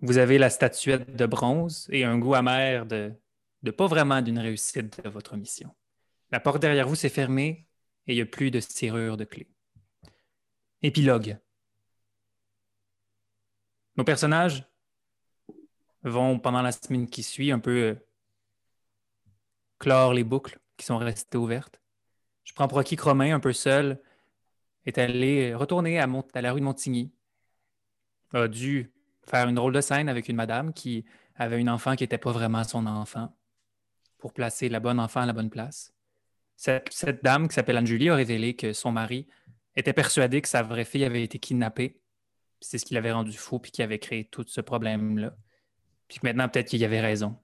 [0.00, 3.14] Vous avez la statuette de bronze et un goût amer de
[3.62, 5.74] de pas vraiment d'une réussite de votre mission.
[6.30, 7.68] La porte derrière vous s'est fermée
[8.06, 9.48] et il n'y a plus de serrure de clé.
[10.82, 11.38] Épilogue.
[13.96, 14.64] Nos personnages
[16.04, 17.94] vont, pendant la semaine qui suit, un peu euh,
[19.78, 21.80] clore les boucles qui sont restées ouvertes.
[22.44, 24.00] Je prends pour acquis Romain, un peu seul,
[24.86, 27.12] est allé retourner à, à la rue de Montigny,
[28.32, 28.92] a dû
[29.28, 31.04] faire une drôle de scène avec une madame qui
[31.36, 33.36] avait une enfant qui n'était pas vraiment son enfant
[34.18, 35.92] pour placer la bonne enfant à la bonne place.
[36.56, 39.26] Cette, dame qui s'appelle Anne-Julie a révélé que son mari
[39.74, 42.00] était persuadé que sa vraie fille avait été kidnappée.
[42.60, 45.34] C'est ce qui l'avait rendu fou puis qui avait créé tout ce problème-là.
[46.12, 47.38] Puis maintenant, peut-être qu'il y avait raison.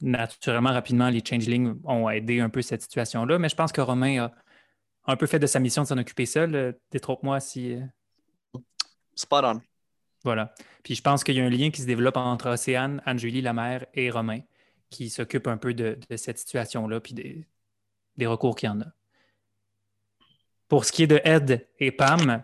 [0.00, 4.24] Naturellement, rapidement, les changelings ont aidé un peu cette situation-là, mais je pense que Romain
[4.24, 4.32] a
[5.12, 6.54] un peu fait de sa mission de s'en occuper seul.
[6.54, 7.74] Euh, détrompe-moi si.
[7.74, 8.58] Euh,
[9.14, 9.60] Spot on.
[10.24, 10.54] Voilà.
[10.82, 13.52] Puis je pense qu'il y a un lien qui se développe entre Océane, Anne-Julie, la
[13.52, 14.40] mère, et Romain,
[14.88, 17.46] qui s'occupe un peu de, cette situation-là, puis des,
[18.16, 18.86] des recours qu'il y en a.
[20.68, 22.42] Pour ce qui est de Ed et Pam,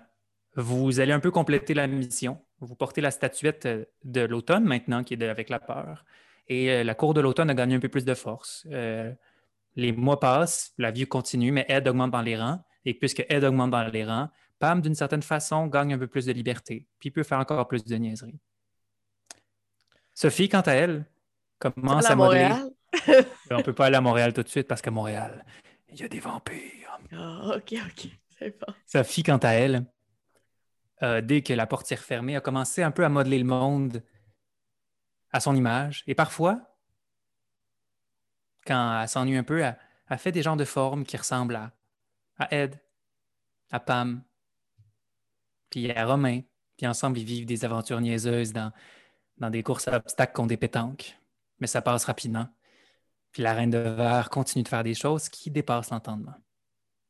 [0.57, 2.45] vous allez un peu compléter la mission.
[2.61, 3.69] Vous portez la statuette
[4.05, 6.05] de l'automne maintenant, qui est avec la peur.
[6.49, 8.67] Et euh, la cour de l'automne a gagné un peu plus de force.
[8.71, 9.13] Euh,
[9.77, 12.63] les mois passent, la vie continue, mais Ed augmente dans les rangs.
[12.85, 14.29] Et puisque Ed augmente dans les rangs,
[14.59, 17.83] Pam, d'une certaine façon, gagne un peu plus de liberté, puis peut faire encore plus
[17.83, 18.39] de niaiseries.
[20.13, 21.07] Sophie, quant à elle,
[21.59, 22.51] commence à, modeler.
[23.51, 25.47] On ne peut pas aller à Montréal tout de suite parce qu'à Montréal,
[25.89, 26.99] il y a des vampires.
[27.13, 28.09] Ah, ok, ok.
[28.39, 28.59] C'est.
[28.87, 29.87] Sophie, quant à elle,
[31.03, 34.03] euh, dès que la porte s'est refermée, a commencé un peu à modeler le monde
[35.33, 36.05] à son image.
[36.07, 36.61] Et parfois,
[38.67, 41.73] quand elle s'ennuie un peu, elle, fait des genres de formes qui ressemblent à,
[42.39, 42.79] à Ed,
[43.71, 44.23] à Pam,
[45.71, 46.43] puis à Romain.
[46.77, 48.73] Puis ensemble, ils vivent des aventures niaiseuses dans,
[49.51, 51.17] des courses à obstacles contre des pétanques.
[51.61, 52.49] Mais ça passe rapidement.
[53.33, 56.35] Puis la Reine de Verre continue de faire des choses qui dépassent l'entendement.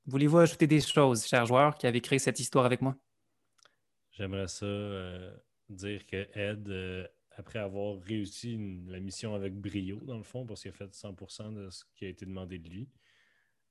[0.07, 2.97] Voulez-vous ajouter des choses, chers joueurs, qui avaient créé cette histoire avec moi?
[4.21, 5.35] J'aimerais ça euh,
[5.71, 10.61] dire que Ed, euh, après avoir réussi la mission avec brio, dans le fond, parce
[10.61, 12.91] qu'il a fait 100% de ce qui a été demandé de lui,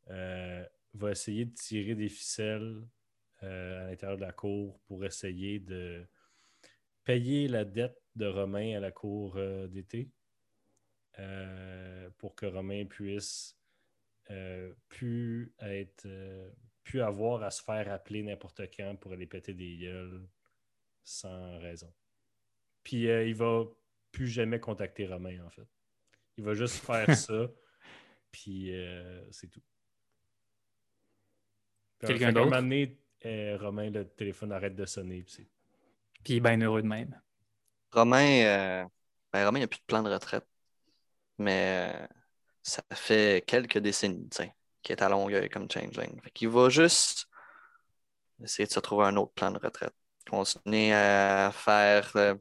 [0.10, 0.66] euh,
[0.96, 2.82] va essayer de tirer des ficelles
[3.42, 6.04] à l'intérieur de la cour pour essayer de
[7.04, 9.38] payer la dette de Romain à la cour
[9.70, 10.10] d'été
[12.18, 13.56] pour que Romain puisse
[14.90, 16.08] plus être
[16.84, 20.28] plus avoir à se faire appeler n'importe quand pour aller péter des gueules
[21.04, 21.92] sans raison.
[22.84, 23.66] Puis il va
[24.12, 25.68] plus jamais contacter Romain, en fait.
[26.38, 27.48] Il va juste faire ça,
[28.32, 28.72] puis
[29.32, 29.62] c'est tout.
[32.00, 32.54] Quelqu'un d'autre?
[32.54, 35.24] À un Romain, le téléphone arrête de sonner.
[35.24, 35.50] Puis,
[36.24, 37.20] puis il est bien heureux de même.
[37.92, 38.88] Romain,
[39.34, 40.46] ben, Romain, il n'a plus de plan de retraite
[41.40, 42.08] mais euh,
[42.62, 44.30] ça fait quelques décennies
[44.84, 46.22] qu'il est à Longueuil comme changeling.
[46.40, 47.28] Il va juste
[48.44, 49.94] essayer de se trouver un autre plan de retraite.
[50.30, 52.36] Continuer à faire euh,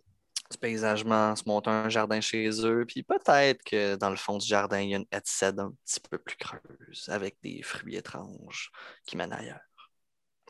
[0.50, 4.46] du paysagement, se monter un jardin chez eux, puis peut-être que dans le fond du
[4.46, 8.70] jardin, il y a une headset un petit peu plus creuse avec des fruits étranges
[9.06, 9.60] qui mènent ailleurs.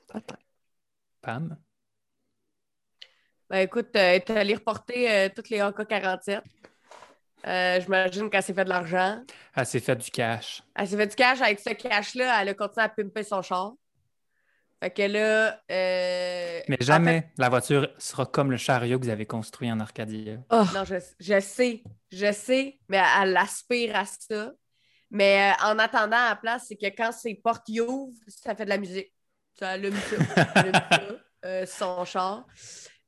[0.06, 0.36] Peut-être.
[1.20, 1.56] Pam?
[3.50, 6.42] Ben écoute, tu es allé reporter toutes les AK-47.
[7.46, 9.22] Euh, j'imagine qu'elle s'est fait de l'argent.
[9.54, 10.62] Elle s'est fait du cash.
[10.74, 11.40] Elle s'est fait du cash.
[11.40, 13.74] Avec ce cash-là, elle a continué à pimper son char.
[14.80, 15.60] Fait que là.
[15.70, 20.38] Euh, Mais jamais la voiture sera comme le chariot que vous avez construit en Arcadia.
[20.50, 20.62] Oh.
[20.74, 20.98] Non, je,
[21.40, 21.82] sais.
[22.12, 22.78] Je sais.
[22.88, 24.52] Mais elle aspire à ça.
[25.10, 28.64] Mais euh, en attendant, à la place, c'est que quand ses portes ouvrent, ça fait
[28.64, 29.12] de la musique.
[29.58, 31.66] Ça allume ça.
[31.66, 32.46] ça son char.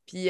[0.07, 0.29] Puis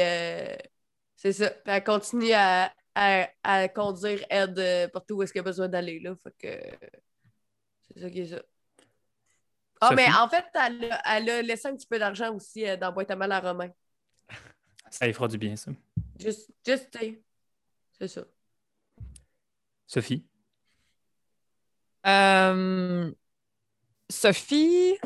[1.17, 1.51] c'est ça.
[1.51, 6.01] Puis elle continue à, à, conduire Ed euh, partout où est-ce qu'il a besoin d'aller.
[6.01, 6.15] Là.
[6.17, 6.89] Fait que
[7.89, 8.43] c'est ça qui est ça.
[9.81, 13.11] Ah, mais en fait, elle a, laissé un petit peu d'argent aussi euh, dans Boîte
[13.11, 13.71] à mal à Romain.
[14.91, 15.71] Ça lui fera du bien, ça.
[16.19, 16.99] Juste, juste
[17.99, 18.23] c'est ça.
[19.87, 20.25] Sophie?
[22.07, 23.11] Euh,
[24.09, 24.99] Sophie,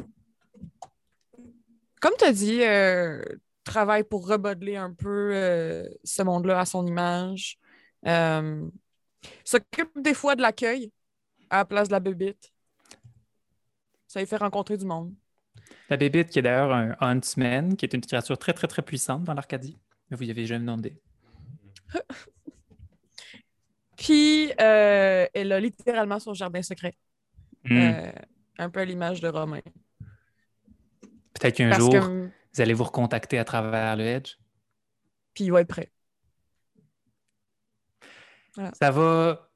[2.00, 2.60] comme tu as dit,
[3.64, 5.32] travaille pour remodeler un peu
[6.04, 7.58] ce monde-là à son image.
[8.06, 8.68] Euh,
[9.44, 10.92] s'occupe des fois de l'accueil
[11.50, 12.52] à la place de la bébite.
[14.14, 15.12] Ça lui fait rencontrer du monde.
[15.90, 19.24] La bébite, qui est d'ailleurs un huntsman, qui est une créature très, très, très puissante
[19.24, 19.76] dans l'Arcadie.
[20.08, 20.96] Mais vous y avez jamais demandé.
[23.96, 26.94] Puis, euh, elle a littéralement son jardin secret.
[27.64, 27.76] Hmm.
[27.76, 28.12] Euh,
[28.58, 29.62] un peu à l'image de Romain.
[31.32, 34.36] Peut-être qu'un jour, vous allez vous recontacter à travers le Edge.
[35.34, 35.90] Puis il va être prêt.
[38.74, 39.50] Ça va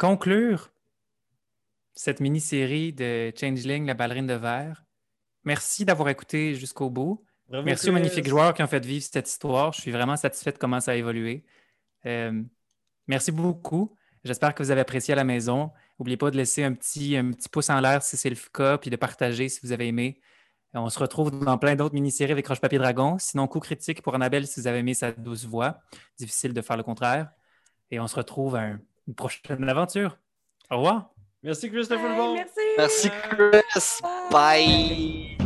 [0.00, 0.72] conclure
[1.98, 4.84] cette mini-série de Changeling, la ballerine de verre.
[5.44, 7.24] Merci d'avoir écouté jusqu'au bout.
[7.48, 9.72] Bravo, Merci aux magnifiques joueurs qui ont fait vivre cette histoire.
[9.72, 11.44] Je suis vraiment satisfait de comment ça a évolué.
[12.06, 12.42] Euh,
[13.06, 13.96] merci beaucoup.
[14.22, 15.72] J'espère que vous avez apprécié à la maison.
[15.98, 18.78] N'oubliez pas de laisser un petit, un petit pouce en l'air si c'est le cas,
[18.78, 20.20] puis de partager si vous avez aimé.
[20.76, 23.16] Euh, On se retrouve dans plein d'autres mini-séries avec Roche-Papier Dragon.
[23.18, 25.80] Sinon, coup critique pour Annabelle si vous avez aimé sa douce voix.
[26.18, 27.30] Difficile de faire le contraire.
[27.90, 30.18] Et on se retrouve à un- une prochaine aventure.
[30.70, 31.10] Au revoir.
[31.42, 32.34] Merci, Christopher Hey, Bon.
[32.34, 32.60] merci.
[32.76, 34.00] Merci, Chris.
[34.30, 35.38] Bye.